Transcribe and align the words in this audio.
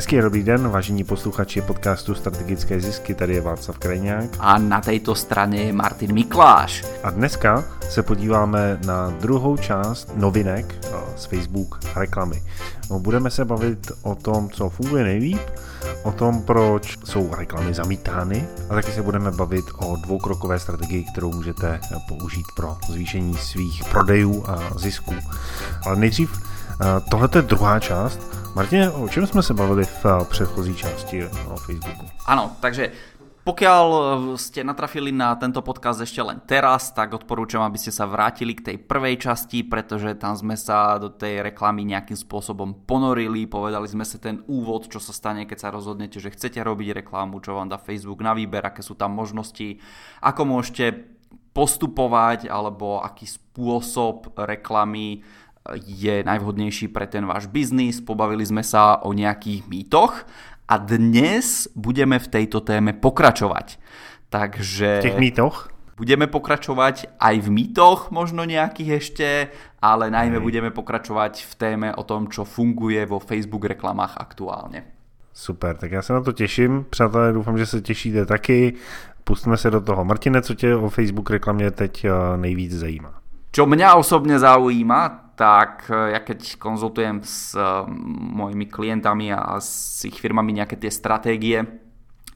Hezký 0.00 0.20
dobrý 0.20 0.42
den, 0.42 0.68
vážení 0.68 1.04
posluchači 1.04 1.60
podcastu 1.60 2.14
Strategické 2.14 2.80
zisky, 2.80 3.14
tady 3.14 3.34
je 3.34 3.40
Václav 3.40 3.78
Krajňák. 3.78 4.30
A 4.38 4.58
na 4.58 4.80
této 4.80 5.14
straně 5.14 5.62
je 5.62 5.72
Martin 5.72 6.12
Mikláš. 6.12 6.84
A 7.02 7.10
dneska 7.10 7.64
se 7.88 8.02
podíváme 8.02 8.78
na 8.86 9.10
druhou 9.10 9.56
část 9.56 10.16
novinek 10.16 10.74
z 11.16 11.24
Facebook 11.24 11.80
reklamy. 11.96 12.42
No, 12.90 12.98
budeme 12.98 13.30
se 13.30 13.44
bavit 13.44 13.92
o 14.02 14.14
tom, 14.14 14.50
co 14.50 14.68
funguje 14.68 15.04
nejlíp, 15.04 15.40
o 16.02 16.12
tom, 16.12 16.42
proč 16.42 16.98
jsou 17.04 17.34
reklamy 17.34 17.74
zamítány 17.74 18.48
a 18.70 18.74
taky 18.74 18.92
se 18.92 19.02
budeme 19.02 19.30
bavit 19.30 19.64
o 19.76 19.96
dvoukrokové 19.96 20.58
strategii, 20.58 21.04
kterou 21.12 21.32
můžete 21.32 21.80
použít 22.08 22.46
pro 22.56 22.76
zvýšení 22.88 23.36
svých 23.36 23.84
prodejů 23.84 24.44
a 24.46 24.78
zisků. 24.78 25.14
Ale 25.86 25.96
nejdřív 25.96 26.42
tohle 27.10 27.28
je 27.34 27.42
druhá 27.42 27.80
část, 27.80 28.20
Martine, 28.54 28.90
o 28.90 29.08
čem 29.08 29.26
jsme 29.26 29.42
se 29.42 29.54
bavili 29.54 29.84
v 29.84 30.04
eh, 30.04 30.24
předchozí 30.24 30.74
části 30.74 31.24
o 31.24 31.56
Facebooku? 31.56 32.06
Ano, 32.26 32.56
takže 32.60 32.92
Pokiaľ 33.40 33.86
eh, 33.88 34.02
ste 34.36 34.60
natrafili 34.60 35.08
na 35.16 35.32
tento 35.32 35.64
podcast 35.64 36.04
ešte 36.04 36.20
len 36.20 36.44
teraz, 36.44 36.92
tak 36.92 37.16
odporúčam, 37.16 37.64
aby 37.64 37.80
sa 37.80 38.04
vrátili 38.04 38.52
k 38.52 38.62
tej 38.62 38.76
prvej 38.84 39.16
časti, 39.16 39.64
pretože 39.64 40.12
tam 40.20 40.36
sme 40.36 40.60
sa 40.60 41.00
do 41.00 41.08
tej 41.08 41.40
reklamy 41.40 41.88
nejakým 41.88 42.20
spôsobom 42.20 42.84
ponorili, 42.84 43.48
povedali 43.48 43.88
sme 43.88 44.04
sa 44.04 44.20
ten 44.20 44.44
úvod, 44.44 44.92
čo 44.92 45.00
sa 45.00 45.16
stane, 45.16 45.48
keď 45.48 45.58
sa 45.58 45.72
rozhodnete, 45.72 46.20
že 46.20 46.30
chcete 46.30 46.60
robiť 46.60 47.00
reklamu, 47.00 47.40
čo 47.40 47.56
vám 47.56 47.72
dá 47.72 47.80
Facebook 47.80 48.20
na 48.20 48.36
výber, 48.36 48.60
aké 48.60 48.84
sú 48.84 48.92
tam 48.92 49.16
možnosti, 49.16 49.80
ako 50.20 50.42
môžete 50.44 51.16
postupovať, 51.50 52.46
alebo 52.46 53.02
aký 53.02 53.26
spôsob 53.26 54.36
reklamy 54.36 55.26
je 55.86 56.24
najvhodnejší 56.24 56.88
pre 56.88 57.06
ten 57.06 57.26
váš 57.28 57.46
biznis, 57.46 58.00
pobavili 58.00 58.42
sme 58.46 58.64
sa 58.64 58.98
o 59.04 59.12
nejakých 59.12 59.68
mýtoch 59.68 60.24
a 60.66 60.74
dnes 60.80 61.68
budeme 61.76 62.16
v 62.16 62.28
tejto 62.28 62.64
téme 62.64 62.96
pokračovať. 62.96 63.76
Takže... 64.30 64.98
V 64.98 65.02
těch 65.02 65.18
mýtoch? 65.18 65.68
Budeme 66.00 66.32
pokračovať 66.32 67.12
aj 67.20 67.36
v 67.44 67.48
mýtoch, 67.52 68.08
možno 68.08 68.48
nejakých 68.48 68.90
ešte, 69.04 69.28
ale 69.84 70.08
najmä 70.08 70.40
Hej. 70.40 70.46
budeme 70.48 70.70
pokračovať 70.72 71.44
v 71.44 71.54
téme 71.60 71.88
o 71.92 72.08
tom, 72.08 72.32
čo 72.32 72.48
funguje 72.48 73.04
vo 73.04 73.20
Facebook 73.20 73.68
reklamách 73.68 74.16
aktuálně. 74.16 74.84
Super, 75.32 75.76
tak 75.76 75.92
já 75.92 76.02
se 76.02 76.12
na 76.12 76.20
to 76.20 76.32
těším. 76.32 76.84
Přátelé, 76.90 77.32
doufám, 77.32 77.58
že 77.58 77.66
se 77.66 77.80
těšíte 77.80 78.26
taky. 78.26 78.74
Pustíme 79.24 79.56
se 79.56 79.70
do 79.70 79.80
toho. 79.80 80.04
Martine, 80.04 80.42
co 80.42 80.54
tě 80.54 80.74
o 80.74 80.88
Facebook 80.88 81.30
reklamě 81.30 81.70
teď 81.70 82.04
eh, 82.04 82.10
nejvíc 82.36 82.72
zajímá? 82.72 83.19
Čo 83.50 83.66
mňa 83.66 83.98
osobne 83.98 84.38
zaujíma, 84.38 85.34
tak 85.34 85.90
eh, 85.90 86.14
ja 86.14 86.20
keď 86.22 86.60
konzultujem 86.60 87.24
s 87.26 87.58
eh, 87.58 87.66
mojimi 88.36 88.70
klientami 88.70 89.34
a 89.34 89.58
s 89.58 90.06
ich 90.06 90.18
firmami 90.20 90.54
nejaké 90.54 90.78
tie 90.78 90.92
stratégie, 90.92 91.66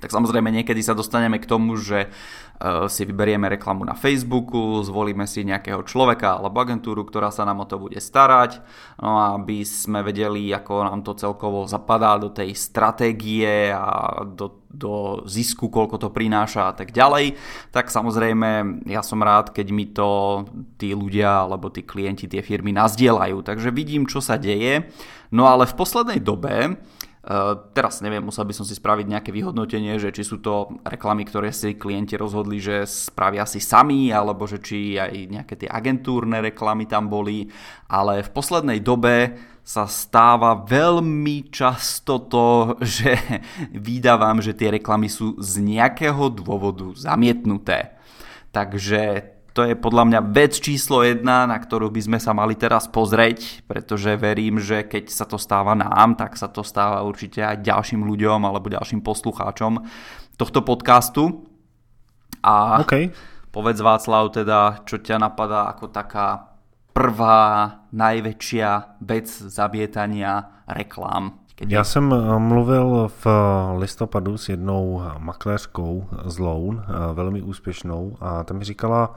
tak 0.03 0.11
samozrejme 0.11 0.51
niekedy 0.51 0.83
sa 0.83 0.93
dostaneme 0.93 1.39
k 1.39 1.49
tomu, 1.49 1.79
že 1.79 2.11
Eh, 2.55 2.87
si 2.87 3.03
vyberieme 3.03 3.51
reklamu 3.51 3.83
na 3.83 3.99
Facebooku, 3.99 4.79
zvolíme 4.87 5.27
si 5.27 5.43
nejakého 5.43 5.83
človeka 5.83 6.39
alebo 6.39 6.63
agentúru, 6.63 7.03
ktorá 7.03 7.35
sa 7.35 7.43
nám 7.43 7.61
o 7.61 7.69
to 7.69 7.83
bude 7.83 7.99
starať, 7.99 8.63
no 9.03 9.19
aby 9.35 9.67
sme 9.67 10.07
vedeli, 10.07 10.55
ako 10.55 10.87
nám 10.87 11.03
to 11.03 11.19
celkovo 11.19 11.67
zapadá 11.67 12.15
do 12.15 12.31
tej 12.31 12.55
stratégie 12.55 13.75
a 13.75 14.23
do, 14.23 14.65
do 14.71 15.27
zisku, 15.27 15.67
koľko 15.67 15.99
to 15.99 16.09
prináša 16.15 16.71
a 16.71 16.75
tak 16.79 16.95
ďalej, 16.95 17.35
tak 17.75 17.91
samozrejme 17.91 18.87
ja 18.87 19.03
som 19.03 19.19
rád, 19.19 19.51
keď 19.51 19.67
mi 19.75 19.91
to 19.91 20.47
tí 20.79 20.95
ľudia 20.95 21.51
alebo 21.51 21.75
tí 21.75 21.83
klienti, 21.83 22.31
tie 22.31 22.41
firmy 22.41 22.71
nazdielajú. 22.71 23.43
Takže 23.43 23.75
vidím, 23.75 24.07
čo 24.07 24.23
sa 24.23 24.39
deje. 24.39 24.87
No 25.35 25.51
ale 25.51 25.67
v 25.67 25.75
poslednej 25.75 26.23
dobe 26.23 26.79
teraz 27.73 28.05
neviem, 28.05 28.21
musel 28.21 28.45
by 28.45 28.55
som 28.55 28.69
si 28.69 28.77
spraviť 28.77 29.07
nejaké 29.09 29.31
vyhodnotenie, 29.33 29.97
že 29.97 30.13
či 30.13 30.23
sú 30.25 30.45
to 30.45 30.81
reklamy, 30.85 31.25
ktoré 31.25 31.51
si 31.51 31.77
klienti 31.77 32.21
rozhodli, 32.21 32.61
že 32.61 32.85
spravia 32.85 33.49
si 33.49 33.65
sami, 33.65 34.13
alebo 34.13 34.45
že 34.45 34.61
či 34.61 35.01
aj 35.01 35.13
nejaké 35.33 35.55
tie 35.57 35.69
agentúrne 35.69 36.45
reklamy 36.45 36.85
tam 36.85 37.09
boli, 37.09 37.49
ale 37.89 38.21
v 38.23 38.31
poslednej 38.31 38.81
dobe 38.85 39.35
sa 39.65 39.89
stáva 39.89 40.61
veľmi 40.69 41.49
často 41.49 42.29
to, 42.29 42.77
že 43.01 43.17
vydávam, 43.73 44.45
že 44.45 44.53
tie 44.53 44.77
reklamy 44.77 45.09
sú 45.09 45.41
z 45.41 45.65
nejakého 45.65 46.29
dôvodu 46.31 46.93
zamietnuté. 46.93 47.97
Takže 48.55 49.34
to 49.55 49.63
je 49.63 49.79
podľa 49.79 50.11
mňa 50.11 50.21
vec 50.35 50.59
číslo 50.59 51.07
jedna, 51.07 51.47
na 51.47 51.55
ktorú 51.55 51.87
by 51.95 52.03
sme 52.03 52.19
sa 52.19 52.35
mali 52.35 52.59
teraz 52.59 52.91
pozrieť, 52.91 53.63
pretože 53.71 54.19
verím, 54.19 54.59
že 54.59 54.83
keď 54.83 55.15
sa 55.15 55.31
to 55.31 55.39
stáva 55.39 55.79
nám, 55.79 56.19
tak 56.19 56.35
sa 56.35 56.51
to 56.51 56.67
stáva 56.67 57.07
určite 57.07 57.39
aj 57.39 57.63
ďalším 57.63 58.03
ľuďom 58.03 58.43
alebo 58.43 58.75
ďalším 58.75 59.07
poslucháčom 59.07 59.87
tohto 60.35 60.61
podcastu. 60.67 61.47
A 62.43 62.83
okay. 62.83 63.15
povedz 63.55 63.79
Václav 63.79 64.35
teda, 64.35 64.83
čo 64.83 64.99
ťa 64.99 65.23
napadá 65.23 65.71
ako 65.71 65.87
taká 65.87 66.59
prvá, 66.91 67.87
najväčšia 67.95 68.99
vec 69.07 69.31
zabietania 69.31 70.67
reklám. 70.67 71.44
Já 71.61 71.85
jsem 71.85 72.13
eh, 72.13 72.39
mluvil 72.39 73.11
v 73.25 73.27
listopadu 73.79 74.39
s 74.39 74.49
jednou 74.49 75.03
makléřkou 75.19 76.09
z 76.25 76.39
Loun, 76.39 76.85
eh, 76.89 77.15
velmi 77.15 77.43
úspěšnou, 77.43 78.17
a 78.21 78.45
tam 78.45 78.59
mi 78.59 78.65
říkala, 78.65 79.15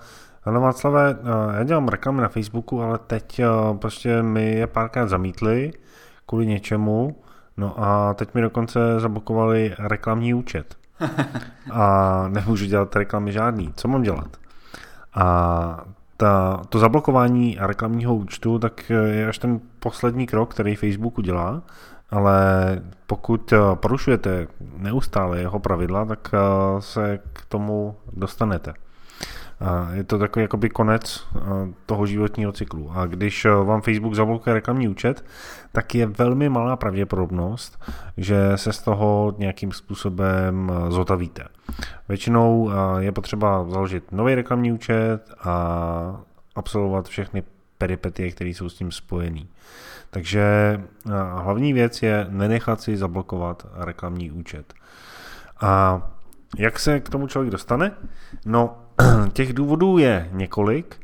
ano 0.48 0.62
Václave, 0.62 1.12
eh, 1.12 1.58
já 1.58 1.64
dělám 1.64 1.88
reklamy 1.88 2.22
na 2.22 2.28
Facebooku, 2.28 2.82
ale 2.82 3.00
teď 3.08 3.40
eh, 3.40 3.48
prostě 3.78 4.22
mi 4.22 4.52
je 4.52 4.68
párkrát 4.68 5.08
zamítli 5.08 5.74
kvůli 6.26 6.46
něčemu, 6.46 7.16
no 7.58 7.84
a 7.84 8.14
teď 8.14 8.34
mi 8.34 8.42
dokonce 8.42 8.80
zablokovali 9.00 9.76
reklamní 9.80 10.34
účet. 10.34 10.76
A 11.72 12.28
nemůžu 12.28 12.66
dělat 12.66 12.96
reklamy 12.96 13.32
žádný. 13.32 13.74
Co 13.76 13.88
mám 13.88 14.02
dělat? 14.02 14.38
A 15.14 15.84
ta, 16.18 16.62
to 16.70 16.80
zablokování 16.80 17.58
reklamního 17.60 18.16
účtu 18.16 18.60
tak 18.60 18.90
je 18.90 19.28
až 19.28 19.38
ten 19.38 19.60
poslední 19.80 20.28
krok, 20.28 20.54
který 20.54 20.76
Facebook 20.76 21.18
udělá, 21.18 21.62
ale 22.10 22.42
pokud 23.08 23.54
eh, 23.54 23.58
porušujete 23.76 24.48
neustále 24.78 25.40
jeho 25.40 25.60
pravidla, 25.60 26.06
tak 26.06 26.32
se 26.80 27.20
k 27.34 27.46
tomu 27.46 27.96
dostanete. 28.14 28.74
Je 29.94 30.04
to 30.04 30.20
takový 30.20 30.44
jakoby 30.44 30.70
konec 30.70 31.28
toho 31.86 32.06
životního 32.06 32.52
cyklu. 32.52 32.92
A 32.94 33.06
když 33.06 33.46
vám 33.46 33.82
Facebook 33.82 34.14
zablokuje 34.14 34.54
reklamní 34.54 34.88
účet, 34.88 35.26
tak 35.72 35.96
je 35.96 36.06
velmi 36.06 36.50
malá 36.50 36.76
pravděpodobnost, 36.76 37.84
že 38.18 38.52
se 38.56 38.74
z 38.74 38.82
toho 38.82 39.36
nějakým 39.38 39.72
způsobem 39.72 40.72
zotavíte. 40.90 41.44
Většinou 42.10 42.72
je 43.00 43.12
potřeba 43.12 43.66
založit 43.70 44.12
nový 44.12 44.36
reklamní 44.36 44.72
účet 44.72 45.20
a 45.40 46.22
absolvovat 46.56 47.08
všechny 47.08 47.44
peripetie, 47.78 48.32
které 48.32 48.50
jsou 48.50 48.70
s 48.70 48.76
tím 48.76 48.92
spojený. 48.92 49.50
Takže 50.18 50.82
hlavní 51.34 51.74
věc 51.74 52.04
je 52.04 52.28
nenechat 52.30 52.82
si 52.82 52.98
zablokovat 52.98 53.68
reklamní 53.74 54.32
účet. 54.32 54.74
A 55.62 56.02
jak 56.58 56.80
se 56.80 57.00
k 57.00 57.10
tomu 57.10 57.28
člověk 57.28 57.52
dostane? 57.52 57.92
No, 58.46 58.78
těch 59.34 59.54
důvodů 59.54 59.98
je 59.98 60.30
několik. 60.32 60.96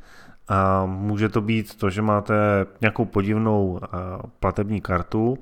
A 0.48 0.86
může 0.86 1.30
to 1.30 1.42
být 1.42 1.76
to, 1.76 1.90
že 1.90 2.02
máte 2.02 2.66
nějakou 2.82 3.06
podivnou 3.06 3.80
platební 4.40 4.82
kartu, 4.82 5.38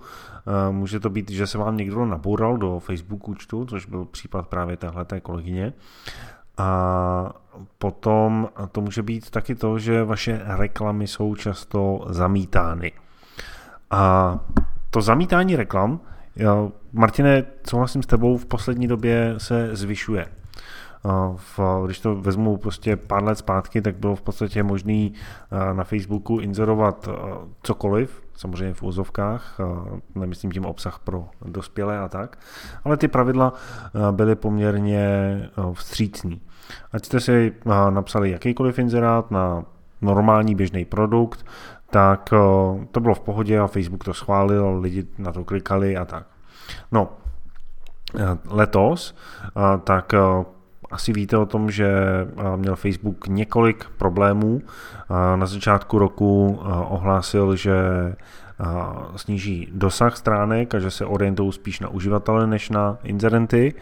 a 0.46 0.72
může 0.72 1.00
to 1.00 1.10
být, 1.10 1.32
že 1.32 1.48
se 1.48 1.58
vám 1.58 1.78
někdo 1.78 2.06
naboural 2.06 2.58
do 2.58 2.80
Facebook 2.80 3.28
účtu, 3.28 3.66
což 3.66 3.86
byl 3.86 4.06
případ 4.06 4.48
právě 4.48 4.78
téhleté 4.78 5.22
kolegyně. 5.22 5.74
A 6.58 7.34
potom 7.78 8.50
to 8.72 8.82
může 8.82 9.04
být 9.04 9.30
taky 9.30 9.56
to, 9.56 9.80
že 9.80 10.04
vaše 10.04 10.42
reklamy 10.44 11.08
jsou 11.08 11.36
často 11.36 12.06
zamítány. 12.10 12.92
A 13.92 14.40
to 14.90 15.02
zamítání 15.02 15.56
reklam, 15.56 16.00
Martine, 16.94 17.44
souhlasím 17.70 18.04
s 18.04 18.08
tebou, 18.08 18.38
v 18.38 18.46
poslední 18.46 18.88
době 18.88 19.34
se 19.38 19.76
zvyšuje 19.76 20.26
v, 21.36 21.60
když 21.86 22.00
to 22.00 22.16
vezmu 22.16 22.58
prostě 22.58 22.96
pár 22.96 23.24
let 23.24 23.38
zpátky, 23.38 23.82
tak 23.82 23.96
bylo 23.96 24.16
v 24.16 24.22
podstatě 24.22 24.64
možný 24.64 25.14
na 25.74 25.84
Facebooku 25.84 26.40
inzerovat 26.40 27.10
cokoliv, 27.64 28.24
samozřejmě 28.36 28.74
v 28.74 28.84
úzovkách, 28.84 29.60
nemyslím 30.16 30.52
tím 30.52 30.66
obsah 30.66 31.00
pro 31.00 31.28
dospělé 31.46 32.00
a 32.00 32.08
tak, 32.08 32.38
ale 32.84 32.98
ty 32.98 33.08
pravidla 33.08 33.54
byly 34.12 34.36
poměrně 34.36 35.10
vstřícní. 35.74 36.42
Ať 36.92 37.06
jste 37.06 37.20
si 37.20 37.54
napsali 37.90 38.32
jakýkoliv 38.32 38.80
inzerát 38.80 39.32
na 39.32 39.66
normální 40.02 40.56
běžný 40.56 40.86
produkt, 40.86 41.46
tak 41.92 42.30
to 42.92 43.00
bylo 43.00 43.14
v 43.16 43.20
pohodě 43.20 43.60
a 43.60 43.68
Facebook 43.68 44.04
to 44.04 44.14
schválil, 44.14 44.80
lidi 44.80 45.08
na 45.18 45.32
to 45.32 45.44
klikali 45.44 45.98
a 45.98 46.06
tak. 46.06 46.26
No, 46.92 47.10
letos, 48.50 49.16
tak 49.84 50.14
asi 50.92 51.14
víte 51.14 51.38
o 51.38 51.46
tom, 51.46 51.72
že 51.72 51.92
měl 52.56 52.76
Facebook 52.76 53.28
několik 53.28 53.86
problémů. 53.98 54.62
Na 55.36 55.46
začátku 55.46 56.00
roku 56.00 56.60
ohlásil, 56.88 57.56
že 57.56 57.76
sníží 59.16 59.70
dosah 59.72 60.18
stránek 60.18 60.76
a 60.76 60.80
že 60.80 60.92
se 60.92 61.06
orientují 61.06 61.52
spíš 61.52 61.80
na 61.80 61.90
uživatele 61.90 62.48
než 62.48 62.70
na 62.70 62.98
inzerenty. 63.04 63.74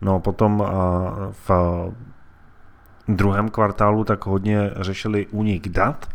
No 0.00 0.20
potom 0.20 0.64
v 1.48 1.50
druhém 3.08 3.48
kvartálu 3.48 4.04
tak 4.04 4.26
hodně 4.26 4.70
řešili 4.76 5.26
únik 5.26 5.68
dat, 5.68 6.08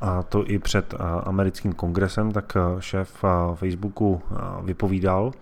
a 0.00 0.22
to 0.22 0.50
i 0.50 0.58
před 0.58 0.94
americkým 1.22 1.72
kongresem, 1.72 2.32
tak 2.32 2.56
šéf 2.78 3.24
Facebooku 3.54 4.22
vypovídal. 4.62 5.32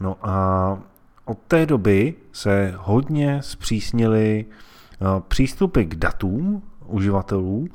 No 0.00 0.16
a 0.22 0.78
od 1.24 1.38
té 1.38 1.66
doby 1.66 2.14
se 2.32 2.74
hodně 2.76 3.42
zpřísnily 3.42 4.44
přístupy 5.28 5.84
k 5.84 5.94
datům 5.94 6.62
uživatelů 6.86 7.68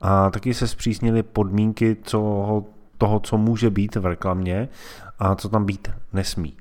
a 0.00 0.30
taky 0.30 0.54
se 0.54 0.68
zpřísnily 0.68 1.22
podmínky 1.22 1.94
toho, 1.94 3.20
co 3.22 3.38
může 3.38 3.70
být 3.70 3.96
v 3.96 4.06
reklamě 4.06 4.68
a 5.18 5.34
co 5.34 5.48
tam 5.48 5.64
být 5.64 5.90
nesmí. 6.12 6.56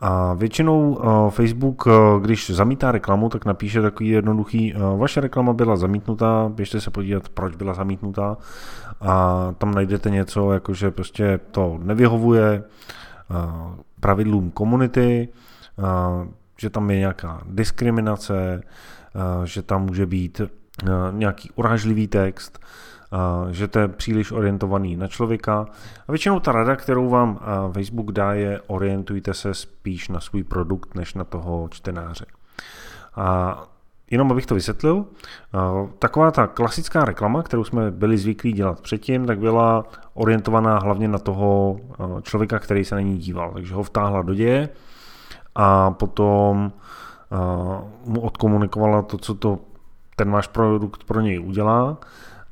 A 0.00 0.34
většinou 0.34 0.94
uh, 0.94 1.30
Facebook, 1.30 1.86
uh, 1.86 1.92
když 2.20 2.50
zamítá 2.50 2.92
reklamu, 2.92 3.28
tak 3.28 3.44
napíše 3.44 3.82
takový 3.82 4.08
jednoduchý, 4.08 4.74
uh, 4.74 4.98
vaše 4.98 5.20
reklama 5.20 5.52
byla 5.52 5.76
zamítnutá, 5.76 6.48
běžte 6.54 6.80
se 6.80 6.90
podívat, 6.90 7.28
proč 7.28 7.56
byla 7.56 7.74
zamítnutá. 7.74 8.36
A 9.00 9.54
tam 9.58 9.74
najdete 9.74 10.10
něco, 10.10 10.52
jako 10.52 10.74
že 10.74 10.90
prostě 10.90 11.40
to 11.50 11.78
nevyhovuje 11.82 12.62
pravidlům 14.00 14.50
komunity, 14.50 15.28
že 16.58 16.70
tam 16.70 16.90
je 16.90 16.98
nějaká 16.98 17.42
diskriminace, 17.46 18.62
že 19.44 19.62
tam 19.62 19.86
může 19.86 20.06
být 20.06 20.40
nějaký 21.12 21.50
urážlivý 21.54 22.06
text, 22.06 22.58
že 23.50 23.68
to 23.68 23.78
je 23.78 23.88
příliš 23.88 24.32
orientovaný 24.32 24.96
na 24.96 25.08
člověka. 25.08 25.66
A 26.08 26.12
většinou 26.12 26.40
ta 26.40 26.52
rada, 26.52 26.76
kterou 26.76 27.08
vám 27.08 27.40
Facebook 27.72 28.12
dá, 28.12 28.34
je 28.34 28.60
orientujte 28.66 29.34
se 29.34 29.54
spíš 29.54 30.08
na 30.08 30.20
svůj 30.20 30.44
produkt, 30.44 30.94
než 30.94 31.14
na 31.14 31.24
toho 31.24 31.68
čtenáře. 31.70 32.26
A 33.16 33.58
jenom 34.10 34.32
abych 34.32 34.46
to 34.46 34.54
vysvětlil, 34.54 35.06
taková 35.98 36.30
ta 36.30 36.46
klasická 36.46 37.04
reklama, 37.04 37.42
kterou 37.42 37.64
jsme 37.64 37.90
byli 37.90 38.18
zvyklí 38.18 38.52
dělat 38.52 38.80
předtím, 38.80 39.26
tak 39.26 39.38
byla 39.38 39.84
orientovaná 40.14 40.78
hlavně 40.78 41.08
na 41.08 41.18
toho 41.18 41.80
člověka, 42.22 42.58
který 42.58 42.84
se 42.84 42.94
na 42.94 43.00
ní 43.00 43.18
díval. 43.18 43.50
Takže 43.54 43.74
ho 43.74 43.82
vtáhla 43.82 44.22
do 44.22 44.34
děje 44.34 44.68
a 45.54 45.90
potom 45.90 46.72
mu 48.04 48.20
odkomunikovala 48.20 49.02
to, 49.02 49.18
co 49.18 49.34
to 49.34 49.58
ten 50.16 50.30
váš 50.30 50.46
produkt 50.46 51.04
pro 51.04 51.20
něj 51.20 51.40
udělá 51.40 51.98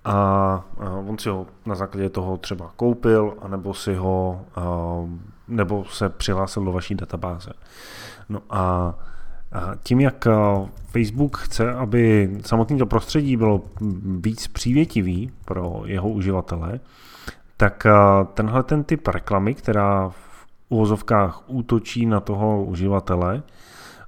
a 0.04 0.64
on 1.06 1.18
si 1.18 1.28
ho 1.28 1.46
na 1.66 1.74
základě 1.74 2.10
toho 2.10 2.36
třeba 2.36 2.70
koupil, 2.76 3.34
anebo 3.42 3.74
si 3.74 3.94
ho, 3.94 4.40
nebo 5.48 5.84
se 5.84 6.08
přihlásil 6.08 6.64
do 6.64 6.72
vaší 6.72 6.94
databáze. 6.94 7.50
No 8.28 8.42
a 8.50 8.94
tím, 9.82 10.00
jak 10.00 10.26
Facebook 10.86 11.36
chce, 11.38 11.72
aby 11.72 12.30
samotné 12.46 12.78
to 12.78 12.86
prostředí 12.86 13.36
bylo 13.36 13.62
víc 14.20 14.48
přívětivý 14.48 15.32
pro 15.44 15.82
jeho 15.84 16.08
uživatele, 16.08 16.80
tak 17.56 17.86
tenhle 18.34 18.62
ten 18.62 18.84
typ 18.84 19.08
reklamy, 19.08 19.54
která 19.54 20.08
v 20.08 20.46
uvozovkách 20.68 21.42
útočí 21.46 22.06
na 22.06 22.20
toho 22.20 22.64
uživatele 22.64 23.42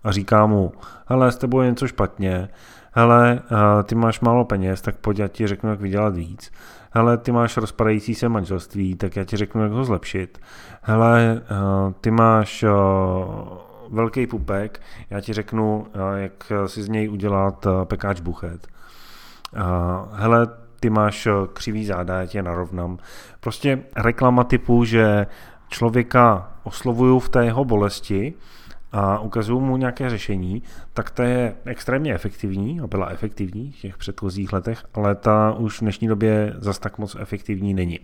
a 0.05 0.13
říká 0.13 0.47
mu, 0.47 0.73
hele, 1.07 1.33
s 1.33 1.37
tebou 1.37 1.61
je 1.61 1.71
něco 1.71 1.89
špatně, 1.89 2.49
hele, 2.93 3.41
eh, 3.43 3.83
ty 3.83 3.95
máš 3.95 4.21
málo 4.21 4.45
peněz, 4.45 4.81
tak 4.81 4.97
pojď, 4.97 5.19
já 5.19 5.29
ti 5.29 5.47
řeknu, 5.47 5.71
jak 5.71 5.81
vydělat 5.81 6.15
víc. 6.15 6.53
Hele, 6.91 7.19
ty 7.19 7.33
máš 7.33 7.57
rozpadající 7.57 8.15
se 8.15 8.29
manželství, 8.29 8.95
tak 8.95 9.17
já 9.17 9.25
ti 9.25 9.37
řeknu, 9.37 9.63
jak 9.63 9.73
ho 9.73 9.85
zlepšit. 9.85 10.39
Hele, 10.83 11.43
eh, 11.43 11.95
ty 12.01 12.11
máš 12.11 12.63
eh, 12.63 12.69
velký 13.91 14.27
pupek, 14.27 14.81
já 15.11 15.21
ti 15.21 15.33
řeknu, 15.33 15.87
jak 16.17 16.53
si 16.67 16.83
z 16.83 16.89
něj 16.89 17.09
udělat 17.09 17.67
pekáč 17.85 18.21
buchet. 18.21 18.67
Hele, 20.13 20.47
ty 20.81 20.91
máš 20.91 21.29
křivý 21.53 21.87
záda, 21.87 22.21
já 22.21 22.27
tě 22.27 22.43
narovnám. 22.43 22.99
Prostě 23.41 23.83
reklama 23.97 24.45
typu, 24.45 24.85
že 24.85 25.27
člověka 25.69 26.53
oslovuju 26.63 27.19
v 27.19 27.29
té 27.29 27.45
jeho 27.45 27.65
bolesti, 27.65 28.35
a 28.93 29.19
ukazují 29.19 29.63
mu 29.63 29.77
nějaké 29.77 30.11
řešení, 30.11 30.63
tak 30.95 31.11
to 31.11 31.23
je 31.23 31.55
extrémně 31.65 32.15
efektivní 32.15 32.81
a 32.81 32.87
byla 32.87 33.09
efektivní 33.09 33.73
v 33.73 33.81
těch 33.81 33.99
předchozích 33.99 34.53
letech, 34.53 34.85
ale 34.95 35.15
ta 35.15 35.53
už 35.53 35.79
v 35.79 35.81
dnešní 35.81 36.09
době 36.09 36.55
zas 36.57 36.79
tak 36.79 36.99
moc 36.99 37.17
efektivní 37.21 37.75
není. 37.75 37.99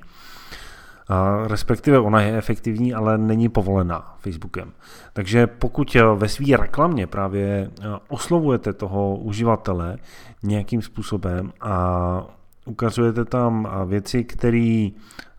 A 1.08 1.46
respektive 1.46 1.98
ona 1.98 2.20
je 2.20 2.38
efektivní, 2.38 2.94
ale 2.94 3.18
není 3.18 3.48
povolená 3.48 4.16
Facebookem. 4.18 4.72
Takže 5.12 5.46
pokud 5.46 5.96
ve 6.14 6.28
své 6.28 6.56
reklamě 6.56 7.06
právě 7.06 7.70
oslovujete 8.08 8.72
toho 8.72 9.16
uživatele 9.16 9.98
nějakým 10.42 10.82
způsobem 10.82 11.52
a 11.60 12.26
ukazujete 12.64 13.24
tam 13.24 13.68
věci, 13.86 14.24
které 14.24 14.88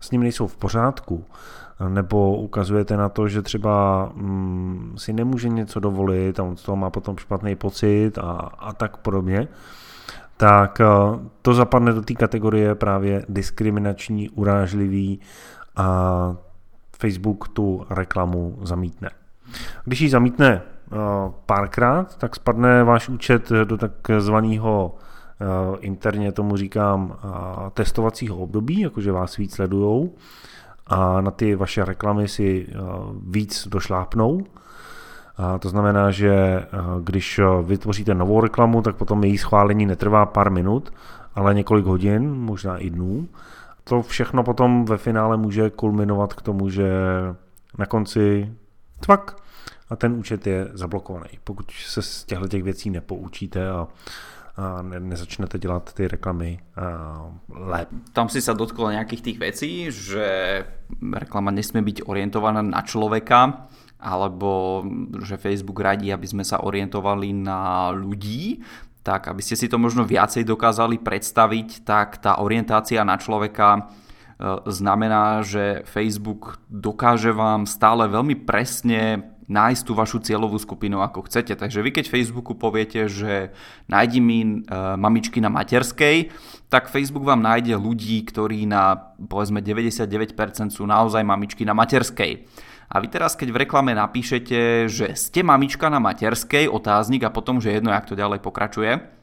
s 0.00 0.10
ním 0.10 0.20
nejsou 0.20 0.46
v 0.46 0.56
pořádku, 0.56 1.24
nebo 1.88 2.36
ukazujete 2.36 2.96
na 2.96 3.08
to, 3.08 3.28
že 3.28 3.42
třeba 3.42 4.08
mm, 4.14 4.94
si 4.96 5.12
nemůže 5.12 5.48
něco 5.48 5.80
dovolit 5.80 6.40
a 6.40 6.42
on 6.42 6.56
z 6.56 6.62
toho 6.62 6.76
má 6.76 6.90
potom 6.90 7.16
špatný 7.16 7.56
pocit 7.56 8.18
a, 8.18 8.30
a 8.58 8.72
tak 8.72 8.96
podobně, 8.96 9.48
tak 10.36 10.80
uh, 10.80 11.20
to 11.42 11.54
zapadne 11.54 11.92
do 11.92 12.02
té 12.02 12.14
kategorie 12.14 12.74
právě 12.74 13.24
diskriminační, 13.28 14.30
urážlivý 14.30 15.20
a 15.76 16.36
Facebook 16.98 17.48
tu 17.48 17.86
reklamu 17.90 18.58
zamítne. 18.62 19.10
Když 19.84 20.00
ji 20.00 20.08
zamítne 20.08 20.62
uh, 20.62 20.98
párkrát, 21.46 22.16
tak 22.16 22.36
spadne 22.36 22.84
váš 22.84 23.08
účet 23.08 23.50
do 23.64 23.76
takzvaného 23.76 24.94
uh, 24.94 25.76
interně 25.80 26.32
tomu 26.32 26.56
říkám 26.56 27.18
testovacího 27.74 28.36
období, 28.36 28.80
jakože 28.80 29.12
vás 29.12 29.36
víc 29.36 29.54
sledujou 29.54 30.14
a 30.88 31.20
na 31.20 31.30
ty 31.30 31.54
vaše 31.54 31.84
reklamy 31.84 32.28
si 32.28 32.66
eh, 32.68 32.74
víc 33.26 33.68
došlápnou. 33.68 34.44
A 35.36 35.58
to 35.58 35.68
znamená, 35.68 36.10
že 36.10 36.32
eh, 36.32 36.66
když 37.02 37.38
eh, 37.38 37.44
vytvoříte 37.62 38.14
novou 38.14 38.40
reklamu, 38.40 38.82
tak 38.82 38.96
potom 38.96 39.24
její 39.24 39.38
schválení 39.38 39.86
netrvá 39.86 40.26
pár 40.26 40.50
minut, 40.50 40.92
ale 41.34 41.54
několik 41.54 41.84
hodin, 41.84 42.34
možná 42.34 42.78
i 42.78 42.90
dnů. 42.90 43.28
To 43.84 44.02
všechno 44.02 44.42
potom 44.42 44.84
ve 44.84 44.96
finále 44.96 45.36
může 45.36 45.70
kulminovat 45.70 46.34
k 46.34 46.42
tomu, 46.42 46.68
že 46.68 46.90
na 47.78 47.86
konci 47.86 48.52
tvak 49.00 49.36
a 49.90 49.96
ten 49.96 50.12
účet 50.12 50.46
je 50.46 50.68
zablokovaný. 50.72 51.30
Pokud 51.44 51.70
se 51.70 52.02
z 52.02 52.24
těchto 52.24 52.48
těch 52.48 52.62
věcí 52.62 52.90
nepoučíte 52.90 53.70
a 53.70 53.86
a 54.58 54.82
ne, 54.82 55.00
nezačnete 55.00 55.58
dělat 55.58 55.92
ty 55.92 56.08
reklamy 56.08 56.58
lépe. 57.48 57.94
Tam 58.12 58.26
si 58.26 58.42
sa 58.42 58.58
dotkol 58.58 58.90
nejakých 58.90 59.22
tých 59.22 59.38
vecí, 59.38 59.72
že 59.94 60.26
reklama 60.98 61.54
nesmie 61.54 61.78
byť 61.78 62.10
orientovaná 62.10 62.58
na 62.66 62.82
človeka, 62.82 63.70
alebo 64.02 64.82
že 65.22 65.38
Facebook 65.38 65.78
radí, 65.78 66.10
aby 66.10 66.26
sme 66.26 66.42
sa 66.42 66.58
orientovali 66.66 67.30
na 67.38 67.94
ľudí, 67.94 68.58
tak 69.06 69.30
aby 69.30 69.42
ste 69.46 69.54
si 69.54 69.70
to 69.70 69.78
možno 69.78 70.02
viacej 70.02 70.42
dokázali 70.42 70.98
predstaviť, 70.98 71.86
tak 71.86 72.18
tá 72.18 72.42
orientácia 72.42 73.06
na 73.06 73.14
človeka 73.14 73.78
e, 73.78 73.80
znamená, 74.66 75.46
že 75.46 75.86
Facebook 75.86 76.58
dokáže 76.66 77.30
vám 77.30 77.70
stále 77.70 78.10
veľmi 78.10 78.42
presne 78.42 79.22
nájsť 79.48 79.82
tú 79.82 79.92
vašu 79.96 80.20
cieľovú 80.20 80.60
skupinu 80.60 81.00
ako 81.00 81.24
chcete. 81.26 81.56
Takže 81.56 81.80
vy 81.80 81.90
keď 81.90 82.12
Facebooku 82.12 82.54
poviete, 82.54 83.08
že 83.08 83.50
nájdi 83.88 84.20
mi 84.20 84.38
e, 84.44 84.56
mamičky 84.94 85.40
na 85.40 85.48
materskej, 85.48 86.30
tak 86.68 86.92
Facebook 86.92 87.24
vám 87.24 87.40
nájde 87.40 87.74
ľudí, 87.80 88.20
ktorí 88.28 88.68
na 88.68 88.94
povedzme 89.16 89.64
99% 89.64 90.28
sú 90.68 90.84
naozaj 90.84 91.24
mamičky 91.24 91.64
na 91.64 91.72
materskej. 91.72 92.44
A 92.88 93.04
vy 93.04 93.08
teraz, 93.12 93.36
keď 93.36 93.52
v 93.52 93.60
reklame 93.68 93.92
napíšete, 93.92 94.88
že 94.88 95.12
ste 95.12 95.44
mamička 95.44 95.92
na 95.92 96.00
materskej, 96.00 96.72
otáznik 96.72 97.24
a 97.24 97.32
potom, 97.32 97.60
že 97.60 97.76
jedno, 97.76 97.92
jak 97.92 98.08
to 98.08 98.16
ďalej 98.16 98.40
pokračuje, 98.40 99.17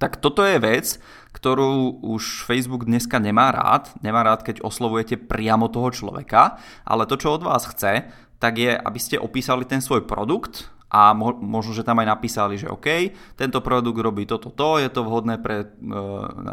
tak 0.00 0.16
toto 0.16 0.40
je 0.40 0.56
vec, 0.56 0.96
ktorú 1.36 2.00
už 2.00 2.48
Facebook 2.48 2.88
dneska 2.88 3.20
nemá 3.20 3.52
rád. 3.52 3.92
Nemá 4.00 4.24
rád, 4.24 4.42
keď 4.42 4.64
oslovujete 4.64 5.20
priamo 5.20 5.68
toho 5.68 5.92
človeka, 5.92 6.56
ale 6.88 7.04
to, 7.04 7.20
čo 7.20 7.36
od 7.36 7.44
vás 7.44 7.68
chce, 7.68 8.08
tak 8.40 8.56
je, 8.56 8.72
aby 8.72 8.98
ste 8.98 9.20
opísali 9.20 9.68
ten 9.68 9.84
svoj 9.84 10.08
produkt 10.08 10.72
a 10.90 11.14
mo- 11.14 11.38
možno, 11.38 11.70
že 11.70 11.86
tam 11.86 12.02
aj 12.02 12.08
napísali, 12.18 12.58
že 12.58 12.66
OK, 12.66 13.14
tento 13.38 13.62
produkt 13.62 14.00
robí 14.02 14.26
toto, 14.26 14.50
to, 14.50 14.82
je 14.82 14.90
to 14.90 15.06
vhodné 15.06 15.38
pre 15.38 15.62
e, 15.62 15.66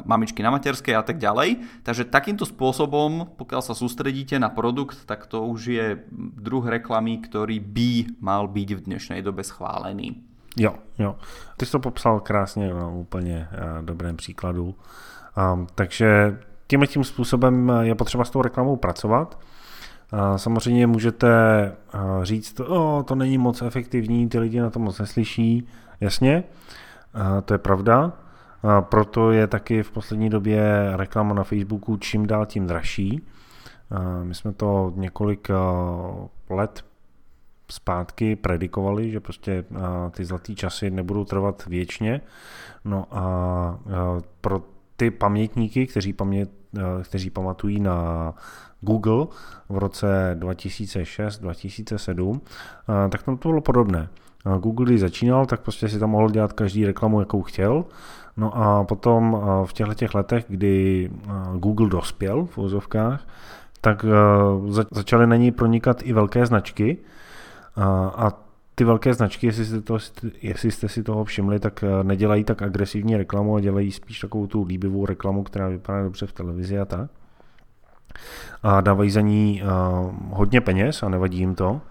mamičky 0.06 0.46
na 0.46 0.54
materskej 0.54 0.94
a 0.94 1.02
tak 1.02 1.18
ďalej. 1.18 1.82
Takže 1.82 2.06
takýmto 2.06 2.46
spôsobom, 2.46 3.34
pokiaľ 3.34 3.66
sa 3.66 3.74
sústredíte 3.74 4.38
na 4.38 4.54
produkt, 4.54 5.10
tak 5.10 5.26
to 5.26 5.42
už 5.42 5.60
je 5.74 5.88
druh 6.38 6.62
reklamy, 6.62 7.18
ktorý 7.18 7.58
by 7.58 8.22
mal 8.22 8.46
byť 8.46 8.70
v 8.78 8.84
dnešnej 8.86 9.26
dobe 9.26 9.42
schválený. 9.42 10.22
Jo, 10.60 10.74
jo. 11.00 11.16
Ty 11.58 11.66
jsi 11.66 11.72
to 11.72 11.80
popsal 11.80 12.20
krásně 12.20 12.74
na 12.74 12.88
úplně 12.88 13.48
uh, 13.52 13.86
dobrém 13.86 14.18
příkladu. 14.18 14.76
Um, 15.54 15.68
takže 15.76 16.38
tímhle 16.68 16.88
tím 16.88 17.04
způsobem 17.04 17.72
je 17.82 17.96
potřeba 17.96 18.26
s 18.26 18.30
tou 18.30 18.42
reklamou 18.42 18.76
pracovat. 18.76 19.40
Samozřejmě 20.36 20.88
můžete 20.88 21.28
říct, 22.22 22.60
o, 22.60 23.04
to 23.08 23.16
není 23.16 23.38
moc 23.38 23.62
efektivní, 23.62 24.30
ty 24.30 24.40
lidi 24.40 24.60
na 24.60 24.70
to 24.70 24.80
moc 24.80 25.00
neslyší. 25.00 25.68
Jasně, 26.02 26.44
to 27.46 27.54
je 27.54 27.58
pravda. 27.58 28.14
Proto 28.82 29.32
je 29.32 29.48
taky 29.48 29.84
v 29.84 29.92
poslední 29.92 30.30
době 30.30 30.92
reklama 30.96 31.34
na 31.34 31.44
Facebooku 31.44 31.98
čím 31.98 32.28
dál 32.28 32.46
tím 32.46 32.68
dražší. 32.68 33.28
My 34.24 34.36
jsme 34.36 34.54
to 34.54 34.94
několik 34.96 35.48
let 36.50 36.86
zpátky 37.72 38.36
predikovali, 38.36 39.12
že 39.12 39.20
prostě 39.20 39.66
ty 40.12 40.26
zlatý 40.26 40.56
časy 40.56 40.90
nebudou 40.90 41.24
trvat 41.24 41.66
věčně. 41.66 42.22
No 42.86 43.06
a 43.12 43.80
pro 44.42 44.62
ty 44.96 45.12
pamětníky, 45.12 45.88
kteří, 45.88 46.14
pamět, 46.14 46.50
kteří 47.04 47.30
pamatují 47.30 47.80
na 47.80 48.34
Google 48.82 49.28
v 49.70 49.78
roce 49.78 50.38
2006-2007, 50.40 52.40
tak 53.10 53.24
tam 53.24 53.38
to 53.38 53.50
bylo 53.50 53.62
podobné. 53.62 54.10
Google, 54.60 54.86
když 54.86 55.00
začínal, 55.00 55.46
tak 55.46 55.62
prostě 55.62 55.90
si 55.90 56.00
tam 56.00 56.10
mohl 56.10 56.30
dělat 56.30 56.54
každý 56.54 56.86
reklamu, 56.86 57.20
jakou 57.20 57.42
chtěl. 57.42 57.86
No 58.38 58.58
a 58.58 58.84
potom 58.84 59.42
v 59.66 59.74
těchto 59.74 59.94
těch 59.94 60.16
letech, 60.16 60.46
kdy 60.48 61.10
Google 61.56 61.90
dospěl 61.90 62.46
v 62.46 62.58
úzovkách, 62.58 63.28
tak 63.82 64.06
začaly 64.92 65.28
na 65.28 65.36
ní 65.36 65.52
pronikat 65.52 66.02
i 66.04 66.14
velké 66.14 66.46
značky 66.46 66.98
a 68.16 68.34
ty 68.76 68.84
velké 68.84 69.14
značky, 69.14 69.48
jestli 69.48 69.66
jste, 69.66 69.82
to, 69.82 69.98
jestli 70.42 70.72
jste 70.72 70.90
si 70.90 71.04
toho 71.04 71.24
všimli, 71.24 71.60
tak 71.60 71.84
nedělají 72.04 72.44
tak 72.44 72.62
agresivní 72.62 73.18
reklamu 73.18 73.56
a 73.56 73.60
dělají 73.60 73.92
spíš 73.92 74.20
takovou 74.20 74.48
tu 74.48 74.64
líbivou 74.64 75.06
reklamu, 75.06 75.44
která 75.44 75.68
vypadá 75.68 76.04
dobře 76.04 76.26
v 76.26 76.34
televizi 76.34 76.80
a 76.80 76.86
tak. 76.86 77.10
A 78.64 78.82
dávají 78.82 79.12
za 79.12 79.22
ní 79.22 79.62
hodně 80.30 80.62
peněz 80.62 81.04
a 81.04 81.10
nevadí 81.10 81.38
jim 81.38 81.56
to. 81.56 81.82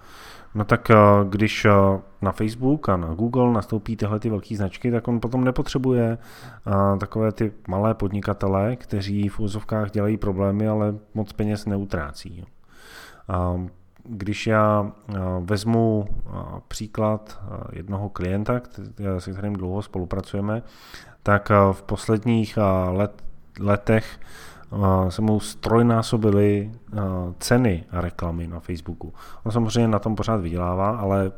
No 0.57 0.65
tak 0.65 0.91
eh, 0.91 0.95
když 1.29 1.65
eh, 1.65 1.71
na 2.23 2.33
Facebook 2.33 2.89
a 2.89 2.97
na 2.97 3.15
Google 3.15 3.53
nastoupí 3.53 3.97
tyhle 3.97 4.21
ty 4.21 4.31
velké 4.31 4.57
značky, 4.57 4.91
tak 4.91 5.09
on 5.09 5.21
potom 5.21 5.45
nepotřebuje 5.45 6.19
eh, 6.19 6.99
takové 6.99 7.33
ty 7.33 7.53
malé 7.69 7.95
podnikatele, 7.95 8.77
kteří 8.77 9.29
v 9.29 9.41
úzovkách 9.41 9.91
dělají 9.91 10.17
problémy, 10.17 10.69
ale 10.69 10.95
moc 11.15 11.33
peněz 11.33 11.67
neutrácí. 11.67 12.45
Když 14.09 14.47
já 14.47 14.93
vezmu 15.41 16.09
příklad 16.69 17.43
jednoho 17.73 18.09
klienta, 18.09 18.61
se 19.19 19.33
kterým 19.33 19.53
dlouho 19.53 19.83
spolupracujeme, 19.83 20.63
tak 21.23 21.51
v 21.73 21.83
posledních 21.83 22.59
let, 22.91 23.23
letech 23.61 24.21
se 25.09 25.23
mu 25.23 25.41
strojnásobily 25.41 26.73
ceny 27.39 27.85
a 27.91 28.01
reklamy 28.01 28.47
na 28.47 28.61
Facebooku. 28.61 29.15
On 29.45 29.53
samozřejmě 29.53 29.89
na 29.89 29.99
tom 29.99 30.17
pořád 30.17 30.37
vydělává, 30.37 30.97
ale 30.97 31.33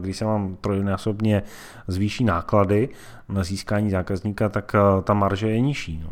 když 0.00 0.16
se 0.16 0.24
vám 0.24 0.56
trojnásobně 0.60 1.42
zvýší 1.88 2.24
náklady 2.24 2.88
na 3.28 3.44
získání 3.44 3.90
zákazníka, 3.90 4.48
tak 4.48 4.72
ta 5.04 5.14
marže 5.14 5.50
je 5.50 5.60
nižší. 5.60 6.00
No. 6.04 6.10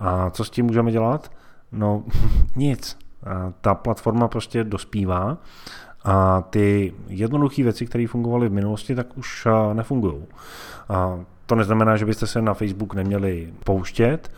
A 0.00 0.30
co 0.30 0.44
s 0.44 0.50
tím 0.50 0.66
můžeme 0.66 0.92
dělat? 0.92 1.30
No 1.72 2.04
nic. 2.56 2.98
Ta 3.60 3.74
platforma 3.74 4.28
prostě 4.28 4.64
dospívá 4.64 5.38
a 6.04 6.42
ty 6.50 6.94
jednoduché 7.08 7.62
věci, 7.62 7.86
které 7.86 8.06
fungovaly 8.06 8.48
v 8.48 8.52
minulosti, 8.52 8.94
tak 8.94 9.18
už 9.18 9.48
nefungují. 9.72 10.24
To 11.46 11.54
neznamená, 11.54 11.96
že 11.96 12.06
byste 12.06 12.26
se 12.26 12.42
na 12.42 12.54
Facebook 12.54 12.94
neměli 12.94 13.52
pouštět, 13.64 14.32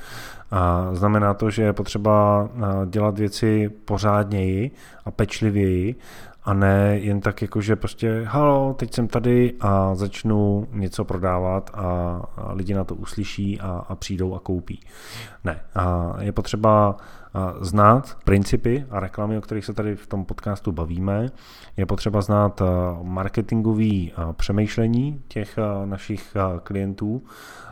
znamená 0.93 1.35
to, 1.35 1.51
že 1.51 1.63
je 1.63 1.73
potřeba 1.73 2.49
dělat 2.87 3.19
věci 3.19 3.69
pořádněji 3.85 4.71
a 5.05 5.11
pečlivěji 5.11 5.95
a 6.45 6.55
ne 6.55 6.99
jen 6.99 7.21
tak 7.21 7.43
jako, 7.43 7.61
že 7.61 7.77
prostě 7.77 8.23
halo, 8.27 8.75
teď 8.75 8.95
jsem 8.95 9.09
tady 9.09 9.55
a 9.61 9.95
začnu 9.95 10.69
něco 10.73 11.05
prodávat 11.05 11.71
a, 11.75 12.21
lidi 12.53 12.75
na 12.75 12.85
to 12.85 12.95
uslyší 12.95 13.61
a, 13.61 13.85
a 13.89 13.95
přijdou 13.95 14.35
a 14.35 14.41
koupí. 14.41 14.81
Ne, 15.45 15.61
a 15.75 16.15
je 16.21 16.33
potřeba 16.33 16.97
znát 17.61 18.19
principy 18.25 18.87
a 18.91 19.01
reklamy, 19.01 19.39
o 19.39 19.41
kterých 19.41 19.65
se 19.65 19.73
tady 19.73 19.97
v 19.97 20.07
tom 20.07 20.25
podcastu 20.25 20.73
bavíme. 20.73 21.29
Je 21.77 21.87
potřeba 21.87 22.21
znát 22.21 22.63
marketingové 23.03 24.07
přemýšlení 24.33 25.23
těch 25.29 25.59
našich 25.85 26.37
klientů 26.63 27.23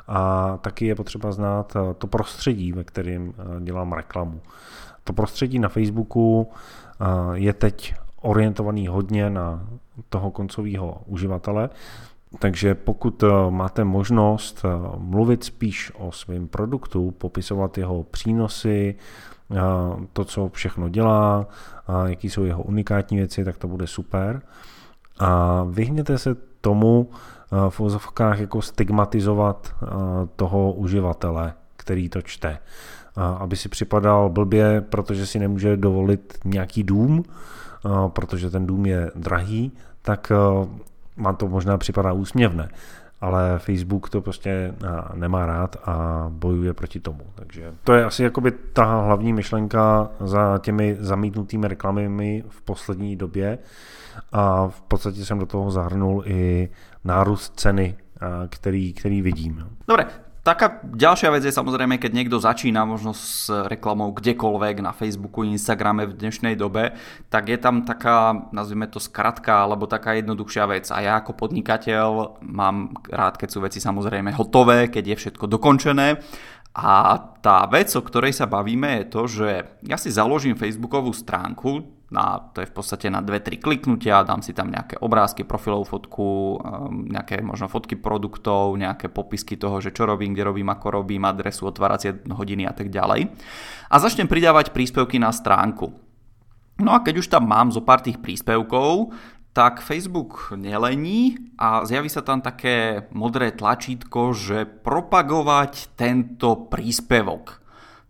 a 0.09 0.57
taky 0.57 0.87
je 0.87 0.95
potřeba 0.95 1.33
znát 1.33 1.77
to 1.99 2.07
prostředí, 2.07 2.73
ve 2.73 2.85
kterém 2.85 3.35
dělám 3.61 3.93
reklamu. 3.93 4.41
To 5.05 5.13
prostředí 5.13 5.59
na 5.59 5.69
Facebooku 5.69 6.51
je 7.33 7.53
teď 7.53 7.95
orientovaný 8.21 8.87
hodně 8.89 9.31
na 9.31 9.67
toho 10.09 10.31
koncového 10.31 11.03
uživatele, 11.07 11.71
takže 12.39 12.75
pokud 12.75 13.25
máte 13.51 13.85
možnost 13.85 14.65
mluvit 14.97 15.45
spíš 15.45 15.93
o 15.99 16.13
svém 16.13 16.49
produktu, 16.49 17.11
popisovat 17.11 17.79
jeho 17.79 18.03
přínosy, 18.03 18.95
to, 20.13 20.25
co 20.25 20.49
všechno 20.49 20.89
dělá, 20.89 21.47
jaký 22.07 22.31
jsou 22.31 22.45
jeho 22.45 22.63
unikátní 22.63 23.17
věci, 23.17 23.45
tak 23.45 23.59
to 23.59 23.69
bude 23.69 23.87
super. 23.87 24.43
A 25.19 25.63
vyhněte 25.71 26.19
se 26.19 26.37
tomu 26.61 27.11
v 27.69 27.81
ozovkách 27.81 28.41
jako 28.41 28.63
stigmatizovat 28.63 29.75
toho 30.37 30.73
uživatele, 30.73 31.53
který 31.77 32.09
to 32.09 32.23
čte. 32.23 32.59
Aby 33.39 33.57
si 33.57 33.69
připadal 33.69 34.31
blbě, 34.31 34.81
protože 34.81 35.27
si 35.27 35.39
nemůže 35.39 35.77
dovolit 35.77 36.39
nějaký 36.45 36.83
dům, 36.83 37.25
protože 38.09 38.51
ten 38.51 38.67
dům 38.67 38.87
je 38.87 39.11
drahý, 39.15 39.73
tak 40.03 40.33
vám 41.17 41.37
to 41.37 41.49
možná 41.49 41.79
připadá 41.79 42.13
úsměvné 42.13 42.69
ale 43.21 43.59
Facebook 43.59 44.11
to 44.11 44.21
prostě 44.21 44.75
nemá 45.15 45.47
rád 45.47 45.77
a 45.85 46.27
bojuje 46.29 46.75
proti 46.75 47.01
tomu. 47.01 47.21
Takže 47.35 47.75
to 47.85 47.93
je 47.95 48.05
asi 48.05 48.23
jakoby 48.23 48.51
ta 48.51 48.85
hlavní 49.01 49.33
myšlenka 49.33 50.11
za 50.21 50.59
těmi 50.59 50.97
zamítnutými 51.01 51.69
reklamami 51.69 52.45
v 52.49 52.63
poslední 52.63 53.17
době 53.17 53.59
a 54.33 54.69
v 54.69 54.81
podstatě 54.81 55.25
jsem 55.25 55.39
do 55.39 55.47
toho 55.47 55.71
zahrnul 55.71 56.23
i 56.27 56.69
nárůst 57.05 57.61
ceny, 57.61 57.97
který, 58.49 58.93
který 58.93 59.23
vidím. 59.23 59.67
Dobre, 59.89 60.05
Taká 60.51 60.83
ďalšia 60.83 61.31
vec 61.31 61.47
je 61.47 61.55
samozrejme, 61.55 62.03
keď 62.03 62.11
niekto 62.11 62.43
začína 62.43 62.83
možno 62.83 63.15
s 63.15 63.47
reklamou 63.47 64.11
kdekoľvek 64.11 64.83
na 64.83 64.91
Facebooku, 64.91 65.47
Instagrame 65.47 66.11
v 66.11 66.19
dnešnej 66.19 66.59
dobe, 66.59 66.99
tak 67.31 67.55
je 67.55 67.55
tam 67.55 67.87
taká, 67.87 68.51
nazvime 68.51 68.91
to 68.91 68.99
skratka, 68.99 69.63
alebo 69.63 69.87
taká 69.87 70.19
jednoduchšia 70.19 70.67
vec. 70.67 70.91
A 70.91 71.07
ja 71.07 71.23
ako 71.23 71.39
podnikateľ 71.39 72.43
mám 72.43 72.99
rád, 73.07 73.39
keď 73.39 73.47
sú 73.47 73.63
veci 73.63 73.79
samozrejme 73.79 74.35
hotové, 74.35 74.91
keď 74.91 75.15
je 75.15 75.17
všetko 75.23 75.47
dokončené. 75.47 76.19
A 76.75 76.95
tá 77.39 77.71
vec, 77.71 77.95
o 77.95 78.03
ktorej 78.03 78.35
sa 78.35 78.51
bavíme, 78.51 78.91
je 78.99 79.07
to, 79.07 79.23
že 79.31 79.51
ja 79.87 79.95
si 80.03 80.11
založím 80.11 80.59
Facebookovú 80.59 81.15
stránku, 81.15 82.00
na, 82.11 82.43
to 82.51 82.59
je 82.59 82.67
v 82.67 82.75
podstate 82.75 83.07
na 83.07 83.23
2-3 83.23 83.63
kliknutia, 83.63 84.27
dám 84.27 84.43
si 84.43 84.51
tam 84.51 84.67
nejaké 84.67 84.99
obrázky, 84.99 85.47
profilovú 85.47 85.87
fotku, 85.87 86.59
um, 86.59 87.07
nejaké 87.07 87.39
možno 87.39 87.71
fotky 87.71 87.95
produktov, 87.95 88.75
nejaké 88.75 89.07
popisky 89.07 89.55
toho, 89.55 89.79
že 89.79 89.95
čo 89.95 90.11
robím, 90.11 90.35
kde 90.35 90.51
robím, 90.51 90.69
ako 90.75 91.03
robím, 91.03 91.23
adresu, 91.23 91.71
otváracie 91.71 92.19
hodiny 92.27 92.67
a 92.67 92.75
tak 92.75 92.91
ďalej. 92.91 93.31
A 93.91 93.95
začnem 94.03 94.27
pridávať 94.27 94.75
príspevky 94.75 95.23
na 95.23 95.31
stránku. 95.31 95.95
No 96.83 96.91
a 96.97 97.03
keď 97.07 97.23
už 97.23 97.31
tam 97.31 97.47
mám 97.47 97.71
zo 97.71 97.87
pár 97.87 98.03
tých 98.03 98.19
príspevkov, 98.19 99.15
tak 99.51 99.83
Facebook 99.83 100.55
nelení 100.55 101.39
a 101.59 101.83
zjaví 101.83 102.07
sa 102.07 102.23
tam 102.23 102.43
také 102.43 103.07
modré 103.15 103.51
tlačítko, 103.55 104.35
že 104.35 104.67
propagovať 104.67 105.95
tento 105.99 106.71
príspevok. 106.71 107.59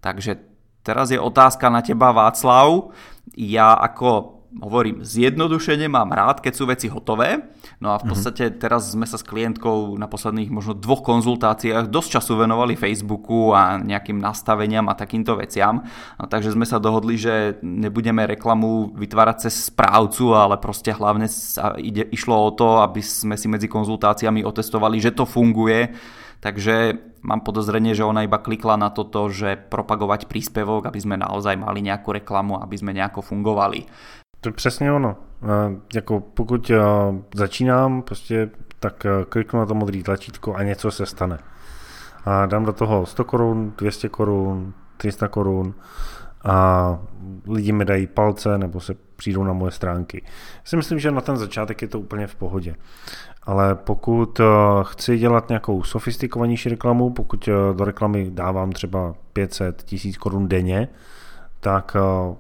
Takže 0.05 0.37
teraz 0.85 1.13
je 1.13 1.21
otázka 1.21 1.73
na 1.73 1.81
teba, 1.81 2.13
Václav 2.13 2.93
ja 3.37 3.75
ako 3.77 4.41
hovorím, 4.59 5.07
zjednodušene 5.07 5.87
mám 5.87 6.11
rád, 6.11 6.43
keď 6.43 6.53
sú 6.59 6.67
veci 6.67 6.91
hotové. 6.91 7.39
No 7.79 7.95
a 7.95 8.03
v 8.03 8.07
mhm. 8.07 8.11
podstate 8.11 8.45
teraz 8.59 8.99
sme 8.99 9.07
sa 9.07 9.15
s 9.15 9.23
klientkou 9.23 9.95
na 9.95 10.11
posledných 10.11 10.51
možno 10.51 10.75
dvoch 10.75 11.07
konzultáciách 11.07 11.87
dosť 11.87 12.19
času 12.19 12.43
venovali 12.43 12.75
Facebooku 12.75 13.55
a 13.55 13.79
nejakým 13.79 14.19
nastaveniam 14.19 14.91
a 14.91 14.99
takýmto 14.99 15.39
veciam. 15.39 15.87
No, 16.19 16.27
takže 16.27 16.51
sme 16.51 16.67
sa 16.67 16.83
dohodli, 16.83 17.15
že 17.15 17.63
nebudeme 17.63 18.27
reklamu 18.27 18.91
vytvárať 18.99 19.47
cez 19.47 19.71
správcu, 19.71 20.35
ale 20.35 20.59
proste 20.59 20.91
hlavne 20.91 21.31
sa 21.31 21.79
ide, 21.79 22.11
išlo 22.11 22.35
o 22.35 22.51
to, 22.51 22.83
aby 22.83 22.99
sme 22.99 23.39
si 23.39 23.47
medzi 23.47 23.71
konzultáciami 23.71 24.43
otestovali, 24.43 24.99
že 24.99 25.15
to 25.15 25.23
funguje 25.23 25.95
Takže 26.41 26.93
mám 27.23 27.41
podozrenie, 27.41 27.95
že 27.95 28.05
ona 28.05 28.25
iba 28.25 28.39
klikla 28.39 28.77
na 28.77 28.91
toto, 28.91 29.29
že 29.29 29.57
propagovať 29.57 30.25
príspevok, 30.25 30.89
aby 30.89 31.01
sme 31.01 31.21
naozaj 31.21 31.57
mali 31.57 31.85
nejakú 31.85 32.13
reklamu, 32.13 32.57
aby 32.63 32.77
sme 32.81 32.97
nejako 32.97 33.21
fungovali. 33.21 33.85
To 34.41 34.53
přesně 34.53 34.93
ono. 34.93 35.17
Jako 35.95 36.21
pokud 36.21 36.71
začínám, 37.35 38.03
prostě 38.03 38.51
tak 38.79 39.07
kliknu 39.29 39.61
na 39.61 39.67
to 39.67 39.75
modré 39.75 40.03
tlačítko 40.03 40.55
a 40.55 40.63
něco 40.63 40.91
se 40.91 41.07
stane. 41.07 41.39
A 42.25 42.47
dám 42.47 42.65
do 42.65 42.73
toho 42.73 43.07
100 43.07 43.25
korun, 43.25 43.73
200 43.79 44.09
korun, 44.09 44.73
300 44.97 45.29
korun 45.29 45.75
a 46.45 46.99
lidi 47.49 47.73
mi 47.73 47.85
dají 47.85 48.07
palce 48.07 48.59
nebo 48.59 48.81
se 48.81 48.95
přijdou 49.17 49.45
na 49.45 49.53
moje 49.53 49.73
stránky. 49.73 50.23
Já 50.57 50.65
si 50.65 50.77
myslím, 50.77 50.99
že 50.99 51.11
na 51.11 51.21
ten 51.21 51.37
začátek 51.37 51.83
je 51.83 51.89
to 51.89 52.01
úplně 52.01 52.27
v 52.27 52.35
pohodě. 52.35 52.75
Ale 53.43 53.75
pokud 53.75 54.41
eh, 54.41 54.45
chci 54.83 55.19
dělat 55.19 55.49
nějakou 55.49 55.83
sofistikovanější 55.83 56.69
reklamu, 56.69 57.11
pokud 57.11 57.49
eh, 57.49 57.75
do 57.75 57.85
reklamy 57.85 58.31
dávám 58.31 58.73
třeba 58.73 59.15
500 59.33 59.83
tisíc 59.83 60.17
korun 60.17 60.49
denně, 60.49 60.89
tak 61.61 61.97
eh, 61.97 62.35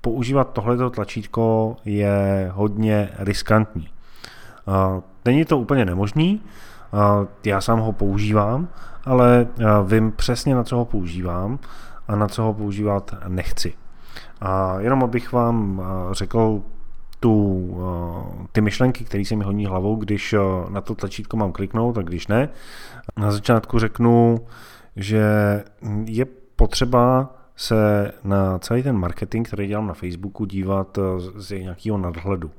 používat 0.00 0.52
tohleto 0.52 0.90
tlačítko 0.90 1.76
je 1.84 2.50
hodně 2.54 3.08
riskantní. 3.18 3.88
Není 5.24 5.44
to 5.44 5.58
úplně 5.58 5.84
nemožný, 5.84 6.40
já 7.44 7.60
sám 7.60 7.78
ho 7.80 7.92
používám, 7.92 8.68
ale 9.04 9.46
vím 9.84 10.12
přesně, 10.12 10.54
na 10.54 10.64
co 10.64 10.76
ho 10.76 10.84
používám 10.84 11.58
a 12.08 12.16
na 12.16 12.28
co 12.28 12.42
ho 12.42 12.54
používat 12.54 13.14
nechci. 13.28 13.72
A 14.40 14.80
jenom 14.80 15.04
abych 15.04 15.32
vám 15.32 15.82
řekl 16.12 16.62
tu, 17.20 17.76
ty 18.52 18.60
myšlenky, 18.60 19.04
které 19.04 19.24
se 19.24 19.36
mi 19.36 19.44
hodí 19.44 19.66
hlavou, 19.66 19.96
když 19.96 20.34
na 20.68 20.80
to 20.80 20.94
tlačítko 20.94 21.36
mám 21.36 21.52
kliknout 21.52 21.98
a 21.98 22.02
když 22.02 22.26
ne. 22.26 22.48
Na 23.16 23.32
začátku 23.32 23.78
řeknu, 23.78 24.40
že 24.96 25.24
je 26.04 26.24
potřeba 26.56 27.34
se 27.56 28.12
na 28.24 28.58
celý 28.58 28.82
ten 28.82 28.96
marketing, 28.96 29.46
který 29.46 29.66
dělám 29.66 29.86
na 29.86 29.94
Facebooku, 29.94 30.44
dívat 30.44 30.98
z 31.36 31.50
nějakého 31.50 31.98
nadhledu. 31.98 32.50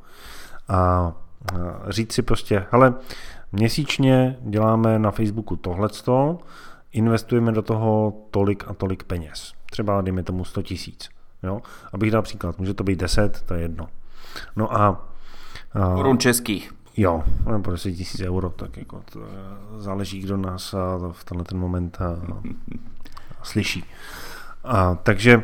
A 0.68 1.14
říct 1.88 2.14
si 2.14 2.22
prostě, 2.22 2.66
hele, 2.72 2.94
měsíčně 3.52 4.38
děláme 4.42 5.00
na 5.00 5.12
Facebooku 5.12 5.56
tohleto, 5.56 6.40
investujeme 6.92 7.52
do 7.52 7.62
toho 7.62 8.14
tolik 8.32 8.64
a 8.68 8.74
tolik 8.74 9.04
peněz. 9.04 9.54
Třeba 9.72 10.02
dejme 10.02 10.24
tomu 10.24 10.46
100 10.46 10.62
tisíc. 10.62 11.10
Jo? 11.44 11.62
Abych 11.94 12.12
dal 12.12 12.22
příklad, 12.22 12.60
může 12.60 12.74
to 12.74 12.84
být 12.84 13.00
10, 13.00 13.42
to 13.42 13.54
je 13.54 13.62
jedno. 13.62 13.88
No 14.56 14.78
a... 14.78 15.08
Korun 15.96 16.18
českých. 16.18 16.74
Jo, 16.98 17.24
nebo 17.52 17.72
10 17.72 17.92
tisíc 17.92 18.22
euro, 18.22 18.50
tak 18.50 18.78
jako 18.78 19.02
to 19.12 19.20
záleží, 19.78 20.20
kdo 20.20 20.38
nás 20.38 20.76
v 21.12 21.24
tenhle 21.24 21.46
ten 21.46 21.58
moment 21.58 21.98
slyší. 23.44 23.84
A, 24.64 24.96
takže 24.96 25.44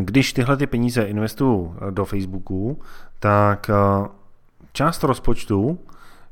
když 0.00 0.32
tyhle 0.32 0.56
ty 0.56 0.66
peníze 0.66 1.02
investuju 1.02 1.76
do 1.90 2.04
Facebooku, 2.04 2.80
tak 3.18 3.70
část 4.72 5.04
rozpočtu 5.04 5.78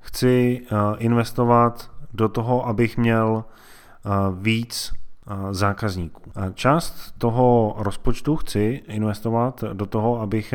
chci 0.01 0.67
investovat 0.99 1.91
do 2.13 2.29
toho, 2.29 2.67
abych 2.67 2.97
měl 2.97 3.45
víc 4.35 4.93
zákazníků. 5.51 6.33
Část 6.55 7.13
toho 7.19 7.75
rozpočtu 7.79 8.37
chci 8.37 8.83
investovat 8.89 9.65
do 9.73 9.87
toho, 9.87 10.21
abych 10.21 10.55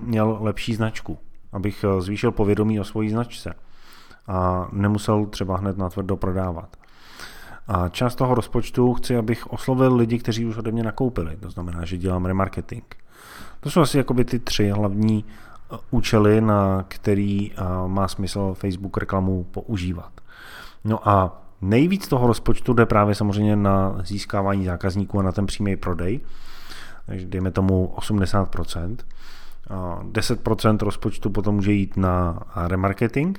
měl 0.00 0.38
lepší 0.40 0.74
značku, 0.74 1.18
abych 1.52 1.84
zvýšil 1.98 2.32
povědomí 2.32 2.80
o 2.80 2.84
svojí 2.84 3.10
značce 3.10 3.54
a 4.26 4.68
nemusel 4.72 5.26
třeba 5.26 5.56
hned 5.56 5.78
natvrdo 5.78 6.16
prodávat. 6.16 6.76
A 7.68 7.88
část 7.88 8.14
toho 8.14 8.34
rozpočtu 8.34 8.94
chci, 8.94 9.16
abych 9.16 9.52
oslovil 9.52 9.96
lidi, 9.96 10.18
kteří 10.18 10.46
už 10.46 10.56
ode 10.56 10.72
mě 10.72 10.82
nakoupili. 10.82 11.36
To 11.36 11.50
znamená, 11.50 11.84
že 11.84 11.96
dělám 11.96 12.26
remarketing. 12.26 12.84
To 13.60 13.70
jsou 13.70 13.80
asi 13.80 13.98
jakoby 13.98 14.24
ty 14.24 14.38
tři 14.38 14.70
hlavní 14.70 15.24
účely, 15.90 16.40
na 16.40 16.84
který 16.88 17.52
má 17.86 18.08
smysl 18.08 18.54
Facebook 18.54 18.96
reklamu 18.96 19.44
používat. 19.44 20.10
No 20.84 21.08
a 21.08 21.42
Nejvíc 21.60 22.08
toho 22.08 22.26
rozpočtu 22.26 22.72
jde 22.72 22.86
právě 22.86 23.14
samozřejmě 23.14 23.56
na 23.56 23.96
získávání 24.04 24.64
zákazníků 24.64 25.18
a 25.18 25.22
na 25.22 25.32
ten 25.32 25.46
přímý 25.46 25.76
prodej, 25.76 26.20
takže 27.06 27.26
dejme 27.26 27.50
tomu 27.50 27.94
80%. 27.96 28.96
10% 30.12 30.78
rozpočtu 30.78 31.30
potom 31.30 31.54
může 31.54 31.72
jít 31.72 31.96
na 31.96 32.40
remarketing, 32.66 33.38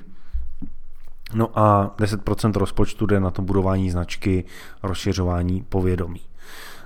no 1.34 1.58
a 1.58 1.94
10% 1.98 2.52
rozpočtu 2.52 3.06
jde 3.06 3.20
na 3.20 3.30
to 3.30 3.42
budování 3.42 3.90
značky, 3.90 4.44
rozšiřování 4.82 5.62
povědomí. 5.68 6.20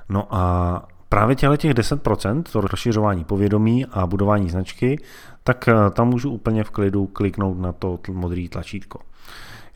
No 0.08 0.34
a 0.34 0.82
právě 1.08 1.36
těchto 1.36 1.56
těch 1.56 1.72
10%, 1.74 2.42
to 2.42 2.60
rozšiřování 2.60 3.24
povědomí 3.24 3.86
a 3.86 4.06
budování 4.06 4.50
značky, 4.50 4.98
tak 5.42 5.68
eh, 5.68 5.74
tam 5.90 6.08
můžu 6.08 6.30
úplně 6.30 6.64
v 6.64 6.70
klidu 6.70 7.06
kliknout 7.06 7.58
na 7.58 7.72
to 7.72 7.98
modré 8.12 8.46
tlačítko. 8.50 9.00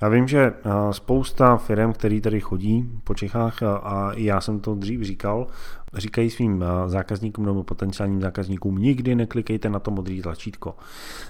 Já 0.00 0.08
vím, 0.08 0.28
že 0.28 0.38
eh, 0.40 0.70
spousta 0.90 1.56
firm, 1.56 1.92
který 1.92 2.20
tady 2.20 2.40
chodí 2.40 2.90
po 3.04 3.14
Čechách, 3.14 3.62
eh, 3.62 3.66
a 3.66 4.12
já 4.16 4.40
jsem 4.40 4.60
to 4.60 4.74
dřív 4.74 5.02
říkal, 5.02 5.46
říkají 5.94 6.30
svým 6.30 6.62
eh, 6.62 6.88
zákazníkům 6.88 7.46
nebo 7.46 7.62
potenciálním 7.62 8.20
zákazníkům, 8.20 8.78
nikdy 8.78 9.14
neklikejte 9.14 9.68
na 9.70 9.78
to 9.78 9.90
modré 9.90 10.22
tlačítko. 10.22 10.74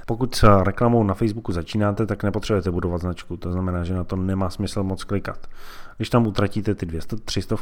Pokud 0.07 0.35
s 0.35 0.63
reklamou 0.63 1.03
na 1.03 1.15
Facebooku 1.15 1.53
začínáte, 1.53 2.07
tak 2.07 2.23
nepotřebujete 2.23 2.71
budovat 2.71 3.01
značku, 3.01 3.37
to 3.37 3.53
znamená, 3.53 3.85
že 3.85 3.95
na 3.95 4.05
to 4.05 4.17
nemá 4.17 4.51
smysl 4.51 4.83
moc 4.83 5.05
klikat. 5.05 5.47
Když 5.97 6.11
tam 6.11 6.27
utratíte 6.27 6.75
ty 6.75 6.87
200, 6.87 7.17
300, 7.17 7.57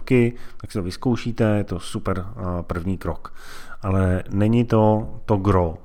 tak 0.57 0.73
si 0.73 0.79
to 0.79 0.83
vyzkoušíte, 0.83 1.45
je 1.45 1.64
to 1.64 1.81
super 1.81 2.27
první 2.62 2.99
krok. 2.99 3.35
Ale 3.83 4.23
není 4.31 4.64
to 4.64 5.09
to 5.25 5.37
gro. 5.37 5.79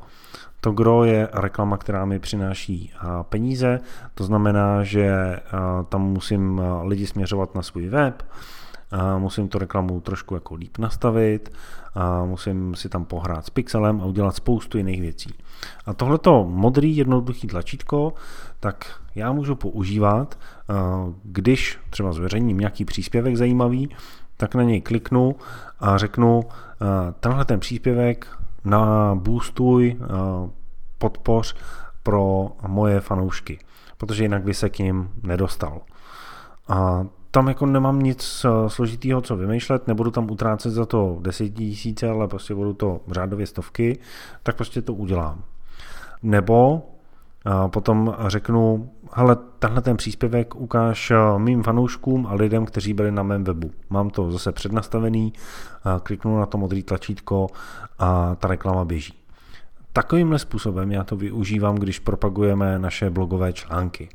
To 0.62 0.72
gro 0.72 1.04
je 1.04 1.30
reklama, 1.34 1.78
která 1.78 2.06
mi 2.06 2.20
přináší 2.20 2.94
peníze, 3.30 3.80
to 4.14 4.24
znamená, 4.24 4.84
že 4.84 5.40
tam 5.90 6.02
musím 6.02 6.62
lidi 6.84 7.08
směřovat 7.08 7.56
na 7.56 7.62
svůj 7.62 7.88
web, 7.88 8.24
musím 9.18 9.48
tu 9.48 9.58
reklamu 9.58 10.02
trošku 10.02 10.34
jako 10.34 10.56
líp 10.56 10.78
nastavit, 10.78 11.52
musím 12.26 12.76
si 12.76 12.90
tam 12.90 13.06
pohrát 13.06 13.46
s 13.46 13.50
pixelem 13.50 14.02
a 14.02 14.06
udělat 14.06 14.36
spoustu 14.36 14.78
jiných 14.78 15.02
věcí. 15.02 15.34
A 15.86 15.94
tohleto 15.94 16.46
modrý 16.50 16.98
jednoduchý 16.98 17.48
tlačítko, 17.48 18.14
tak 18.60 19.02
já 19.16 19.32
můžu 19.32 19.56
používat, 19.56 20.40
když 21.24 21.80
třeba 21.90 22.14
zveřejním 22.14 22.58
nějaký 22.58 22.86
příspěvek 22.86 23.36
zajímavý, 23.36 23.90
tak 24.38 24.56
na 24.56 24.64
něj 24.64 24.82
kliknu 24.82 25.36
a 25.80 25.98
řeknu, 25.98 26.44
tenhle 27.20 27.46
ten 27.46 27.60
příspěvek 27.60 28.28
na 28.66 29.16
boostuj, 29.16 29.98
podpoř 30.98 31.56
pro 32.04 32.52
moje 32.68 33.00
fanoušky, 33.00 33.60
protože 33.98 34.24
jinak 34.24 34.44
by 34.44 34.54
se 34.54 34.70
k 34.70 34.80
ním 34.80 35.10
nedostal. 35.24 35.82
A 36.68 37.06
tam 37.32 37.48
jako 37.48 37.66
nemám 37.66 38.00
nic 38.00 38.46
eh, 38.46 38.70
složitého, 38.70 39.22
co 39.22 39.38
vymýšlet, 39.38 39.88
nebudu 39.88 40.12
tam 40.12 40.32
utrácet 40.32 40.72
za 40.72 40.86
to 40.86 41.22
tisíce, 41.54 42.10
ale 42.10 42.28
prostě 42.28 42.56
budu 42.56 42.74
to 42.74 43.00
řádově 43.12 43.48
stovky, 43.48 44.00
tak 44.44 44.56
prostě 44.56 44.82
to 44.82 44.94
udělám. 44.94 45.44
Nebo 46.24 46.82
eh, 47.46 47.70
potom 47.70 48.16
řeknu, 48.28 48.92
hele, 49.14 49.38
tenhle 49.60 49.82
ten 49.82 49.98
příspěvek 49.98 50.56
ukáž 50.56 51.12
eh, 51.12 51.16
mým 51.38 51.64
fanouškům 51.64 52.28
a 52.28 52.34
lidem, 52.34 52.66
kteří 52.66 52.94
byli 52.94 53.12
na 53.12 53.24
mém 53.24 53.44
webu. 53.44 53.72
Mám 53.90 54.10
to 54.10 54.32
zase 54.32 54.52
přednastavený, 54.52 55.34
kliknu 56.04 56.40
na 56.40 56.46
to 56.46 56.58
modré 56.58 56.84
tlačítko 56.84 57.48
a 58.00 58.36
ta 58.36 58.48
reklama 58.48 58.86
běží. 58.86 59.14
Takovýmhle 59.94 60.40
způsobem 60.40 60.92
já 60.92 61.04
to 61.04 61.16
využívám, 61.16 61.76
když 61.76 62.00
propagujeme 62.00 62.80
naše 62.80 63.10
blogové 63.10 63.54
články. 63.54 64.10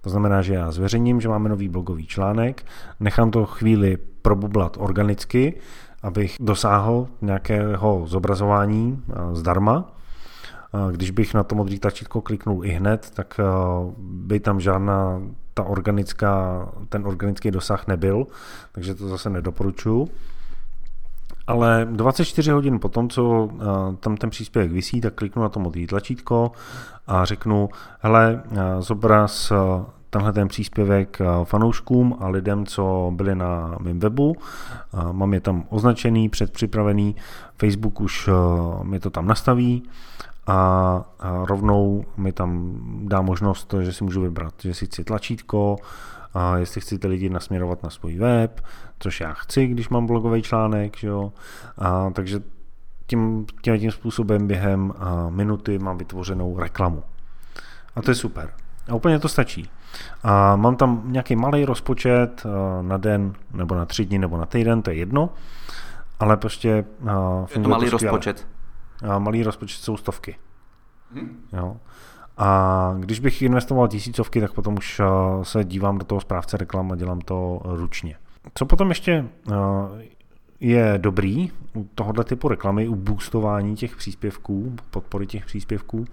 To 0.00 0.10
znamená, 0.10 0.42
že 0.42 0.54
já 0.54 0.70
zveřejním, 0.70 1.20
že 1.20 1.28
máme 1.28 1.48
nový 1.48 1.68
blogový 1.68 2.06
článek, 2.06 2.66
nechám 3.00 3.30
to 3.30 3.46
chvíli 3.46 3.98
probublat 4.22 4.76
organicky, 4.80 5.60
abych 6.02 6.36
dosáhl 6.40 7.08
nějakého 7.20 8.02
zobrazování 8.06 9.02
eh, 9.08 9.14
zdarma. 9.32 9.92
Když 10.90 11.10
bych 11.10 11.34
na 11.34 11.42
to 11.42 11.54
modrý 11.54 11.78
tlačítko 11.78 12.20
kliknul 12.20 12.64
i 12.64 12.70
hned, 12.70 13.10
tak 13.14 13.40
eh, 13.40 13.44
by 13.98 14.40
tam 14.40 14.60
žádná 14.60 15.22
ta 15.54 15.64
organická, 15.64 16.68
ten 16.88 17.06
organický 17.06 17.50
dosah 17.50 17.86
nebyl, 17.86 18.26
takže 18.72 18.94
to 18.94 19.08
zase 19.08 19.30
nedoporučuju. 19.30 20.08
Ale 21.46 21.88
24 21.90 22.50
hodin 22.50 22.78
po 22.78 22.88
tom, 22.88 23.08
co 23.08 23.48
eh, 23.52 23.64
tam 24.00 24.16
ten 24.16 24.30
příspěvek 24.30 24.72
vysí, 24.72 25.00
tak 25.00 25.14
kliknu 25.14 25.42
na 25.42 25.48
to 25.48 25.60
modré 25.60 25.86
tlačítko 25.86 26.52
a 27.06 27.24
řeknu, 27.24 27.68
hele, 28.00 28.42
eh, 28.52 28.82
zobraz 28.82 29.52
tenhle 30.10 30.32
ten 30.32 30.48
příspěvek 30.48 31.18
fanouškům 31.44 32.16
a 32.20 32.28
lidem, 32.28 32.66
co 32.66 33.12
byli 33.14 33.34
na 33.34 33.76
mém 33.80 34.00
webu. 34.00 34.36
Mám 35.12 35.34
je 35.34 35.40
tam 35.40 35.64
označený, 35.68 36.28
předpřipravený, 36.28 37.16
Facebook 37.56 38.00
už 38.00 38.30
mi 38.82 39.00
to 39.00 39.10
tam 39.10 39.26
nastaví 39.26 39.82
a 40.46 41.04
rovnou 41.44 42.04
mi 42.16 42.32
tam 42.32 42.80
dá 43.04 43.22
možnost, 43.22 43.74
že 43.80 43.92
si 43.92 44.04
můžu 44.04 44.20
vybrat, 44.20 44.54
že 44.58 44.74
si 44.74 44.86
chci 44.86 45.04
tlačítko, 45.04 45.76
a 46.34 46.56
jestli 46.56 46.80
chcete 46.80 47.08
lidi 47.08 47.30
nasměrovat 47.30 47.82
na 47.82 47.90
svůj 47.90 48.16
web, 48.16 48.60
což 48.98 49.20
já 49.20 49.32
chci, 49.32 49.66
když 49.66 49.88
mám 49.88 50.06
blogový 50.06 50.42
článek, 50.42 50.96
že 50.96 51.08
jo? 51.08 51.32
A, 51.78 52.10
takže 52.10 52.40
tím, 53.06 53.46
tím, 53.62 53.78
tím 53.78 53.90
způsobem 53.90 54.46
během 54.46 54.92
a, 54.98 55.30
minuty 55.30 55.78
mám 55.78 55.98
vytvořenou 55.98 56.58
reklamu. 56.58 57.02
A 57.96 58.02
to 58.02 58.10
je 58.10 58.14
super. 58.14 58.50
A 58.88 58.94
úplně 58.94 59.18
to 59.18 59.28
stačí. 59.28 59.70
A 60.22 60.56
mám 60.56 60.76
tam 60.76 61.02
nějaký 61.04 61.36
malý 61.36 61.64
rozpočet 61.64 62.46
na 62.82 62.96
den, 62.96 63.32
nebo 63.52 63.74
na 63.74 63.84
tři 63.84 64.04
dny, 64.04 64.18
nebo 64.18 64.36
na 64.36 64.46
týden, 64.46 64.82
to 64.82 64.90
je 64.90 64.96
jedno, 64.96 65.30
ale 66.20 66.36
prostě 66.36 66.84
funguje 67.46 67.56
Je 67.56 67.62
to 67.62 67.68
malý 67.68 67.90
rozpočet. 67.90 68.46
A 68.46 68.61
malý 69.18 69.42
rozpočet 69.42 69.80
jsou 69.82 69.96
stovky. 69.96 70.36
Hmm. 71.14 71.44
Jo. 71.52 71.76
A 72.38 72.94
když 72.98 73.20
bych 73.20 73.42
investoval 73.42 73.88
tisícovky, 73.88 74.40
tak 74.40 74.52
potom 74.52 74.74
už 74.74 75.00
se 75.42 75.64
dívám 75.64 75.98
do 75.98 76.04
toho 76.04 76.20
správce 76.20 76.56
reklam 76.56 76.92
a 76.92 76.96
dělám 76.96 77.20
to 77.20 77.60
ručně. 77.64 78.16
Co 78.54 78.66
potom 78.66 78.88
ještě 78.88 79.24
je 80.62 80.94
dobrý 80.96 81.50
u 81.74 81.84
tohoto 81.94 82.24
typu 82.24 82.48
reklamy, 82.48 82.88
u 82.88 82.94
boostování 82.94 83.76
těch 83.76 83.96
příspěvků, 83.96 84.76
podpory 84.90 85.26
těch 85.26 85.46
příspěvků, 85.46 86.04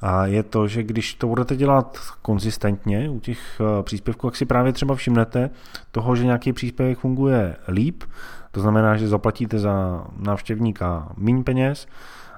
a 0.00 0.26
je 0.26 0.42
to, 0.42 0.68
že 0.68 0.82
když 0.82 1.14
to 1.14 1.26
budete 1.26 1.56
dělat 1.56 1.98
konzistentně 2.22 3.10
u 3.10 3.20
těch 3.20 3.60
eh, 3.60 3.82
příspěvků, 3.82 4.26
jak 4.26 4.36
si 4.36 4.46
právě 4.46 4.72
třeba 4.72 4.94
všimnete 4.94 5.50
toho, 5.90 6.16
že 6.16 6.24
nějaký 6.24 6.52
příspěvek 6.52 6.98
funguje 6.98 7.56
líp, 7.68 8.04
to 8.50 8.60
znamená, 8.60 8.96
že 8.96 9.08
zaplatíte 9.08 9.58
za 9.58 10.04
návštěvníka 10.16 11.12
méně 11.16 11.42
peněz 11.42 11.86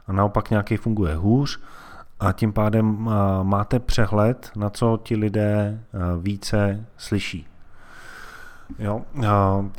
a 0.07 0.13
naopak 0.13 0.51
nějaký 0.51 0.77
funguje 0.77 1.15
hůř 1.15 1.61
a 2.21 2.33
tím 2.33 2.53
pádem 2.53 3.09
eh, 3.09 3.45
máte 3.45 3.79
přehled, 3.79 4.51
na 4.57 4.71
co 4.71 5.01
ti 5.03 5.17
lidé 5.17 5.81
eh, 5.81 5.99
více 6.21 6.87
slyší. 6.97 7.47
Jo. 8.79 9.03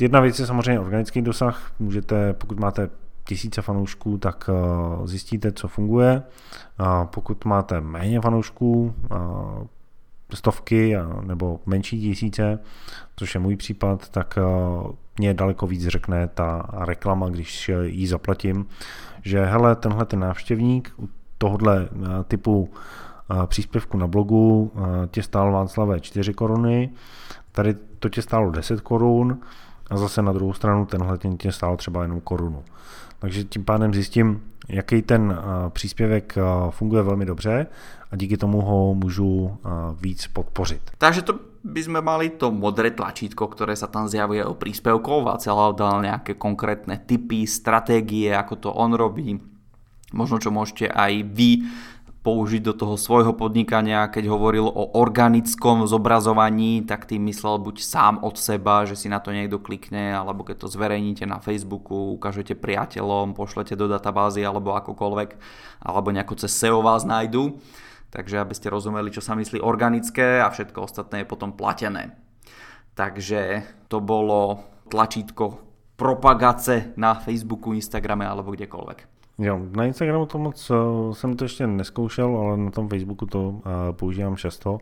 Jedna 0.01 0.19
věc 0.19 0.39
je 0.39 0.45
samozřejmě 0.45 0.79
organický 0.79 1.21
dosah. 1.21 1.71
Můžete, 1.79 2.33
pokud 2.33 2.59
máte 2.59 2.89
tisíce 3.27 3.61
fanoušků, 3.61 4.17
tak 4.17 4.49
eh, 4.49 5.07
zjistíte, 5.07 5.51
co 5.51 5.67
funguje. 5.67 6.23
Pokud 7.11 7.45
máte 7.45 7.81
méně 7.81 8.21
fanoušků, 8.21 8.95
stovky 10.33 10.97
nebo 11.21 11.59
menší 11.65 12.01
tisíce, 12.01 12.59
což 13.15 13.35
je 13.35 13.39
můj 13.39 13.55
případ, 13.55 14.09
tak 14.09 14.37
eh, 14.37 14.41
mě 15.19 15.33
daleko 15.33 15.67
víc 15.67 15.87
řekne 15.87 16.27
ta 16.27 16.69
reklama, 16.73 17.29
když 17.29 17.71
ji 17.83 18.07
zaplatím, 18.07 18.65
že 19.25 19.45
hele, 19.45 19.75
tenhle 19.75 20.05
ten 20.05 20.19
návštěvník 20.19 20.93
u 20.99 21.09
tohohle 21.37 21.89
eh, 21.91 22.23
typu 22.23 22.69
příspěvku 23.45 23.97
na 23.97 24.07
blogu 24.07 24.71
tě 25.11 25.23
stál 25.23 25.51
Václavé 25.51 25.99
4 25.99 26.33
koruny, 26.33 26.91
Tady 27.55 27.73
to 27.99 28.09
tě 28.09 28.21
stálo 28.21 28.51
10 28.51 28.81
korun 28.81 29.39
a 29.89 29.97
zase 29.97 30.21
na 30.21 30.33
druhou 30.33 30.53
stranu 30.53 30.85
tenhle 30.85 31.17
tě 31.37 31.51
stál 31.51 31.77
třeba 31.77 32.01
jenom 32.01 32.21
korunu. 32.21 32.63
Takže 33.19 33.43
tím 33.43 33.63
pádem 33.63 33.93
zjistím, 33.93 34.41
jaký 34.69 35.01
ten 35.01 35.37
příspěvek 35.69 36.35
funguje 36.69 37.03
velmi 37.03 37.25
dobře 37.25 37.67
a 38.11 38.15
díky 38.15 38.37
tomu 38.37 38.61
ho 38.61 38.93
můžu 38.93 39.57
víc 40.01 40.27
podpořit. 40.27 40.81
Takže 40.97 41.21
to 41.21 41.39
by 41.65 41.81
sme 41.81 42.01
mali 42.01 42.29
to 42.29 42.53
modré 42.53 42.93
tlačítko, 42.93 43.49
ktoré 43.49 43.73
sa 43.73 43.89
tam 43.89 44.05
zjavuje 44.05 44.45
o 44.45 44.53
príspevkov 44.53 45.25
a 45.25 45.41
celá 45.41 45.73
dal 45.73 45.97
nejaké 46.05 46.37
konkrétne 46.37 47.01
typy, 47.01 47.49
stratégie, 47.49 48.29
ako 48.37 48.53
to 48.61 48.69
on 48.69 48.93
robí. 48.93 49.41
Možno 50.13 50.37
čo 50.37 50.53
môžete 50.53 50.85
aj 50.93 51.25
vy 51.33 51.65
použiť 52.25 52.65
do 52.65 52.73
toho 52.73 52.97
svojho 52.97 53.37
podnikania. 53.37 54.09
Keď 54.09 54.25
hovoril 54.25 54.65
o 54.65 54.97
organickom 54.97 55.85
zobrazovaní, 55.85 56.81
tak 56.81 57.05
tým 57.05 57.29
myslel 57.29 57.61
buď 57.61 57.85
sám 57.85 58.13
od 58.25 58.41
seba, 58.41 58.89
že 58.89 58.97
si 58.97 59.05
na 59.05 59.21
to 59.21 59.29
niekto 59.29 59.61
klikne, 59.61 60.17
alebo 60.17 60.41
keď 60.41 60.65
to 60.65 60.73
zverejníte 60.73 61.29
na 61.29 61.37
Facebooku, 61.37 62.17
ukážete 62.17 62.57
priateľom, 62.57 63.37
pošlete 63.37 63.77
do 63.77 63.85
databázy 63.85 64.41
alebo 64.41 64.73
akokoľvek, 64.73 65.29
alebo 65.85 66.09
nejako 66.09 66.41
cez 66.41 66.57
SEO 66.57 66.81
vás 66.81 67.05
nájdu. 67.05 67.61
Takže 68.09 68.41
aby 68.41 68.57
ste 68.57 68.73
rozumeli, 68.73 69.13
čo 69.13 69.21
sa 69.21 69.37
myslí 69.37 69.61
organické 69.61 70.41
a 70.41 70.49
všetko 70.49 70.89
ostatné 70.89 71.21
je 71.21 71.29
potom 71.29 71.53
platené. 71.53 72.17
Takže 72.97 73.61
to 73.85 74.01
bolo 74.01 74.65
tlačítko 74.89 75.61
propagace 75.93 76.95
na 76.97 77.15
Facebooku, 77.15 77.75
Instagrame 77.75 78.25
alebo 78.25 78.55
kdekoľvek. 78.55 79.14
Jo, 79.37 79.61
na 79.71 79.85
Instagramu 79.85 80.25
to 80.25 80.37
moc 80.37 80.69
uh, 80.69 81.13
jsem 81.13 81.35
to 81.35 81.45
ještě 81.45 81.67
neskoušel, 81.67 82.37
ale 82.37 82.57
na 82.57 82.71
tom 82.71 82.89
Facebooku 82.89 83.25
to 83.25 83.49
uh, 83.49 83.61
používám 83.91 84.35
často. 84.35 84.77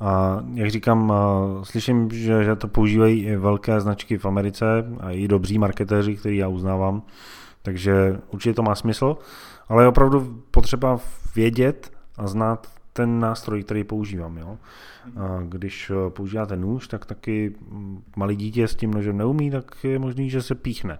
A 0.00 0.42
jak 0.54 0.70
říkám, 0.70 1.10
uh, 1.10 1.62
slyším, 1.62 2.10
že, 2.10 2.44
že 2.44 2.56
to 2.56 2.68
používají 2.68 3.24
i 3.24 3.36
velké 3.36 3.80
značky 3.80 4.18
v 4.18 4.24
Americe 4.24 4.84
a 5.00 5.10
i 5.10 5.28
dobří 5.28 5.58
marketéři, 5.58 6.16
který 6.16 6.36
já 6.36 6.48
uznávám, 6.48 7.02
takže 7.62 8.20
určitě 8.30 8.54
to 8.54 8.62
má 8.62 8.74
smysl, 8.74 9.16
ale 9.68 9.82
je 9.84 9.88
opravdu 9.88 10.42
potřeba 10.50 10.98
vědět 11.34 11.92
a 12.16 12.26
znát 12.26 12.66
ten 12.92 13.20
nástroj, 13.20 13.62
který 13.62 13.84
používám. 13.84 14.38
Jo? 14.38 14.58
A 15.16 15.42
když 15.48 15.92
používáte 16.08 16.56
nůž, 16.56 16.88
tak 16.88 17.06
taky 17.06 17.54
mm, 17.70 18.02
malý 18.16 18.36
dítě 18.36 18.68
s 18.68 18.74
tím 18.74 18.94
nožem 18.94 19.16
neumí, 19.16 19.50
tak 19.50 19.84
je 19.84 19.98
možný, 19.98 20.30
že 20.30 20.42
se 20.42 20.54
píchne. 20.54 20.98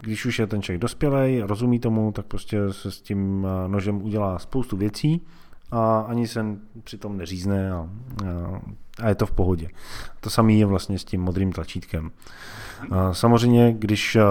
Když 0.00 0.26
už 0.26 0.38
je 0.38 0.46
ten 0.46 0.62
člověk 0.62 0.80
dospělý, 0.80 1.40
rozumí 1.40 1.78
tomu, 1.78 2.12
tak 2.12 2.26
prostě 2.26 2.72
se 2.72 2.90
s 2.90 3.00
tím 3.00 3.46
eh, 3.46 3.68
nožem 3.68 4.02
udělá 4.02 4.38
spoustu 4.38 4.76
věcí 4.76 5.26
a 5.70 6.00
ani 6.00 6.28
se 6.28 6.44
přitom 6.84 7.16
neřízne 7.16 7.72
a, 7.72 7.76
a, 7.76 7.88
a 9.02 9.08
je 9.08 9.14
to 9.14 9.26
v 9.26 9.32
pohodě. 9.32 9.68
To 10.20 10.30
samé 10.30 10.52
je 10.52 10.66
vlastně 10.66 10.98
s 10.98 11.04
tím 11.04 11.20
modrým 11.20 11.52
tlačítkem. 11.52 12.10
A 12.90 13.14
samozřejmě, 13.14 13.72
když 13.72 14.16
eh, 14.16 14.22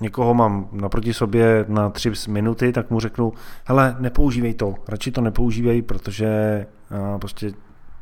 někoho 0.00 0.34
mám 0.34 0.68
naproti 0.72 1.14
sobě 1.14 1.64
na 1.68 1.90
tři 1.90 2.12
minuty, 2.28 2.72
tak 2.72 2.90
mu 2.90 3.00
řeknu, 3.00 3.32
hele, 3.64 3.96
nepoužívej 3.98 4.54
to, 4.54 4.74
radši 4.88 5.10
to 5.10 5.20
nepoužívej, 5.20 5.82
protože 5.82 6.26
eh, 6.26 7.18
prostě 7.18 7.52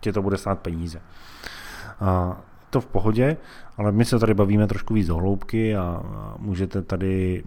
tě 0.00 0.12
to 0.12 0.22
bude 0.22 0.36
stát 0.36 0.60
peníze. 0.60 1.00
A 2.00 2.40
to 2.72 2.80
v 2.80 2.86
pohodě, 2.86 3.36
ale 3.76 3.92
my 3.92 4.04
se 4.04 4.18
tady 4.18 4.34
bavíme 4.34 4.66
trošku 4.66 4.94
víc 4.94 5.08
hloubky 5.08 5.76
a 5.76 6.02
můžete 6.38 6.82
tady 6.82 7.44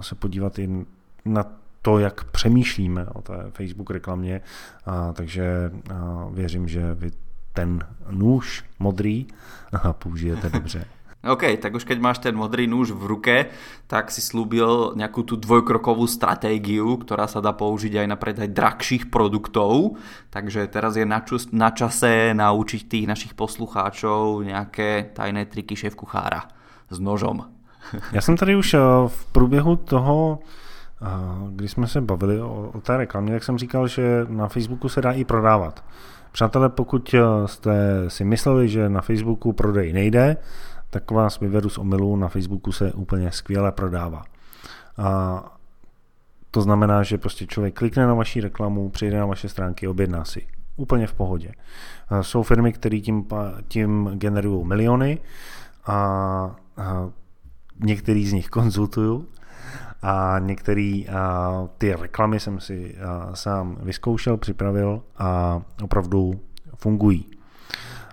se 0.00 0.14
podívat 0.14 0.58
i 0.58 0.86
na 1.24 1.44
to, 1.82 1.98
jak 1.98 2.24
přemýšlíme 2.24 3.06
o 3.06 3.22
té 3.22 3.46
Facebook 3.50 3.90
reklamě, 3.90 4.40
a, 4.86 5.12
takže 5.12 5.70
a, 5.94 6.26
věřím, 6.30 6.68
že 6.68 6.94
vy 6.94 7.10
ten 7.52 7.78
nůž 8.10 8.64
modrý 8.78 9.26
použijete 9.92 10.50
dobře. 10.50 10.84
OK, 11.28 11.58
tak 11.58 11.74
už 11.74 11.84
keď 11.84 11.98
máš 11.98 12.18
ten 12.18 12.36
modrý 12.36 12.66
nůž 12.66 12.90
v 12.90 13.04
ruke, 13.06 13.36
tak 13.86 14.10
si 14.10 14.20
slúbil 14.20 14.94
nejakú 14.94 15.22
tú 15.22 15.36
dvojkrokovú 15.36 16.06
stratégiu, 16.06 16.96
ktorá 16.96 17.26
sa 17.26 17.42
dá 17.42 17.52
použiť 17.52 18.02
aj 18.02 18.06
na 18.06 18.16
predaj 18.16 18.48
drahších 18.54 19.10
produktov. 19.10 19.98
Takže 20.30 20.66
teraz 20.70 20.96
je 20.96 21.06
na, 21.06 21.20
čus, 21.20 21.50
na 21.52 21.70
čase 21.70 22.34
naučiť 22.34 22.80
tých 22.88 23.06
našich 23.06 23.32
poslucháčov 23.34 24.46
nejaké 24.46 25.10
tajné 25.14 25.46
triky 25.46 25.76
šéf 25.76 25.94
kuchára 25.94 26.48
s 26.90 26.98
nožom. 26.98 27.56
Já 28.12 28.20
jsem 28.20 28.36
tady 28.36 28.56
už 28.56 28.74
eh, 28.74 28.78
v 29.06 29.26
průběhu 29.32 29.76
toho, 29.76 30.38
eh, 31.02 31.06
když 31.50 31.70
jsme 31.70 31.86
se 31.86 32.00
bavili 32.00 32.40
o, 32.40 32.70
o 32.74 32.80
té 32.80 32.96
reklamě, 32.96 33.32
tak 33.32 33.44
jsem 33.44 33.58
říkal, 33.58 33.88
že 33.88 34.26
na 34.28 34.48
Facebooku 34.48 34.88
se 34.88 35.00
dá 35.00 35.12
i 35.12 35.24
prodávat. 35.24 35.84
Přátelé, 36.32 36.68
pokud 36.68 37.14
eh, 37.14 37.48
jste 37.48 38.04
si 38.08 38.24
mysleli, 38.24 38.68
že 38.68 38.88
na 38.88 39.00
Facebooku 39.00 39.52
prodej 39.52 39.92
nejde, 39.92 40.36
tak 40.90 41.10
vás 41.10 41.40
vyvedu 41.40 41.68
z 41.68 41.78
omylu, 41.78 42.16
na 42.16 42.28
Facebooku 42.28 42.72
se 42.72 42.92
úplně 42.92 43.32
skvěle 43.32 43.72
prodává. 43.72 44.24
A 44.98 45.42
to 46.50 46.62
znamená, 46.62 47.02
že 47.02 47.18
prostě 47.18 47.46
člověk 47.46 47.74
klikne 47.74 48.06
na 48.06 48.14
vaši 48.14 48.40
reklamu, 48.40 48.90
přijde 48.90 49.18
na 49.18 49.26
vaše 49.26 49.48
stránky, 49.48 49.88
objedná 49.88 50.24
si. 50.24 50.46
Úplně 50.76 51.06
v 51.06 51.14
pohodě. 51.14 51.52
Jsou 52.20 52.42
firmy, 52.42 52.72
které 52.72 52.98
tím, 52.98 53.26
tím 53.68 54.10
generují 54.14 54.66
miliony 54.66 55.18
a, 55.86 55.94
a 56.76 57.10
některý 57.84 58.26
z 58.26 58.32
nich 58.32 58.48
konzultuju 58.48 59.28
a 60.02 60.36
některé 60.38 61.02
ty 61.78 61.94
reklamy 61.94 62.40
jsem 62.40 62.60
si 62.60 62.96
a, 62.98 63.36
sám 63.36 63.76
vyzkoušel, 63.80 64.36
připravil 64.36 65.02
a 65.18 65.62
opravdu 65.82 66.40
fungují. 66.76 67.35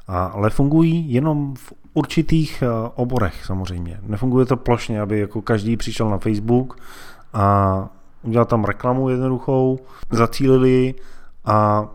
Ale 0.08 0.50
fungují 0.50 1.14
jenom 1.14 1.56
v 1.56 1.74
určitých 1.94 2.62
eh, 2.62 2.90
oborech 2.96 3.46
samozřejmě. 3.46 4.00
Nefunguje 4.02 4.46
to 4.46 4.58
plošně, 4.58 5.02
aby 5.02 5.20
jako 5.20 5.42
každý 5.42 5.78
přišel 5.78 6.10
na 6.10 6.18
Facebook 6.18 6.80
a 7.34 7.90
udělal 8.24 8.46
tam 8.46 8.64
reklamu 8.64 9.10
jednoduchou, 9.10 9.80
zacílili 10.12 10.96
a 11.46 11.88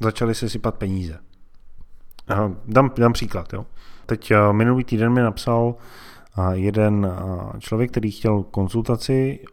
začali 0.00 0.34
se 0.34 0.48
sypat 0.48 0.74
peníze. 0.74 1.18
Dám, 2.66 2.90
dám 2.96 3.12
příklad. 3.12 3.52
Jo. 3.52 3.66
Teď 4.06 4.30
eh, 4.30 4.52
minulý 4.52 4.84
týden 4.84 5.12
mi 5.12 5.20
napsal 5.20 5.74
eh, 6.38 6.56
jeden 6.56 7.12
člověk, 7.58 7.90
který 7.90 8.10
chtěl 8.10 8.42
konzultaci 8.42 9.44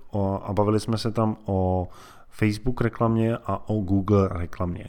a 0.44 0.54
bavili 0.54 0.80
jsme 0.80 0.98
se 0.98 1.12
tam 1.12 1.38
o 1.46 1.88
Facebook 2.30 2.82
reklamě 2.82 3.38
a 3.38 3.70
o 3.70 3.76
Google 3.76 4.28
reklamě. 4.28 4.86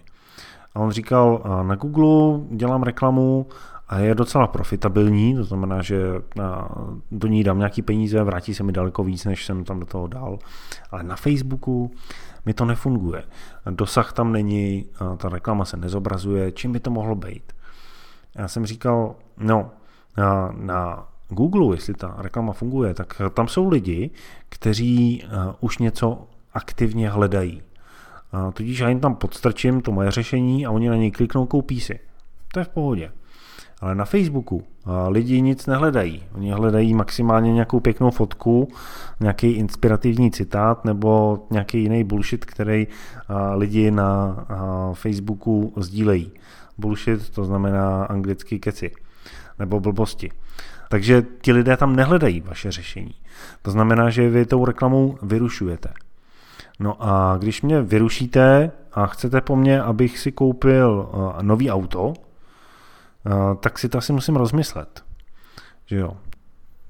A 0.75 0.81
on 0.81 0.91
říkal, 0.91 1.43
na 1.63 1.75
Google 1.75 2.41
dělám 2.51 2.83
reklamu 2.83 3.47
a 3.89 3.99
je 3.99 4.15
docela 4.15 4.47
profitabilní, 4.47 5.35
to 5.35 5.45
znamená, 5.45 5.83
že 5.83 6.03
do 7.11 7.29
ní 7.29 7.45
dám 7.45 7.59
nějaký 7.59 7.83
peníze, 7.83 8.23
vrátí 8.23 8.55
se 8.55 8.63
mi 8.63 8.73
daleko 8.73 9.05
víc, 9.05 9.25
než 9.25 9.47
jsem 9.47 9.65
tam 9.65 9.81
do 9.81 9.87
toho 9.87 10.07
dal. 10.07 10.39
Ale 10.91 11.03
na 11.03 11.17
Facebooku 11.17 11.91
mi 12.47 12.55
to 12.55 12.65
nefunguje. 12.65 13.23
Dosah 13.71 14.13
tam 14.13 14.33
není, 14.33 14.87
ta 15.17 15.29
reklama 15.29 15.65
se 15.65 15.77
nezobrazuje, 15.77 16.53
čím 16.53 16.73
by 16.73 16.81
to 16.81 16.91
mohlo 16.91 17.15
být? 17.15 17.53
Já 18.35 18.49
jsem 18.49 18.67
říkal, 18.67 19.15
no, 19.37 19.71
na, 20.17 20.55
na 20.57 21.09
Google, 21.29 21.77
jestli 21.77 21.95
ta 21.95 22.15
reklama 22.19 22.53
funguje, 22.53 22.95
tak 22.95 23.23
tam 23.35 23.49
jsou 23.49 23.69
lidi, 23.69 24.11
kteří 24.49 25.25
už 25.61 25.79
něco 25.79 26.27
aktivně 26.55 27.11
hledají. 27.11 27.63
Tudíž 28.53 28.79
já 28.79 28.89
jim 28.89 29.01
tam 29.01 29.15
podstrčím 29.15 29.81
to 29.81 29.93
moje 29.93 30.11
řešení 30.11 30.67
a 30.67 30.71
oni 30.71 30.89
na 30.89 30.97
něj 30.97 31.11
kliknou, 31.11 31.47
koupí 31.47 31.81
si. 31.81 32.01
To 32.53 32.61
je 32.61 32.65
v 32.65 32.69
pohodě. 32.69 33.13
Ale 33.81 33.95
na 33.95 34.05
Facebooku 34.05 34.63
lidi 35.09 35.41
nic 35.41 35.67
nehledají. 35.67 36.23
Oni 36.35 36.51
hledají 36.53 36.95
maximálně 36.95 37.53
nějakou 37.53 37.81
pěknou 37.81 38.11
fotku, 38.11 38.69
nějaký 39.21 39.51
inspirativní 39.51 40.31
citát 40.31 40.85
nebo 40.85 41.39
nějaký 41.51 41.83
jiný 41.83 42.05
bullshit, 42.05 42.45
který 42.45 42.87
lidi 43.55 43.91
na 43.91 44.37
Facebooku 44.95 45.73
sdílejí. 45.77 46.33
Bullshit 46.79 47.31
to 47.31 47.45
znamená 47.45 48.05
anglicky 48.05 48.59
keci 48.59 48.93
nebo 49.59 49.81
blbosti. 49.81 50.31
Takže 50.89 51.23
ti 51.43 51.53
lidé 51.53 51.77
tam 51.77 51.97
nehledají 51.97 52.41
vaše 52.41 52.73
řešení. 52.73 53.15
To 53.63 53.71
znamená, 53.71 54.11
že 54.11 54.31
vy 54.31 54.47
tou 54.47 54.65
reklamou 54.65 55.19
vyrušujete. 55.23 55.89
No 56.81 56.97
a 56.99 57.37
když 57.39 57.63
mě 57.63 57.83
vyrušíte 57.83 58.71
a 58.93 59.07
chcete 59.07 59.41
po 59.41 59.57
mně, 59.57 59.83
abych 59.83 60.19
si 60.19 60.33
koupil 60.33 61.11
nový 61.43 61.71
auto, 61.71 62.13
tak 63.61 63.79
si 63.79 63.89
to 63.89 63.99
asi 63.99 64.13
musím 64.13 64.37
rozmyslet. 64.37 65.05
Že 65.87 65.97
jo. 65.97 66.17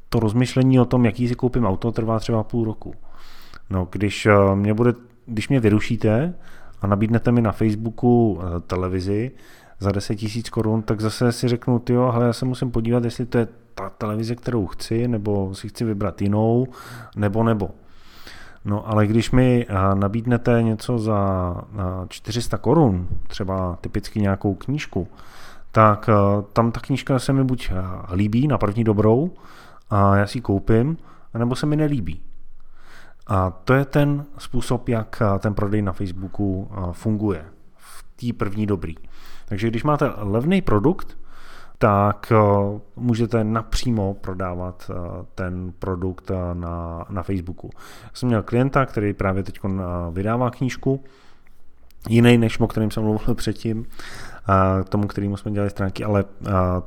To 0.09 0.21
rozmyšlení 0.21 0.81
o 0.81 0.85
tom, 0.85 1.05
jaký 1.05 1.29
si 1.29 1.35
koupím 1.35 1.67
auto, 1.67 1.93
trvá 1.93 2.19
třeba 2.19 2.43
půl 2.43 2.65
roku. 2.65 2.95
No, 3.71 3.89
když 3.91 4.29
mě, 4.55 4.75
bude, 4.75 4.95
když 5.27 5.49
mě 5.49 5.61
vyrušíte 5.61 6.35
a 6.81 6.87
nabídnete 6.87 7.33
mi 7.33 7.43
na 7.43 7.53
Facebooku 7.53 8.41
televizi 8.67 9.31
za 9.79 9.93
10 9.93 10.15
tisíc 10.15 10.51
korun, 10.51 10.83
tak 10.83 11.01
zase 11.01 11.33
si 11.33 11.49
řeknu, 11.49 11.83
jo, 11.89 12.03
ale 12.03 12.27
já 12.27 12.33
se 12.33 12.45
musím 12.45 12.71
podívat, 12.71 13.05
jestli 13.05 13.27
to 13.27 13.39
je 13.39 13.49
ta 13.75 13.91
televize, 13.91 14.35
kterou 14.35 14.67
chci, 14.67 15.09
nebo 15.09 15.55
si 15.55 15.69
chci 15.69 15.85
vybrat 15.85 16.23
jinou, 16.23 16.67
nebo 17.17 17.45
nebo. 17.45 17.71
No 18.65 18.89
ale 18.89 19.07
když 19.07 19.31
mi 19.31 19.67
nabídnete 19.95 20.63
něco 20.63 20.99
za 20.99 21.55
400 22.09 22.59
korun, 22.59 23.09
třeba 23.29 23.79
typicky 23.81 24.21
nějakou 24.21 24.55
knížku, 24.55 25.09
tak 25.73 26.09
eh, 26.09 26.43
tam 26.53 26.73
ta 26.73 26.81
knížka 26.81 27.19
se 27.19 27.33
mi 27.33 27.45
buď 27.45 27.71
eh, 27.71 28.15
líbí 28.15 28.49
na 28.49 28.59
první 28.59 28.85
dobrou 28.85 29.31
a 29.91 30.17
já 30.17 30.27
si 30.27 30.39
ji 30.39 30.43
koupím, 30.43 30.97
nebo 31.39 31.57
se 31.57 31.67
mi 31.67 31.77
nelíbí. 31.77 32.21
A 33.27 33.51
to 33.51 33.75
je 33.75 33.85
ten 33.85 34.25
způsob, 34.39 34.89
jak 34.89 35.23
eh, 35.23 35.39
ten 35.39 35.55
prodej 35.55 35.83
na 35.83 35.93
Facebooku 35.93 36.71
funguje 36.93 37.45
v 37.77 38.03
té 38.03 38.39
první 38.39 38.67
dobrý. 38.67 38.95
Takže 39.47 39.69
když 39.69 39.85
máte 39.85 40.13
levný 40.17 40.63
produkt, 40.63 41.19
tak 41.83 42.33
můžete 42.97 43.45
napřímo 43.45 44.15
prodávat 44.15 44.91
ten 45.35 45.73
produkt 45.79 46.31
na, 46.55 47.07
na 47.11 47.23
Facebooku. 47.23 47.71
Já 48.03 48.11
jsem 48.15 48.27
měl 48.27 48.43
klienta, 48.43 48.87
který 48.87 49.13
právě 49.13 49.43
teď 49.43 49.61
vydává 50.11 50.51
knížku, 50.51 51.05
jiný 52.09 52.39
než 52.39 52.61
o 52.61 52.67
kterým 52.67 52.91
jsem 52.91 53.03
mluvil 53.03 53.35
předtím, 53.35 53.87
tomu, 54.89 55.07
kterýmu 55.07 55.37
jsme 55.37 55.51
dělali 55.51 55.71
stránky, 55.71 56.05
ale 56.05 56.25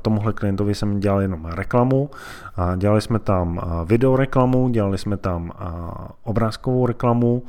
tomuhle 0.02 0.32
klientovi 0.32 0.74
jsem 0.74 1.00
dělal 1.00 1.20
jenom 1.20 1.44
reklamu. 1.44 2.10
Dělali 2.76 3.00
jsme 3.00 3.18
tam 3.18 3.60
video 3.84 4.16
reklamu, 4.16 4.68
dělali 4.68 4.98
jsme 4.98 5.16
tam 5.16 5.52
obrázkovou 6.22 6.86
reklamu 6.86 7.42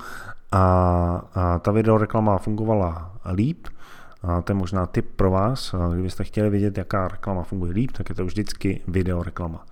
a 0.52 1.60
ta 1.62 1.72
video 1.72 1.98
reklama 1.98 2.38
fungovala 2.38 3.12
líp. 3.34 3.68
A 4.28 4.42
to 4.42 4.52
je 4.52 4.56
možná 4.56 4.86
tip 4.86 5.06
pro 5.16 5.32
vás. 5.32 5.76
Kdybyste 5.94 6.24
chtěli 6.24 6.50
vědět, 6.50 6.78
jaká 6.78 7.08
reklama 7.08 7.44
funguje 7.44 7.72
líp, 7.72 7.92
tak 7.92 8.10
je 8.10 8.16
to 8.16 8.26
vždycky 8.26 8.82
video 8.88 9.24
reklama. 9.24 9.66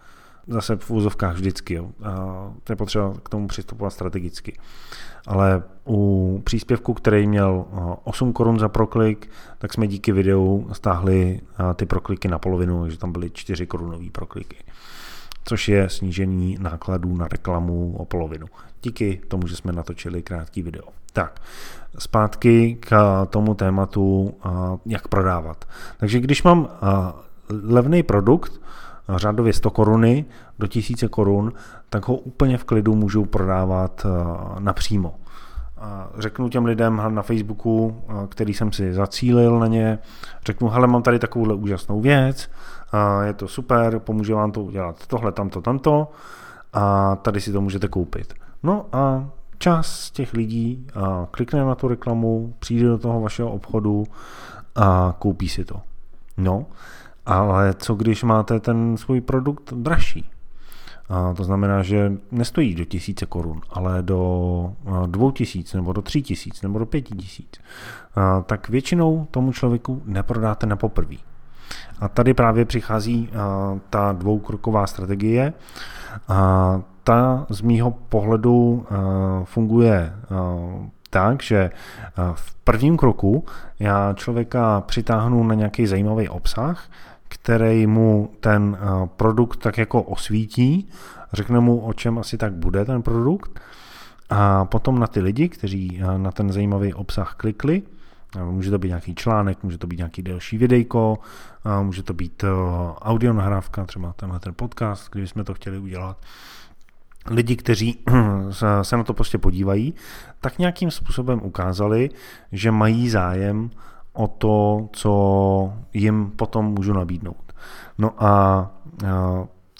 Zase 0.47 0.75
v 0.75 0.91
úzovkách 0.91 1.35
vždycky. 1.35 1.73
Jo. 1.73 1.89
A 2.03 2.13
to 2.63 2.71
je 2.71 2.75
potřeba 2.75 3.13
k 3.23 3.29
tomu 3.29 3.47
přistupovat 3.47 3.93
strategicky 3.93 4.57
ale 5.27 5.63
u 5.87 6.41
příspěvku, 6.43 6.93
který 6.93 7.27
měl 7.27 7.65
8 8.03 8.29
eh, 8.29 8.33
korun 8.33 8.59
za 8.59 8.69
proklik, 8.69 9.29
tak 9.57 9.73
jsme 9.73 9.87
díky 9.87 10.11
videu 10.11 10.69
stáhli 10.71 11.41
ty 11.75 11.85
prokliky 11.85 12.27
na 12.27 12.39
polovinu, 12.39 12.81
takže 12.81 12.97
tam 12.97 13.11
byly 13.11 13.29
4 13.29 13.67
korunové 13.67 14.09
prokliky 14.11 14.55
což 15.45 15.69
je 15.69 15.89
snížení 15.89 16.57
nákladů 16.59 17.17
na 17.17 17.27
reklamu 17.27 17.95
o 17.97 18.05
polovinu. 18.05 18.47
Díky 18.83 19.21
tomu, 19.27 19.47
že 19.47 19.55
jsme 19.55 19.71
natočili 19.71 20.21
krátký 20.21 20.61
video. 20.61 20.83
Tak, 21.13 21.41
zpátky 21.97 22.77
k 22.79 23.25
tomu 23.29 23.53
tématu, 23.53 24.33
jak 24.85 25.07
prodávat. 25.07 25.65
Takže 25.97 26.19
když 26.19 26.43
mám 26.43 26.69
levný 27.49 28.03
produkt, 28.03 28.61
řádově 29.15 29.53
100 29.53 29.69
koruny 29.69 30.25
do 30.59 30.67
1000 30.67 31.03
korun, 31.09 31.53
tak 31.89 32.07
ho 32.07 32.15
úplně 32.15 32.57
v 32.57 32.63
klidu 32.63 32.95
můžu 32.95 33.25
prodávat 33.25 34.05
napřímo. 34.59 35.15
Řeknu 36.17 36.49
těm 36.49 36.65
lidem 36.65 37.01
na 37.07 37.21
Facebooku, 37.21 38.03
který 38.29 38.53
jsem 38.53 38.71
si 38.71 38.93
zacílil 38.93 39.59
na 39.59 39.67
ně, 39.67 39.99
řeknu, 40.45 40.69
hele, 40.69 40.87
mám 40.87 41.03
tady 41.03 41.19
takovouhle 41.19 41.55
úžasnou 41.55 42.01
věc, 42.01 42.49
je 43.23 43.33
to 43.33 43.47
super, 43.47 43.99
pomůže 43.99 44.33
vám 44.33 44.51
to 44.51 44.61
udělat 44.61 45.07
tohle, 45.07 45.31
tamto, 45.31 45.61
tamto 45.61 46.11
a 46.73 47.15
tady 47.15 47.41
si 47.41 47.51
to 47.51 47.61
můžete 47.61 47.87
koupit. 47.87 48.33
No 48.63 48.85
a 48.91 49.29
čas 49.57 49.99
z 49.99 50.11
těch 50.11 50.33
lidí 50.33 50.87
klikne 51.31 51.65
na 51.65 51.75
tu 51.75 51.87
reklamu, 51.87 52.53
přijde 52.59 52.87
do 52.87 52.97
toho 52.97 53.21
vašeho 53.21 53.51
obchodu 53.51 54.03
a 54.75 55.15
koupí 55.19 55.49
si 55.49 55.65
to. 55.65 55.81
No, 56.37 56.65
ale 57.25 57.73
co 57.73 57.95
když 57.95 58.23
máte 58.23 58.59
ten 58.59 58.97
svůj 58.97 59.21
produkt 59.21 59.73
dražší? 59.73 60.29
A 61.09 61.33
to 61.33 61.43
znamená, 61.43 61.83
že 61.83 62.13
nestojí 62.31 62.75
do 62.75 62.85
tisíce 62.85 63.25
korun, 63.25 63.61
ale 63.69 64.03
do 64.03 64.73
dvou 65.05 65.31
tisíc, 65.31 65.73
nebo 65.73 65.93
do 65.93 66.01
tří 66.01 66.23
tisíc, 66.23 66.61
nebo 66.61 66.79
do 66.79 66.85
pěti 66.85 67.15
tisíc. 67.15 67.59
A 68.15 68.41
tak 68.41 68.69
většinou 68.69 69.27
tomu 69.31 69.51
člověku 69.51 70.01
neprodáte 70.05 70.65
na 70.65 70.75
poprví. 70.75 71.19
A 71.99 72.07
tady 72.07 72.33
právě 72.33 72.65
přichází 72.65 73.29
ta 73.89 74.11
dvoukroková 74.11 74.87
strategie. 74.87 75.53
A 76.27 76.81
ta 77.03 77.45
z 77.49 77.61
mýho 77.61 77.91
pohledu 77.91 78.85
funguje 79.43 80.13
tak, 81.09 81.43
že 81.43 81.71
v 82.33 82.55
prvním 82.63 82.97
kroku 82.97 83.45
já 83.79 84.13
člověka 84.13 84.81
přitáhnu 84.81 85.43
na 85.43 85.55
nějaký 85.55 85.87
zajímavý 85.87 86.29
obsah, 86.29 86.89
který 87.33 87.87
mu 87.87 88.29
ten 88.39 88.77
eh, 88.79 89.09
produkt 89.17 89.57
tak 89.59 89.77
jako 89.77 90.01
osvítí, 90.01 90.89
řekne 91.33 91.59
mu, 91.59 91.79
o 91.79 91.93
čem 91.93 92.19
asi 92.19 92.37
tak 92.37 92.53
bude 92.53 92.85
ten 92.85 93.01
produkt 93.01 93.59
a 94.29 94.65
potom 94.65 94.99
na 94.99 95.07
ty 95.07 95.21
lidi, 95.21 95.49
kteří 95.49 96.01
eh, 96.01 96.17
na 96.17 96.31
ten 96.31 96.51
zajímavý 96.51 96.93
obsah 96.93 97.35
klikli, 97.35 97.81
eh, 98.35 98.43
může 98.43 98.71
to 98.71 98.79
být 98.79 98.87
nějaký 98.87 99.15
článek, 99.15 99.63
může 99.63 99.77
to 99.77 99.87
být 99.87 99.97
nějaký 99.97 100.21
delší 100.21 100.57
videjko, 100.57 101.19
může 101.81 102.03
to 102.03 102.13
být 102.13 102.43
audio 103.01 103.33
nahrávka, 103.33 103.85
třeba 103.85 104.13
tenhle 104.13 104.39
ten 104.39 104.53
podcast, 104.55 105.09
kdyby 105.11 105.27
jsme 105.27 105.43
to 105.43 105.53
chtěli 105.53 105.77
udělat, 105.77 106.17
lidi, 107.29 107.55
kteří 107.55 107.99
se 108.81 108.97
na 108.97 109.03
to 109.03 109.13
prostě 109.13 109.37
podívají, 109.37 109.93
tak 110.41 110.59
nějakým 110.59 110.91
způsobem 110.91 111.41
ukázali, 111.43 112.09
že 112.51 112.71
mají 112.71 113.09
zájem 113.09 113.69
o 114.13 114.27
to, 114.27 114.87
co 114.93 115.73
jim 115.93 116.31
potom 116.31 116.65
můžu 116.65 116.93
nabídnout. 116.93 117.53
No 117.97 118.23
a, 118.23 118.71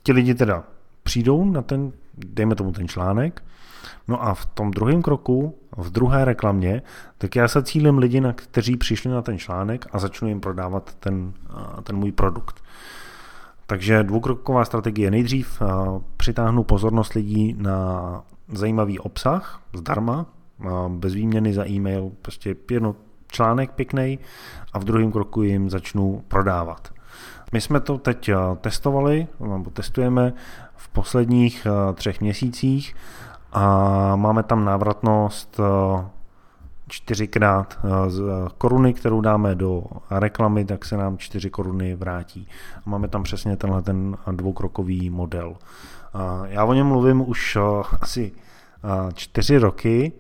ti 0.04 0.12
lidi 0.12 0.36
teda 0.36 0.64
přijdou 1.04 1.46
na 1.46 1.62
ten, 1.62 1.92
dejme 2.18 2.56
tomu 2.56 2.72
ten 2.72 2.88
článek, 2.88 3.44
no 4.08 4.24
a 4.24 4.34
v 4.34 4.46
tom 4.46 4.72
druhém 4.72 5.02
kroku, 5.02 5.56
v 5.78 5.90
druhé 5.90 6.26
reklamě, 6.26 6.82
tak 7.18 7.36
já 7.36 7.48
se 7.48 7.64
cílím 7.64 7.98
lidi, 7.98 8.22
na 8.22 8.34
kteří 8.34 8.78
přišli 8.78 9.12
na 9.12 9.22
ten 9.22 9.38
článek 9.38 9.86
a 9.92 10.00
začnu 10.00 10.28
jim 10.28 10.40
prodávat 10.40 10.96
ten, 11.00 11.34
ten 11.84 11.96
můj 11.96 12.12
produkt. 12.12 12.64
Takže 13.68 14.04
dvoukroková 14.04 14.66
strategie. 14.66 15.12
Nejdřív 15.12 15.62
přitáhnu 16.18 16.64
pozornost 16.64 17.14
lidí 17.14 17.56
na 17.58 18.22
zajímavý 18.48 19.00
obsah 19.00 19.62
zdarma, 19.74 20.26
bez 20.88 21.14
výměny 21.14 21.54
za 21.54 21.68
e-mail, 21.68 22.12
prostě 22.22 22.56
jedno 22.72 22.96
článek 23.28 23.72
pěkný 23.72 24.20
a 24.74 24.80
v 24.80 24.84
druhém 24.84 25.12
kroku 25.12 25.44
jim 25.44 25.70
začnu 25.70 26.24
prodávat. 26.28 26.94
My 27.52 27.62
jsme 27.62 27.80
to 27.80 27.98
teď 27.98 28.30
eh, 28.30 28.36
testovali, 28.62 29.28
nebo 29.40 29.70
testujeme 29.70 30.34
v 30.76 30.90
posledních 30.90 31.68
eh, 31.68 31.94
třech 31.94 32.22
měsících 32.22 32.96
a 33.54 34.16
máme 34.16 34.44
tam 34.44 34.66
návratnost 34.66 35.60
čtyřikrát 36.88 37.80
z 38.08 38.22
koruny, 38.58 38.94
kterou 38.94 39.22
dáme 39.22 39.56
do 39.56 39.84
reklamy, 40.12 40.66
tak 40.66 40.86
se 40.86 40.98
nám 40.98 41.18
čtyři 41.18 41.50
koruny 41.50 41.96
vrátí. 41.96 42.48
Máme 42.86 43.08
tam 43.08 43.24
přesně 43.24 43.58
tenhle 43.58 43.82
ten 43.82 44.18
dvoukrokový 44.32 45.10
model. 45.10 45.56
Já 46.46 46.66
o 46.66 46.74
něm 46.74 46.88
mluvím 46.88 47.30
už 47.30 47.58
asi 48.02 48.32
čtyři 49.14 49.58
roky, 49.58 50.12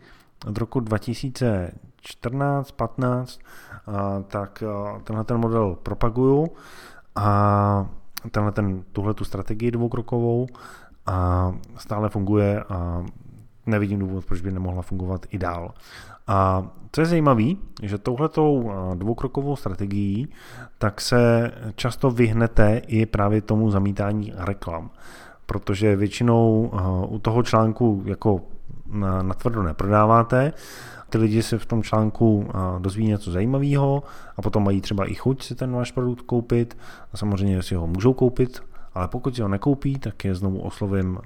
od 0.47 0.57
roku 0.57 0.79
2014, 0.79 2.71
15, 2.71 3.39
tak 4.27 4.63
tenhle 5.03 5.23
ten 5.23 5.37
model 5.37 5.77
propaguju 5.83 6.49
a 7.15 7.87
tenhle 8.31 8.51
ten, 8.51 8.83
tuhle 8.91 9.13
tu 9.13 9.25
strategii 9.25 9.71
dvoukrokovou 9.71 10.47
a 11.05 11.51
stále 11.77 12.09
funguje 12.09 12.63
a 12.63 13.03
nevidím 13.65 13.99
důvod, 13.99 14.25
proč 14.25 14.41
by 14.41 14.51
nemohla 14.51 14.81
fungovat 14.81 15.25
i 15.29 15.37
dál. 15.37 15.73
A 16.27 16.67
co 16.91 17.01
je 17.01 17.05
zajímavé, 17.05 17.43
že 17.81 17.97
touhletou 17.97 18.71
dvoukrokovou 18.95 19.55
strategií 19.55 20.27
tak 20.77 21.01
se 21.01 21.51
často 21.75 22.11
vyhnete 22.11 22.81
i 22.87 23.05
právě 23.05 23.41
tomu 23.41 23.71
zamítání 23.71 24.33
reklam, 24.35 24.89
protože 25.45 25.95
většinou 25.95 26.71
u 27.07 27.19
toho 27.19 27.43
článku 27.43 28.03
jako 28.05 28.41
natvrdo 29.21 29.63
neprodáváte, 29.63 30.53
ty 31.09 31.17
lidi 31.17 31.43
se 31.43 31.57
v 31.57 31.65
tom 31.65 31.83
článku 31.83 32.47
dozví 32.79 33.07
něco 33.07 33.31
zajímavého 33.31 34.03
a 34.37 34.41
potom 34.41 34.63
mají 34.63 34.81
třeba 34.81 35.05
i 35.05 35.13
chuť 35.13 35.43
si 35.43 35.55
ten 35.55 35.71
váš 35.71 35.91
produkt 35.91 36.21
koupit 36.21 36.77
a 37.13 37.17
samozřejmě 37.17 37.63
si 37.63 37.75
ho 37.75 37.87
můžou 37.87 38.13
koupit, 38.13 38.63
ale 38.93 39.07
pokud 39.07 39.35
si 39.35 39.41
ho 39.41 39.47
nekoupí, 39.47 39.99
tak 39.99 40.25
je 40.25 40.35
znovu 40.35 40.59
oslovím 40.59 41.19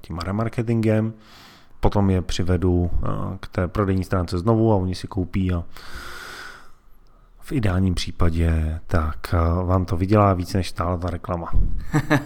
tím 0.00 0.18
remarketingem, 0.18 1.12
potom 1.80 2.10
je 2.10 2.22
přivedu 2.22 2.90
k 3.40 3.48
té 3.48 3.68
prodejní 3.68 4.04
stránce 4.04 4.38
znovu 4.38 4.72
a 4.72 4.76
oni 4.76 4.94
si 4.94 5.06
koupí 5.06 5.52
a 5.52 5.64
v 7.40 7.52
ideálním 7.52 7.94
případě 7.94 8.80
tak 8.86 9.32
vám 9.64 9.84
to 9.84 9.96
vydělá 9.96 10.34
víc 10.34 10.54
než 10.54 10.68
stále 10.68 10.98
ta 10.98 11.10
reklama. 11.10 11.50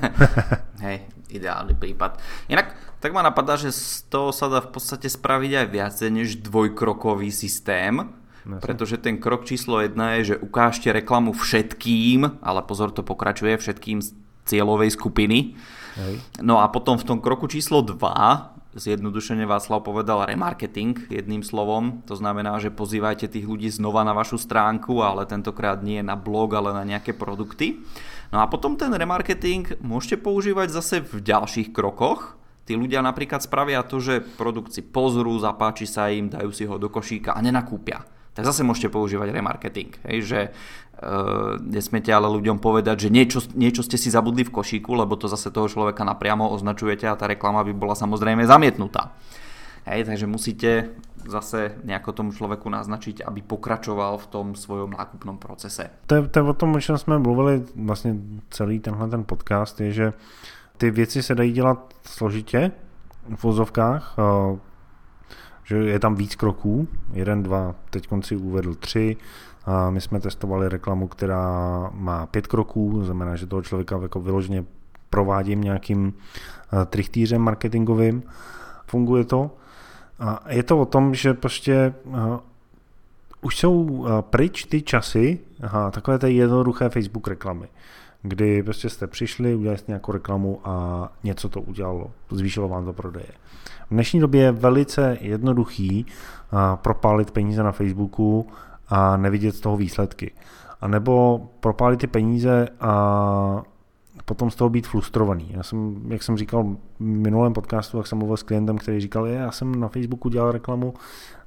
Hej, 0.81 1.01
ideálny 1.29 1.75
prípad. 1.75 2.17
Inak 2.49 2.77
tak 3.01 3.13
ma 3.13 3.25
napadá, 3.25 3.57
že 3.57 3.73
z 3.73 4.05
toho 4.13 4.29
sa 4.29 4.53
dá 4.53 4.61
v 4.61 4.77
podstate 4.77 5.09
spraviť 5.09 5.53
aj 5.65 5.67
viacej 5.73 6.09
než 6.13 6.29
dvojkrokový 6.45 7.33
systém, 7.33 7.97
Jasne. 7.97 8.61
pretože 8.61 9.01
ten 9.01 9.17
krok 9.17 9.49
číslo 9.49 9.81
jedna 9.81 10.21
je, 10.21 10.37
že 10.37 10.41
ukážte 10.41 10.93
reklamu 10.93 11.33
všetkým, 11.33 12.45
ale 12.45 12.61
pozor, 12.65 12.93
to 12.93 13.01
pokračuje 13.01 13.57
všetkým 13.57 14.05
z 14.05 14.13
cieľovej 14.45 14.93
skupiny. 14.93 15.57
Hej. 15.97 16.21
No 16.45 16.61
a 16.61 16.69
potom 16.69 17.01
v 17.01 17.09
tom 17.09 17.19
kroku 17.25 17.49
číslo 17.49 17.81
2 17.81 18.60
zjednodušene 18.75 19.43
Václav 19.47 19.83
povedal 19.83 20.27
remarketing 20.31 21.11
jedným 21.11 21.43
slovom. 21.43 22.07
To 22.07 22.15
znamená, 22.15 22.59
že 22.63 22.71
pozývajte 22.71 23.27
tých 23.27 23.47
ľudí 23.47 23.67
znova 23.71 24.07
na 24.07 24.15
vašu 24.15 24.39
stránku, 24.39 25.03
ale 25.03 25.27
tentokrát 25.27 25.83
nie 25.83 25.99
na 26.03 26.15
blog, 26.15 26.55
ale 26.55 26.71
na 26.71 26.87
nejaké 26.87 27.11
produkty. 27.17 27.83
No 28.31 28.39
a 28.39 28.47
potom 28.47 28.79
ten 28.79 28.95
remarketing 28.95 29.83
môžete 29.83 30.23
používať 30.23 30.71
zase 30.71 31.03
v 31.03 31.19
ďalších 31.19 31.75
krokoch. 31.75 32.39
Tí 32.63 32.79
ľudia 32.79 33.03
napríklad 33.03 33.43
spravia 33.43 33.83
to, 33.83 33.99
že 33.99 34.23
produkt 34.39 34.71
si 34.71 34.87
pozrú, 34.87 35.35
zapáči 35.43 35.91
sa 35.91 36.07
im, 36.07 36.31
dajú 36.31 36.55
si 36.55 36.63
ho 36.63 36.79
do 36.79 36.87
košíka 36.87 37.35
a 37.35 37.43
nenakúpia. 37.43 38.07
Tak 38.35 38.47
zase 38.47 38.63
môžete 38.63 38.95
používať 38.95 39.35
remarketing. 39.35 39.91
Hej, 40.07 40.19
že 40.23 40.41
uh, 40.49 41.59
nesmiete 41.59 42.15
ale 42.15 42.31
ľuďom 42.31 42.63
povedať, 42.63 43.07
že 43.07 43.09
niečo, 43.11 43.43
niečo 43.59 43.83
ste 43.83 43.99
si 43.99 44.11
zabudli 44.11 44.47
v 44.47 44.55
košíku, 44.55 44.95
lebo 44.95 45.19
to 45.19 45.27
zase 45.27 45.51
toho 45.51 45.67
človeka 45.67 46.07
napriamo 46.07 46.47
označujete 46.55 47.11
a 47.11 47.19
tá 47.19 47.27
reklama 47.27 47.67
by 47.67 47.75
bola 47.75 47.99
samozrejme 47.99 48.47
zamietnutá. 48.47 49.13
Hej, 49.87 50.05
takže 50.05 50.27
musíte 50.27 50.89
zase 51.29 51.75
nejako 51.85 52.13
tomu 52.13 52.33
člověku 52.33 52.69
naznačit, 52.69 53.21
aby 53.25 53.43
pokračoval 53.43 54.19
v 54.19 54.27
tom 54.27 54.55
svojom 54.55 54.91
nákupnom 54.91 55.39
procese. 55.39 55.91
To 56.07 56.15
je, 56.15 56.29
to 56.29 56.39
je 56.39 56.43
o 56.43 56.53
tom, 56.53 56.75
o 56.75 56.81
čem 56.81 56.99
jsme 56.99 57.19
mluvili 57.19 57.63
vlastně 57.77 58.15
celý 58.51 58.81
tenhle 58.81 59.09
ten 59.09 59.25
podcast, 59.25 59.81
je, 59.81 59.93
že 59.93 60.13
ty 60.77 60.91
věci 60.91 61.23
se 61.23 61.35
dají 61.35 61.53
dělat 61.53 61.95
složitě 62.05 62.73
v 63.37 63.43
vozovkách, 63.43 64.17
že 65.71 65.77
je 65.77 65.99
tam 65.99 66.15
víc 66.15 66.35
kroků, 66.35 66.89
jeden, 67.13 67.43
dva, 67.43 67.75
teď 67.91 68.07
konci 68.07 68.37
uvedl 68.37 68.75
tři, 68.75 69.17
a 69.67 69.91
my 69.91 70.01
jsme 70.01 70.21
testovali 70.21 70.69
reklamu, 70.69 71.09
která 71.09 71.91
má 71.95 72.27
pět 72.27 72.47
kroků, 72.47 73.05
znamená, 73.05 73.37
že 73.37 73.47
toho 73.47 73.63
člověka 73.63 73.99
jako 74.03 74.21
vyloženě 74.21 74.65
provádím 75.11 75.61
nějakým 75.61 76.15
trichtýřem 76.87 77.43
marketingovým. 77.43 78.23
Funguje 78.87 79.25
to. 79.25 79.51
A 80.19 80.45
je 80.49 80.63
to 80.63 80.79
o 80.79 80.85
tom, 80.85 81.15
že 81.15 81.35
prostě 81.35 81.95
uh, 82.05 82.39
už 83.41 83.59
jsou 83.59 83.83
uh, 83.83 84.21
pryč 84.21 84.65
ty 84.65 84.83
časy, 84.83 85.39
aha, 85.63 85.91
takové 85.91 86.19
té 86.19 86.31
jednoduché 86.31 86.89
Facebook 86.89 87.29
reklamy, 87.29 87.69
kdy 88.23 88.63
prostě 88.63 88.89
jste 88.89 89.07
přišli, 89.07 89.55
udělali 89.55 89.79
jste 89.79 89.93
nějakou 89.93 90.13
reklamu 90.13 90.61
a 90.65 91.09
něco 91.25 91.49
to 91.49 91.61
udělalo, 91.61 92.11
zvýšilo 92.31 92.69
vám 92.69 92.85
to 92.85 92.93
prodeje. 92.93 93.33
V 93.87 93.91
dnešní 93.91 94.21
době 94.21 94.43
je 94.43 94.53
velice 94.53 95.19
jednoduchý 95.21 96.07
uh, 96.53 96.59
propálit 96.77 97.31
peníze 97.31 97.63
na 97.63 97.73
Facebooku 97.73 98.47
a 98.89 99.17
nevidět 99.17 99.55
z 99.55 99.61
toho 99.61 99.77
výsledky. 99.77 100.33
A 100.81 100.89
nebo 100.89 101.41
propálit 101.61 102.01
ty 102.01 102.07
peníze 102.07 102.69
a 102.81 103.63
potom 104.25 104.51
z 104.51 104.55
toho 104.55 104.71
být 104.71 104.87
frustrovaný. 104.87 105.49
Já 105.51 105.63
jsem, 105.63 106.01
jak 106.09 106.23
jsem 106.23 106.37
říkal 106.37 106.63
v 106.65 106.77
minulém 107.01 107.53
podcastu, 107.53 107.97
jak 107.97 108.07
jsem 108.07 108.19
mluvil 108.19 108.37
s 108.37 108.43
klientem, 108.43 108.79
který 108.79 109.01
říkal, 109.01 109.27
je, 109.27 109.35
já 109.35 109.51
jsem 109.51 109.81
na 109.81 109.89
Facebooku 109.89 110.29
dělal 110.29 110.53
reklamu, 110.53 110.95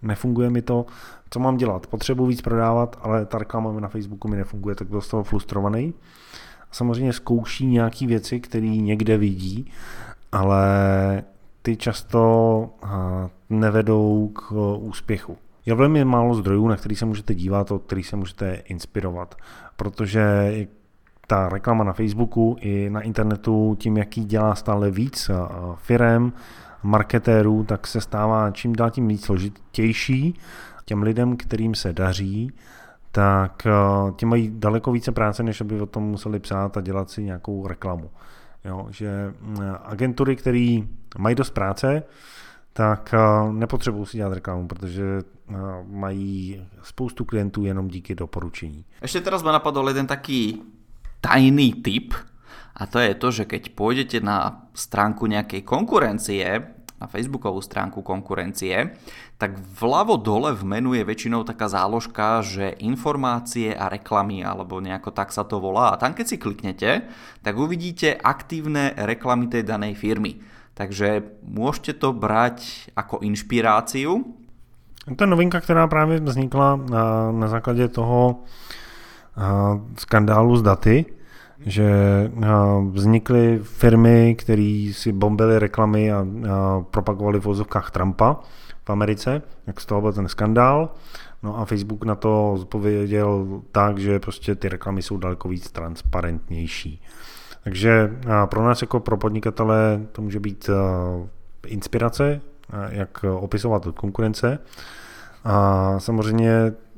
nefunguje 0.01 0.49
mi 0.49 0.61
to, 0.61 0.85
co 1.29 1.39
mám 1.39 1.57
dělat? 1.57 1.87
Potřebuji 1.87 2.25
víc 2.25 2.41
prodávat, 2.41 2.99
ale 3.01 3.25
ta 3.25 3.37
reklama 3.37 3.79
na 3.79 3.87
Facebooku 3.87 4.27
mi 4.27 4.37
nefunguje, 4.37 4.75
tak 4.75 4.87
byl 4.87 5.01
z 5.01 5.07
toho 5.07 5.23
frustrovaný. 5.23 5.93
Samozřejmě 6.73 7.13
zkouší 7.13 7.65
nějaké 7.65 8.07
věci, 8.07 8.39
které 8.39 8.67
někde 8.67 9.17
vidí, 9.17 9.71
ale 10.31 11.23
ty 11.61 11.75
často 11.75 12.69
nevedou 13.49 14.27
k 14.27 14.51
úspěchu. 14.77 15.37
Je 15.65 15.75
velmi 15.75 16.05
málo 16.05 16.35
zdrojů, 16.35 16.67
na 16.67 16.75
který 16.75 16.95
se 16.95 17.05
můžete 17.05 17.35
dívat, 17.35 17.71
od 17.71 17.83
kterých 17.83 18.07
se 18.07 18.15
můžete 18.15 18.53
inspirovat, 18.53 19.35
protože 19.75 20.53
ta 21.27 21.49
reklama 21.49 21.83
na 21.83 21.93
Facebooku 21.93 22.55
i 22.59 22.89
na 22.89 23.01
internetu 23.01 23.75
tím, 23.79 23.97
jaký 23.97 24.25
dělá 24.25 24.55
stále 24.55 24.91
víc 24.91 25.31
firem, 25.75 26.33
marketérů, 26.83 27.63
tak 27.63 27.87
se 27.87 28.01
stává 28.01 28.51
čím 28.51 28.75
dál 28.75 28.91
tím 28.91 29.07
víc 29.07 29.25
složitější. 29.25 30.39
Těm 30.85 31.03
lidem, 31.03 31.37
kterým 31.37 31.75
se 31.75 31.93
daří, 31.93 32.51
tak 33.13 33.67
ti 34.15 34.25
mají 34.25 34.51
daleko 34.53 34.91
více 34.91 35.11
práce, 35.11 35.43
než 35.43 35.61
aby 35.61 35.81
o 35.81 35.85
tom 35.85 36.03
museli 36.03 36.39
psát 36.39 36.77
a 36.77 36.81
dělat 36.81 37.09
si 37.09 37.23
nějakou 37.23 37.67
reklamu. 37.67 38.09
Jo, 38.65 38.87
že 38.89 39.33
agentury, 39.83 40.35
které 40.35 40.77
mají 41.17 41.35
dost 41.35 41.49
práce, 41.49 42.03
tak 42.73 43.13
nepotřebují 43.51 44.05
si 44.05 44.17
dělat 44.17 44.33
reklamu, 44.33 44.67
protože 44.67 45.03
mají 45.87 46.65
spoustu 46.81 47.25
klientů 47.25 47.65
jenom 47.65 47.87
díky 47.87 48.15
doporučení. 48.15 48.85
Ještě 49.01 49.21
teraz 49.21 49.43
ma 49.43 49.51
napadl 49.51 49.87
jeden 49.87 50.07
taký 50.07 50.61
tajný 51.21 51.73
tip 51.73 52.13
a 52.75 52.85
to 52.85 52.99
je 52.99 53.13
to, 53.13 53.31
že 53.31 53.45
keď 53.45 53.69
pôjdete 53.77 54.17
na 54.25 54.65
stránku 54.73 55.29
nejakej 55.29 55.61
konkurencie, 55.61 56.41
na 57.03 57.11
facebookovú 57.11 57.59
stránku 57.59 57.99
konkurencie, 57.99 58.95
tak 59.35 59.59
vľavo 59.59 60.15
dole 60.15 60.55
v 60.55 60.63
menu 60.63 60.95
je 60.95 61.03
väčšinou 61.03 61.43
taká 61.43 61.67
záložka, 61.67 62.39
že 62.39 62.79
informácie 62.79 63.75
a 63.75 63.91
reklamy, 63.91 64.39
alebo 64.39 64.79
nejako 64.79 65.11
tak 65.11 65.35
sa 65.35 65.43
to 65.43 65.59
volá. 65.59 65.91
A 65.91 65.99
tam 65.99 66.15
keď 66.15 66.25
si 66.31 66.37
kliknete, 66.39 67.03
tak 67.43 67.59
uvidíte 67.59 68.15
aktívne 68.15 68.95
reklamy 68.95 69.51
tej 69.51 69.67
danej 69.67 69.99
firmy. 69.99 70.39
Takže 70.73 71.43
môžete 71.43 71.99
to 71.99 72.15
brať 72.15 72.89
ako 72.95 73.19
inšpiráciu. 73.21 74.23
To 75.03 75.23
je 75.23 75.27
novinka, 75.27 75.59
která 75.59 75.87
právě 75.87 76.19
vznikla 76.19 76.75
na, 76.75 77.31
na 77.31 77.47
základě 77.47 77.87
toho, 77.87 78.47
skandálu 79.97 80.57
s 80.57 80.61
daty, 80.61 81.05
že 81.65 81.91
vznikly 82.89 83.59
firmy, 83.63 84.35
které 84.39 84.91
si 84.93 85.11
bombily 85.11 85.59
reklamy 85.59 86.11
a, 86.11 86.25
propagovaly 86.91 87.39
v 87.39 87.43
vozovkách 87.43 87.91
Trumpa 87.91 88.39
v 88.85 88.89
Americe, 88.89 89.41
jak 89.67 89.81
z 89.81 89.85
toho 89.85 90.01
byl 90.01 90.13
ten 90.13 90.27
skandál. 90.27 90.89
No 91.43 91.59
a 91.59 91.65
Facebook 91.65 92.05
na 92.05 92.15
to 92.15 92.57
zpověděl 92.61 93.61
tak, 93.71 93.97
že 93.97 94.19
prostě 94.19 94.55
ty 94.55 94.69
reklamy 94.69 95.01
jsou 95.01 95.17
daleko 95.17 95.49
víc 95.49 95.71
transparentnější. 95.71 97.01
Takže 97.63 98.11
pro 98.45 98.63
nás 98.65 98.81
jako 98.81 98.99
pro 98.99 99.17
podnikatele 99.17 100.01
to 100.11 100.21
může 100.21 100.39
být 100.39 100.69
inspirace, 101.67 102.41
jak 102.89 103.25
opisovat 103.39 103.87
konkurence. 103.95 104.59
A 105.43 105.95
samozřejmě 105.99 106.51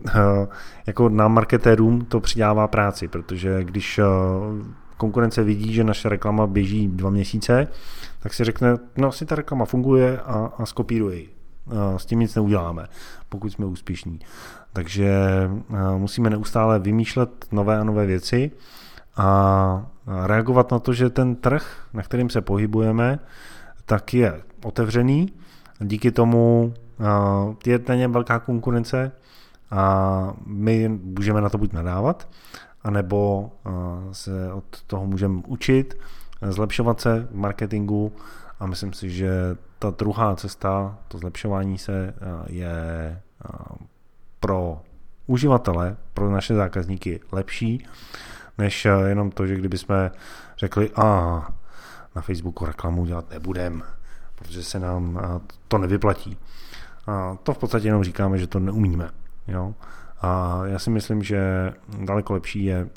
eh, 0.08 0.14
jako 0.88 1.10
nám 1.10 1.34
marketérům 1.34 2.06
to 2.06 2.20
přidává 2.20 2.68
práci, 2.68 3.08
protože 3.08 3.64
když 3.64 4.00
eh, 4.00 4.04
konkurence 4.98 5.44
vidí, 5.44 5.74
že 5.74 5.84
naše 5.84 6.10
reklama 6.10 6.48
běží 6.48 6.88
dva 6.88 7.10
měsíce, 7.10 7.68
tak 8.20 8.34
si 8.34 8.44
řekne, 8.44 8.78
no 8.98 9.08
asi 9.08 9.26
ta 9.26 9.36
reklama 9.36 9.66
funguje 9.66 10.20
a, 10.20 10.52
a 10.58 10.66
skopíruje 10.66 11.18
ji. 11.18 11.30
s 11.98 12.06
tím 12.06 12.20
nic 12.20 12.36
neuděláme, 12.36 12.88
pokud 13.30 13.50
jsme 13.50 13.66
úspěšní. 13.66 14.20
Takže 14.74 15.16
musíme 15.98 16.30
neustále 16.30 16.80
vymýšlet 16.80 17.46
nové 17.52 17.78
a 17.78 17.84
nové 17.84 18.06
věci 18.06 18.52
a 19.18 19.88
reagovat 20.26 20.72
na 20.72 20.80
to, 20.80 20.94
že 20.94 21.10
ten 21.10 21.36
trh, 21.36 21.88
na 21.94 22.04
kterým 22.04 22.30
se 22.30 22.42
pohybujeme, 22.42 23.20
tak 23.86 24.14
je 24.14 24.42
otevřený. 24.64 25.34
Díky 25.80 26.12
tomu 26.12 26.74
je 27.66 27.80
na 27.90 27.96
něm 27.96 28.12
velká 28.12 28.40
konkurence 28.40 29.12
a 29.72 30.34
my 30.46 30.90
můžeme 30.90 31.42
na 31.42 31.50
to 31.50 31.58
buď 31.58 31.74
nadávat, 31.74 32.28
anebo 32.84 33.52
se 34.12 34.54
od 34.54 34.82
toho 34.88 35.06
můžeme 35.06 35.42
učit, 35.48 35.98
zlepšovat 36.42 37.02
se 37.02 37.28
v 37.32 37.36
marketingu 37.36 38.12
a 38.60 38.66
myslím 38.66 38.94
si, 38.94 39.10
že 39.10 39.32
ta 39.80 39.90
druhá 39.90 40.36
cesta, 40.36 40.98
to 41.08 41.18
zlepšování 41.18 41.78
se, 41.78 42.14
je 42.48 43.22
pro 44.40 44.82
uživatele, 45.28 45.98
pro 46.14 46.30
naše 46.30 46.56
zákazníky 46.56 47.20
lepší, 47.32 47.86
než 48.58 48.88
jenom 49.06 49.32
to, 49.32 49.48
že 49.48 49.56
kdyby 49.56 49.78
jsme 49.78 50.12
řekli, 50.58 50.92
a 50.96 51.06
na 52.16 52.22
Facebooku 52.22 52.66
reklamu 52.66 53.06
dělat 53.06 53.30
nebudem, 53.30 53.84
protože 54.36 54.64
se 54.64 54.80
nám 54.80 55.22
to 55.68 55.78
nevyplatí. 55.78 56.38
A 57.08 57.38
to 57.44 57.54
v 57.54 57.58
podstatě 57.58 57.88
jenom 57.88 58.04
říkáme, 58.04 58.38
že 58.38 58.48
to 58.48 58.60
neumíme. 58.60 59.10
Jo? 59.48 59.74
A 60.22 60.62
já 60.66 60.80
si 60.80 60.90
myslím, 60.90 61.24
že 61.24 61.74
daleko 62.04 62.34
lepší 62.34 62.66
je 62.66 62.90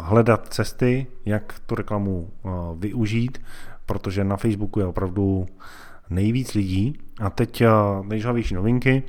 hledat 0.00 0.48
cesty, 0.48 1.06
jak 1.24 1.54
tu 1.66 1.74
reklamu 1.74 2.30
využít, 2.78 3.42
protože 3.86 4.24
na 4.24 4.36
Facebooku 4.36 4.80
je 4.80 4.86
opravdu 4.86 5.46
nejvíc 6.10 6.54
lidí. 6.54 6.98
A 7.20 7.30
teď 7.30 7.62
nejžavější 8.02 8.54
novinky, 8.54 9.02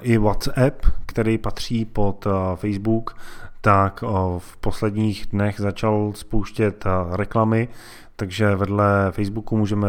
i 0.00 0.18
WhatsApp, 0.18 0.86
který 1.06 1.38
patří 1.38 1.84
pod 1.84 2.26
Facebook, 2.54 3.16
tak 3.60 4.04
v 4.38 4.56
posledních 4.56 5.26
dnech 5.26 5.60
začal 5.60 6.12
spouštět 6.14 6.84
reklamy, 7.12 7.68
takže 8.16 8.56
vedle 8.56 9.08
Facebooku 9.10 9.56
můžeme 9.56 9.88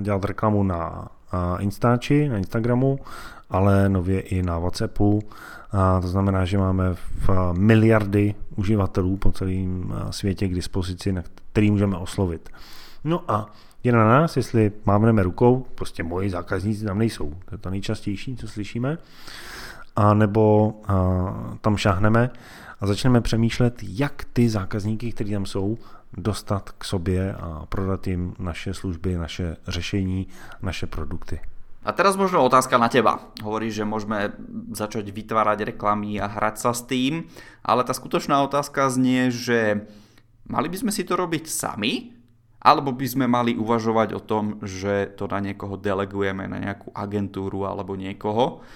dělat 0.00 0.24
reklamu 0.24 0.62
na 0.62 1.08
Instači, 1.58 2.28
na 2.28 2.38
Instagramu, 2.38 2.98
ale 3.50 3.88
nově 3.88 4.20
i 4.20 4.42
na 4.42 4.58
WhatsAppu. 4.58 5.22
A 5.72 6.00
to 6.00 6.08
znamená, 6.08 6.44
že 6.44 6.58
máme 6.58 6.94
v 6.94 7.28
miliardy 7.52 8.34
uživatelů 8.56 9.16
po 9.16 9.32
celém 9.32 9.94
světě 10.10 10.48
k 10.48 10.54
dispozici, 10.54 11.12
na 11.12 11.22
který 11.52 11.70
můžeme 11.70 11.96
oslovit. 11.96 12.48
No 13.04 13.22
a 13.28 13.52
je 13.84 13.92
na 13.92 14.08
nás, 14.08 14.36
jestli 14.36 14.72
mávneme 14.84 15.22
rukou, 15.22 15.66
prostě 15.74 16.02
moji 16.02 16.30
zákazníci 16.30 16.84
tam 16.84 16.98
nejsou, 16.98 17.34
to 17.44 17.54
je 17.54 17.58
to 17.58 17.70
nejčastější, 17.70 18.36
co 18.36 18.48
slyšíme, 18.48 18.98
a 19.96 20.14
nebo 20.14 20.74
a, 20.88 21.56
tam 21.60 21.76
šáhneme 21.76 22.30
a 22.80 22.86
začneme 22.86 23.20
přemýšlet, 23.20 23.74
jak 23.82 24.24
ty 24.32 24.48
zákazníky, 24.48 25.12
kteří 25.12 25.32
tam 25.32 25.46
jsou, 25.46 25.78
dostat 26.16 26.70
k 26.70 26.84
sobě 26.84 27.34
a 27.34 27.66
prodat 27.66 28.06
jim 28.06 28.34
naše 28.38 28.74
služby, 28.74 29.16
naše 29.16 29.56
řešení, 29.68 30.26
naše 30.62 30.86
produkty. 30.86 31.40
A 31.86 31.94
teraz 31.94 32.18
možno 32.18 32.42
otázka 32.42 32.82
na 32.82 32.90
teba. 32.90 33.30
Hovoríš, 33.46 33.78
že 33.78 33.86
môžeme 33.86 34.34
začať 34.74 35.06
vytvárať 35.06 35.70
reklamy 35.70 36.18
a 36.18 36.26
hrať 36.26 36.58
sa 36.58 36.74
s 36.74 36.82
tým, 36.82 37.30
ale 37.62 37.86
tá 37.86 37.94
skutočná 37.94 38.42
otázka 38.42 38.90
znie, 38.90 39.30
že 39.30 39.86
mali 40.50 40.66
by 40.66 40.82
sme 40.82 40.90
si 40.90 41.06
to 41.06 41.14
robiť 41.14 41.46
sami, 41.46 42.10
alebo 42.58 42.90
by 42.90 43.06
sme 43.06 43.30
mali 43.30 43.54
uvažovať 43.54 44.18
o 44.18 44.20
tom, 44.24 44.58
že 44.66 45.14
to 45.14 45.30
na 45.30 45.38
niekoho 45.38 45.78
delegujeme, 45.78 46.50
na 46.50 46.58
nejakú 46.58 46.90
agentúru 46.90 47.62
alebo 47.62 47.94
niekoho. 47.94 48.66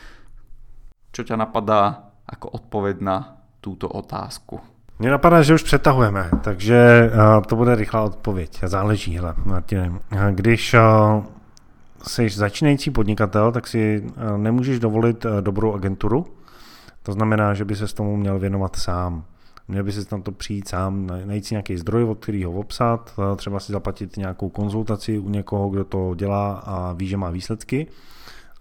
Čo 1.11 1.27
ťa 1.27 1.35
napadá 1.35 2.15
ako 2.31 2.63
odpoveď 2.63 3.03
na 3.03 3.43
túto 3.59 3.91
otázku? 3.91 4.63
Mně 5.01 5.11
napadá, 5.11 5.43
že 5.43 5.55
už 5.55 5.63
přetahujeme, 5.63 6.31
takže 6.41 7.11
uh, 7.15 7.45
to 7.45 7.57
bude 7.57 7.75
rychlá 7.75 8.03
odpověď. 8.03 8.61
Záleží, 8.67 9.17
hele, 9.17 9.35
Martine. 9.45 9.93
Když 10.31 10.75
uh, 10.75 10.81
jsi 12.03 12.29
začínající 12.29 12.91
podnikatel, 12.91 13.53
tak 13.53 13.67
si 13.67 14.05
uh, 14.05 14.39
nemůžeš 14.39 14.79
dovolit 14.79 15.25
uh, 15.25 15.41
dobrou 15.41 15.75
agenturu. 15.75 16.27
To 17.03 17.13
znamená, 17.13 17.55
že 17.55 17.65
by 17.65 17.77
se 17.77 17.89
s 17.89 17.93
tomu 17.93 18.17
měl 18.17 18.39
věnovat 18.39 18.77
sám. 18.77 19.25
Měl 19.69 19.85
by 19.85 19.93
se 19.93 20.17
na 20.17 20.23
to 20.23 20.33
přijít 20.33 20.69
sám, 20.69 21.07
najít 21.25 21.47
si 21.47 21.55
nějaký 21.55 21.77
zdroj, 21.77 22.05
od 22.05 22.19
kterého 22.19 22.53
obsat, 22.53 23.15
třeba 23.37 23.61
si 23.61 23.73
zaplatit 23.73 24.17
nějakou 24.17 24.49
konzultaci 24.49 25.19
u 25.19 25.29
někoho, 25.29 25.69
kdo 25.69 25.85
to 25.85 26.15
dělá 26.15 26.53
a 26.53 26.93
ví, 26.93 27.07
že 27.07 27.17
má 27.17 27.31
výsledky 27.31 27.87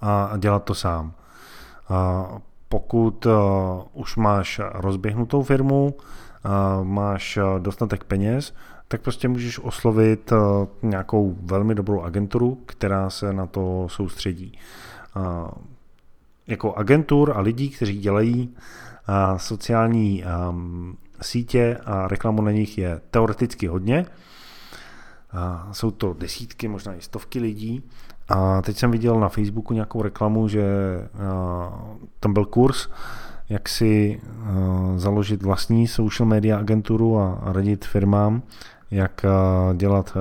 a 0.01 0.33
dělat 0.37 0.63
to 0.63 0.73
sám. 0.75 1.11
Pokud 2.69 3.27
už 3.93 4.15
máš 4.15 4.61
rozběhnutou 4.73 5.43
firmu, 5.43 5.93
máš 6.83 7.39
dostatek 7.59 8.03
peněz, 8.03 8.53
tak 8.87 9.01
prostě 9.01 9.27
můžeš 9.27 9.59
oslovit 9.59 10.33
nějakou 10.81 11.35
velmi 11.41 11.75
dobrou 11.75 12.01
agenturu, 12.01 12.57
která 12.65 13.09
se 13.09 13.33
na 13.33 13.45
to 13.45 13.87
soustředí. 13.89 14.57
Jako 16.47 16.73
agentur 16.73 17.33
a 17.35 17.41
lidí, 17.41 17.69
kteří 17.69 17.99
dělají 17.99 18.55
sociální 19.37 20.23
sítě 21.21 21.77
a 21.85 22.07
reklamu 22.07 22.41
na 22.41 22.51
nich 22.51 22.77
je 22.77 23.01
teoreticky 23.11 23.67
hodně. 23.67 24.05
Jsou 25.71 25.91
to 25.91 26.13
desítky, 26.13 26.67
možná 26.67 26.95
i 26.95 27.01
stovky 27.01 27.39
lidí. 27.39 27.83
A 28.29 28.61
teď 28.61 28.77
jsem 28.77 28.91
viděl 28.91 29.19
na 29.19 29.29
Facebooku 29.29 29.73
nějakou 29.73 30.01
reklamu, 30.01 30.47
že 30.47 30.63
tam 32.19 32.33
byl 32.33 32.45
kurz, 32.45 32.87
jak 33.49 33.69
si 33.69 34.21
založit 34.95 35.43
vlastní 35.43 35.87
social 35.87 36.27
media 36.29 36.57
agenturu 36.57 37.19
a 37.19 37.41
radit 37.43 37.85
firmám, 37.85 38.41
jak 38.91 39.25
dělat 39.75 40.17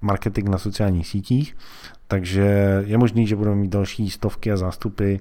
marketing 0.00 0.48
na 0.48 0.58
sociálních 0.58 1.08
sítích. 1.08 1.56
Takže 2.08 2.82
je 2.86 2.98
možný, 2.98 3.26
že 3.26 3.36
budeme 3.36 3.56
mít 3.56 3.70
další 3.70 4.10
stovky 4.10 4.52
a 4.52 4.56
zástupy 4.56 5.16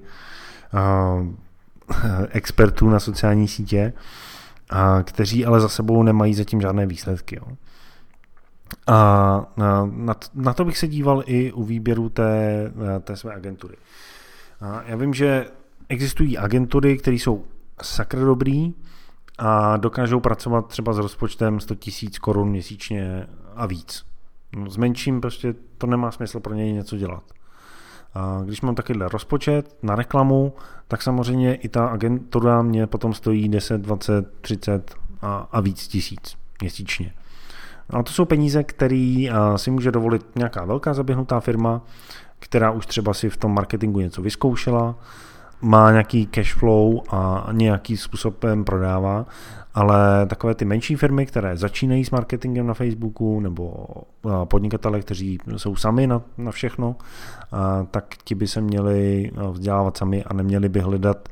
expertů 2.30 2.90
na 2.90 3.00
sociální 3.00 3.48
sítě, 3.48 3.94
kteří 5.04 5.46
ale 5.46 5.62
za 5.62 5.70
sebou 5.70 6.04
nemají 6.04 6.34
zatím 6.34 6.62
žádné 6.62 6.86
výsledky. 6.86 7.40
A 8.88 9.54
na, 10.34 10.54
to 10.54 10.66
bych 10.66 10.78
se 10.78 10.88
díval 10.88 11.24
i 11.26 11.52
u 11.52 11.64
výběru 11.64 12.10
té, 12.10 12.72
té 13.02 13.16
své 13.16 13.34
agentury. 13.34 13.76
Já 14.86 14.96
vím, 14.96 15.14
že 15.14 15.46
existují 15.90 16.38
agentury, 16.38 16.98
které 16.98 17.16
jsou 17.16 17.46
sakra 17.82 18.26
dobrý 18.26 18.74
a 19.38 19.78
dokážou 19.78 20.20
pracovat 20.20 20.68
třeba 20.68 20.94
s 20.94 20.98
rozpočtem 20.98 21.60
100 21.60 21.74
000 21.74 22.12
korun 22.22 22.50
měsíčně 22.50 23.28
a 23.56 23.66
víc. 23.66 24.06
No, 24.56 24.70
s 24.70 24.78
menším 24.78 25.22
prostě 25.22 25.56
to 25.78 25.88
nemá 25.88 26.12
smysl 26.12 26.40
pro 26.40 26.54
něj 26.54 26.74
něco 26.74 26.98
dělat. 26.98 27.24
A 28.14 28.42
když 28.46 28.62
mám 28.62 28.76
takovýhle 28.76 29.10
rozpočet 29.10 29.78
na 29.84 29.96
reklamu, 29.96 30.54
tak 30.88 31.02
samozřejmě 31.02 31.56
i 31.56 31.70
ta 31.70 31.88
agentura 31.88 32.62
mě 32.62 32.88
potom 32.88 33.14
stojí 33.14 33.50
10, 33.50 33.82
20, 33.82 34.42
30 34.42 34.96
a, 35.22 35.48
a 35.52 35.60
víc 35.62 35.88
tisíc 35.88 36.38
měsíčně. 36.62 37.14
A 37.90 38.04
to 38.04 38.12
jsou 38.12 38.26
peníze, 38.26 38.64
které 38.64 39.28
si 39.56 39.72
může 39.72 39.92
dovolit 39.92 40.26
nějaká 40.36 40.66
velká 40.66 40.94
zaběhnutá 40.94 41.40
firma, 41.40 41.82
která 42.40 42.72
už 42.72 42.86
třeba 42.86 43.14
si 43.14 43.30
v 43.30 43.38
tom 43.38 43.54
marketingu 43.54 44.00
něco 44.00 44.22
vyzkoušela, 44.22 44.96
má 45.62 45.92
nějaký 45.92 46.28
cash 46.28 46.54
flow 46.54 47.02
a 47.10 47.48
nějaký 47.52 47.98
způsobem 47.98 48.64
prodává, 48.64 49.26
ale 49.74 50.26
takové 50.26 50.56
ty 50.56 50.66
menší 50.66 50.96
firmy, 50.96 51.26
které 51.26 51.58
začínají 51.58 52.06
s 52.06 52.12
marketingem 52.12 52.68
na 52.68 52.74
Facebooku 52.74 53.40
nebo 53.40 53.86
podnikatele, 54.46 55.00
kteří 55.00 55.38
jsou 55.58 55.76
sami 55.76 56.08
na, 56.08 56.22
na 56.38 56.52
všechno, 56.52 56.96
tak 57.92 58.06
ti 58.24 58.36
by 58.36 58.48
se 58.48 58.62
měli 58.62 59.32
vzdělávat 59.52 59.98
sami 59.98 60.24
a 60.24 60.34
neměli 60.34 60.70
by 60.70 60.80
hledat 60.80 61.30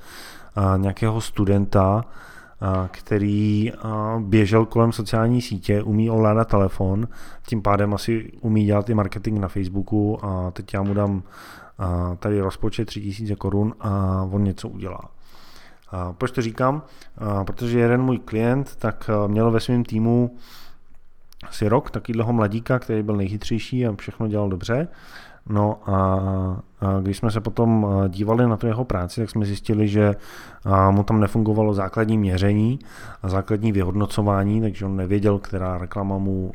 nějakého 0.78 1.22
studenta, 1.22 2.06
který 2.92 3.72
běžel 4.20 4.66
kolem 4.66 4.92
sociální 4.92 5.42
sítě, 5.42 5.84
umí 5.84 6.10
ovládat 6.10 6.48
telefon, 6.48 7.08
tím 7.48 7.62
pádem 7.62 7.94
asi 7.94 8.32
umí 8.42 8.66
dělat 8.66 8.90
i 8.90 8.94
marketing 8.94 9.40
na 9.40 9.48
Facebooku 9.48 10.26
a 10.26 10.52
teď 10.52 10.74
já 10.74 10.82
mu 10.82 10.94
dám 10.94 11.24
tady 12.20 12.42
rozpočet 12.42 12.86
3000 12.86 13.36
korun 13.36 13.74
a 13.80 14.22
on 14.32 14.44
něco 14.44 14.70
udělá. 14.70 15.02
Proč 16.18 16.32
to 16.32 16.42
říkám? 16.42 16.84
Protože 17.44 17.80
jeden 17.80 18.02
můj 18.02 18.20
klient 18.20 18.76
tak 18.76 19.10
měl 19.28 19.52
ve 19.52 19.60
svém 19.60 19.84
týmu 19.84 20.38
asi 21.48 21.68
rok 21.68 21.92
takového 21.92 22.34
mladíka, 22.34 22.80
který 22.80 23.04
byl 23.04 23.16
nejchytřejší 23.16 23.88
a 23.88 23.96
všechno 23.96 24.28
dělal 24.28 24.50
dobře. 24.50 24.88
No 25.50 25.80
a, 25.86 26.20
když 27.02 27.18
jsme 27.18 27.32
se 27.32 27.42
potom 27.42 27.88
dívali 28.08 28.48
na 28.48 28.58
tu 28.58 28.68
jeho 28.68 28.86
práci, 28.86 29.22
tak 29.22 29.30
jsme 29.30 29.46
zjistili, 29.46 29.88
že 29.88 30.16
mu 30.92 31.04
tam 31.04 31.20
nefungovalo 31.20 31.74
základní 31.74 32.18
měření 32.18 32.80
a 33.24 33.30
základní 33.30 33.72
vyhodnocování, 33.72 34.62
takže 34.62 34.86
on 34.86 34.96
nevěděl, 34.96 35.40
která 35.40 35.78
reklama 35.78 36.18
mu 36.18 36.52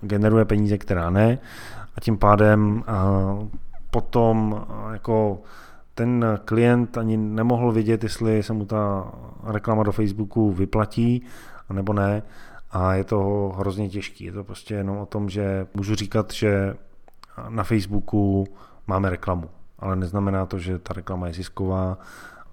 generuje 0.00 0.44
peníze, 0.44 0.78
která 0.78 1.10
ne. 1.10 1.38
A 1.96 2.00
tím 2.00 2.18
pádem 2.18 2.84
potom 3.92 4.66
jako 4.92 5.40
ten 5.94 6.38
klient 6.44 6.98
ani 6.98 7.16
nemohl 7.16 7.72
vidět, 7.72 8.02
jestli 8.02 8.42
se 8.42 8.52
mu 8.52 8.64
ta 8.64 9.12
reklama 9.44 9.82
do 9.82 9.92
Facebooku 9.92 10.52
vyplatí, 10.52 11.22
nebo 11.72 11.92
ne. 11.92 12.22
A 12.70 12.94
je 12.94 13.04
to 13.04 13.52
hrozně 13.58 13.88
těžký. 13.88 14.24
Je 14.24 14.32
to 14.32 14.44
prostě 14.44 14.74
jenom 14.74 14.98
o 14.98 15.06
tom, 15.06 15.28
že 15.28 15.66
můžu 15.74 15.94
říkat, 15.94 16.32
že 16.32 16.76
na 17.48 17.62
Facebooku 17.62 18.46
máme 18.86 19.10
reklamu, 19.10 19.48
ale 19.78 19.96
neznamená 19.96 20.46
to, 20.46 20.58
že 20.58 20.78
ta 20.78 20.94
reklama 20.94 21.26
je 21.26 21.32
zisková 21.32 21.98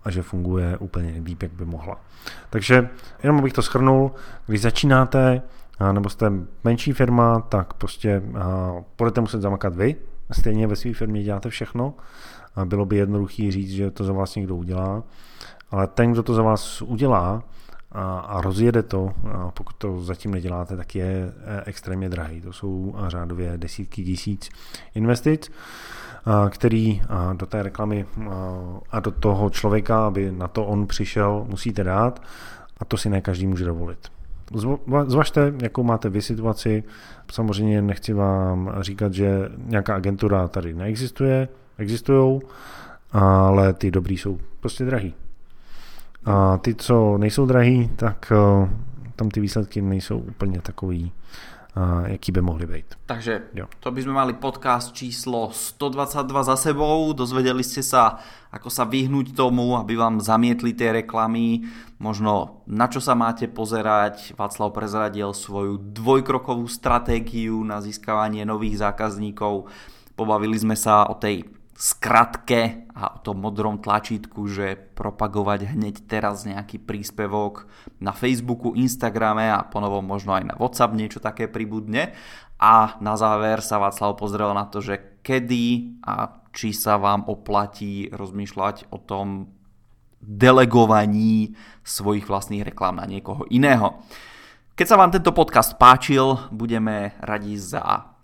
a 0.03 0.11
že 0.11 0.21
funguje 0.21 0.77
úplně 0.77 1.21
líp, 1.23 1.43
jak 1.43 1.51
by 1.51 1.65
mohla. 1.65 1.97
Takže 2.49 2.89
jenom 3.23 3.37
abych 3.37 3.53
to 3.53 3.61
schrnul, 3.61 4.11
když 4.47 4.61
začínáte, 4.61 5.41
nebo 5.91 6.09
jste 6.09 6.31
menší 6.63 6.93
firma, 6.93 7.39
tak 7.39 7.73
prostě 7.73 8.23
budete 8.97 9.21
muset 9.21 9.41
zamakat 9.41 9.75
vy, 9.75 9.95
stejně 10.31 10.67
ve 10.67 10.75
své 10.75 10.93
firmě 10.93 11.23
děláte 11.23 11.49
všechno, 11.49 11.93
bylo 12.65 12.85
by 12.85 12.97
jednoduchý 12.97 13.51
říct, 13.51 13.69
že 13.69 13.91
to 13.91 14.03
za 14.03 14.13
vás 14.13 14.35
někdo 14.35 14.55
udělá, 14.55 15.03
ale 15.71 15.87
ten, 15.87 16.11
kdo 16.11 16.23
to 16.23 16.33
za 16.33 16.41
vás 16.41 16.81
udělá 16.81 17.43
a, 17.91 18.19
a 18.19 18.41
rozjede 18.41 18.83
to, 18.83 19.13
a 19.33 19.51
pokud 19.51 19.75
to 19.77 20.01
zatím 20.01 20.31
neděláte, 20.31 20.77
tak 20.77 20.95
je 20.95 21.05
e, 21.05 21.63
extrémně 21.65 22.09
drahý. 22.09 22.41
To 22.41 22.53
jsou 22.53 22.95
řádově 23.07 23.57
desítky 23.57 24.03
tisíc 24.03 24.49
investic, 24.95 25.51
který 26.49 27.01
do 27.33 27.45
té 27.45 27.63
reklamy 27.63 28.05
a 28.91 28.99
do 28.99 29.11
toho 29.11 29.49
člověka, 29.49 30.07
aby 30.07 30.31
na 30.31 30.47
to 30.47 30.65
on 30.65 30.87
přišel, 30.87 31.45
musíte 31.49 31.83
dát 31.83 32.21
a 32.77 32.85
to 32.85 32.97
si 32.97 33.09
ne 33.09 33.21
každý 33.21 33.47
může 33.47 33.65
dovolit. 33.65 34.18
Zvažte, 35.07 35.53
jakou 35.61 35.83
máte 35.83 36.09
vy 36.09 36.21
situaci. 36.21 36.83
Samozřejmě 37.31 37.81
nechci 37.81 38.13
vám 38.13 38.75
říkat, 38.79 39.13
že 39.13 39.49
nějaká 39.65 39.95
agentura 39.95 40.47
tady 40.47 40.73
neexistuje, 40.73 41.47
existují, 41.77 42.41
ale 43.11 43.73
ty 43.73 43.91
dobrý 43.91 44.17
jsou 44.17 44.37
prostě 44.59 44.85
drahý. 44.85 45.13
A 46.25 46.57
ty, 46.57 46.75
co 46.75 47.17
nejsou 47.17 47.45
drahý, 47.45 47.89
tak 47.95 48.33
uh, 48.61 48.69
tam 49.15 49.29
ty 49.29 49.39
výsledky 49.39 49.81
nejsou 49.81 50.19
úplně 50.19 50.61
takový, 50.61 51.11
jaký 52.07 52.31
by 52.31 52.41
mohly 52.41 52.65
být. 52.65 52.95
Takže 53.05 53.41
jo. 53.53 53.65
to 53.79 53.91
by 53.91 54.01
sme 54.01 54.13
mali 54.13 54.33
podcast 54.33 54.93
číslo 54.93 55.53
122 55.53 56.43
za 56.43 56.55
sebou. 56.55 57.13
Dozvedeli 57.13 57.63
ste 57.63 57.85
sa, 57.85 58.17
ako 58.51 58.69
sa 58.69 58.89
vyhnúť 58.89 59.37
tomu, 59.37 59.77
aby 59.77 59.95
vám 59.95 60.17
zamietli 60.17 60.73
tie 60.73 60.91
reklamy. 60.91 61.69
Možno 61.99 62.63
na 62.67 62.89
čo 62.89 62.97
sa 62.97 63.13
máte 63.13 63.45
pozerať. 63.45 64.33
Václav 64.33 64.73
prezradil 64.73 65.29
svoju 65.29 65.77
dvojkrokovú 65.77 66.65
stratégiu 66.65 67.61
na 67.61 67.79
získavanie 67.85 68.41
nových 68.47 68.81
zákazníkov. 68.81 69.69
Pobavili 70.17 70.57
sme 70.57 70.75
sa 70.75 71.05
o 71.05 71.15
tej 71.15 71.58
skratke 71.79 72.91
a 72.91 73.15
o 73.15 73.19
tom 73.23 73.39
modrom 73.39 73.79
tlačítku, 73.79 74.51
že 74.51 74.75
propagovať 74.75 75.79
hneď 75.79 76.11
teraz 76.11 76.43
nejaký 76.43 76.83
príspevok 76.83 77.71
na 78.03 78.11
Facebooku, 78.11 78.75
Instagrame 78.75 79.47
a 79.47 79.63
ponovom 79.63 80.03
možno 80.03 80.35
aj 80.35 80.43
na 80.43 80.55
WhatsApp 80.59 80.91
niečo 80.91 81.23
také 81.23 81.47
pribudne. 81.47 82.11
A 82.59 82.99
na 82.99 83.15
záver 83.15 83.63
sa 83.63 83.79
Václav 83.79 84.19
pozrel 84.19 84.51
na 84.51 84.67
to, 84.67 84.83
že 84.83 85.23
kedy 85.23 85.95
a 86.03 86.43
či 86.51 86.75
sa 86.75 86.99
vám 86.99 87.23
oplatí 87.31 88.11
rozmýšľať 88.11 88.91
o 88.91 88.99
tom 88.99 89.55
delegovaní 90.19 91.55
svojich 91.87 92.27
vlastných 92.27 92.67
reklám 92.67 92.99
na 92.99 93.07
niekoho 93.07 93.47
iného. 93.47 94.03
Keď 94.75 94.83
sa 94.83 94.99
vám 94.99 95.15
tento 95.15 95.31
podcast 95.31 95.79
páčil, 95.79 96.51
budeme 96.51 97.15
radi 97.23 97.55
za 97.55 98.18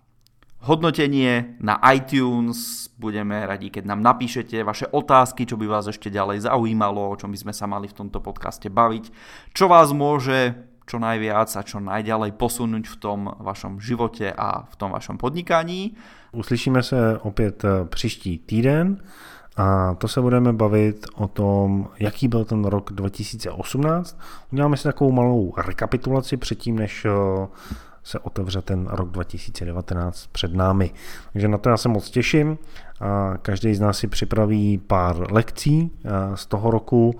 hodnotenie 0.66 1.56
na 1.62 1.78
iTunes. 1.94 2.90
Budeme 2.98 3.46
radi, 3.46 3.70
keď 3.70 3.86
nám 3.86 4.02
napíšete 4.02 4.66
vaše 4.66 4.90
otázky, 4.90 5.46
čo 5.46 5.62
by 5.62 5.70
vás 5.70 5.86
ešte 5.86 6.10
ďalej 6.10 6.50
zaujímalo, 6.50 7.14
o 7.14 7.18
čom 7.20 7.30
by 7.30 7.38
sme 7.38 7.54
sa 7.54 7.70
mali 7.70 7.86
v 7.86 7.98
tomto 8.02 8.18
podcaste 8.18 8.72
baviť, 8.74 9.12
čo 9.54 9.70
vás 9.70 9.94
môže 9.94 10.56
čo 10.86 11.02
najviac 11.02 11.50
a 11.58 11.62
čo 11.66 11.82
najďalej 11.82 12.38
posunúť 12.38 12.86
v 12.86 12.96
tom 13.02 13.20
vašom 13.42 13.82
živote 13.82 14.30
a 14.30 14.70
v 14.70 14.76
tom 14.78 14.94
vašom 14.94 15.18
podnikaní. 15.18 15.98
Uslyšíme 16.32 16.84
se 16.84 17.20
opět 17.20 17.66
eh, 17.66 17.86
příští 17.86 18.38
týden 18.38 19.02
a 19.58 19.96
to 19.96 20.08
se 20.08 20.22
budeme 20.22 20.54
bavit 20.54 21.06
o 21.16 21.28
tom, 21.28 21.88
jaký 22.00 22.28
byl 22.28 22.46
ten 22.46 22.66
rok 22.66 22.92
2018. 22.94 24.20
Uděláme 24.52 24.78
si 24.78 24.84
takovou 24.84 25.12
malou 25.12 25.54
rekapitulaci 25.58 26.38
předtím, 26.38 26.76
než 26.76 27.06
eh, 27.06 27.48
se 28.06 28.20
otevře 28.20 28.62
ten 28.62 28.88
rok 28.88 29.10
2019 29.10 30.28
před 30.32 30.54
námi. 30.54 30.94
Takže 31.34 31.48
na 31.48 31.58
to 31.58 31.70
já 31.70 31.78
se 31.78 31.90
moc 31.90 32.10
těším. 32.10 32.58
Každý 33.42 33.76
z 33.76 33.80
nás 33.80 33.98
si 33.98 34.08
připraví 34.08 34.78
pár 34.78 35.34
lekcí 35.34 35.92
z 36.36 36.46
toho 36.46 36.72
roku 36.72 37.16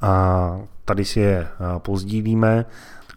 a 0.00 0.60
tady 0.84 1.04
si 1.04 1.20
je 1.20 1.48
pozdílíme. 1.78 2.64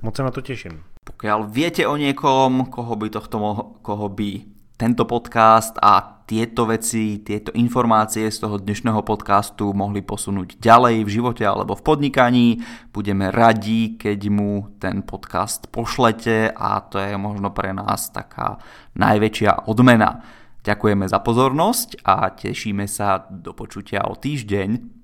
Moc 0.01 0.15
se 0.15 0.24
na 0.24 0.32
to 0.32 0.41
těším. 0.41 0.84
Pokiaľ 1.01 1.49
viete 1.49 1.82
o 1.89 1.97
niekom, 1.97 2.69
koho 2.69 2.93
by, 2.93 3.09
tohto, 3.09 3.38
koho 3.82 4.09
by 4.09 4.50
tento 4.82 5.05
podcast 5.05 5.77
a 5.77 6.25
tieto 6.25 6.65
veci, 6.65 7.21
tieto 7.21 7.53
informácie 7.53 8.25
z 8.34 8.41
toho 8.41 8.57
dnešného 8.57 9.05
podcastu 9.05 9.77
mohli 9.77 10.01
posunúť 10.01 10.57
ďalej 10.57 11.05
v 11.05 11.13
živote 11.21 11.45
alebo 11.45 11.77
v 11.77 11.86
podnikaní. 11.86 12.47
Budeme 12.89 13.29
radi, 13.29 13.93
keď 13.93 14.19
mu 14.34 14.73
ten 14.82 15.05
podcast 15.05 15.69
pošlete 15.69 16.49
a 16.57 16.82
to 16.82 16.97
je 16.97 17.13
možno 17.13 17.53
pre 17.53 17.77
nás 17.77 18.09
taká 18.09 18.57
najväčšia 18.97 19.69
odmena. 19.69 20.25
Ďakujeme 20.65 21.05
za 21.05 21.21
pozornosť 21.21 22.01
a 22.01 22.34
tešíme 22.34 22.89
sa 22.89 23.21
do 23.29 23.53
počutia 23.53 24.09
o 24.09 24.17
týždeň. 24.17 24.97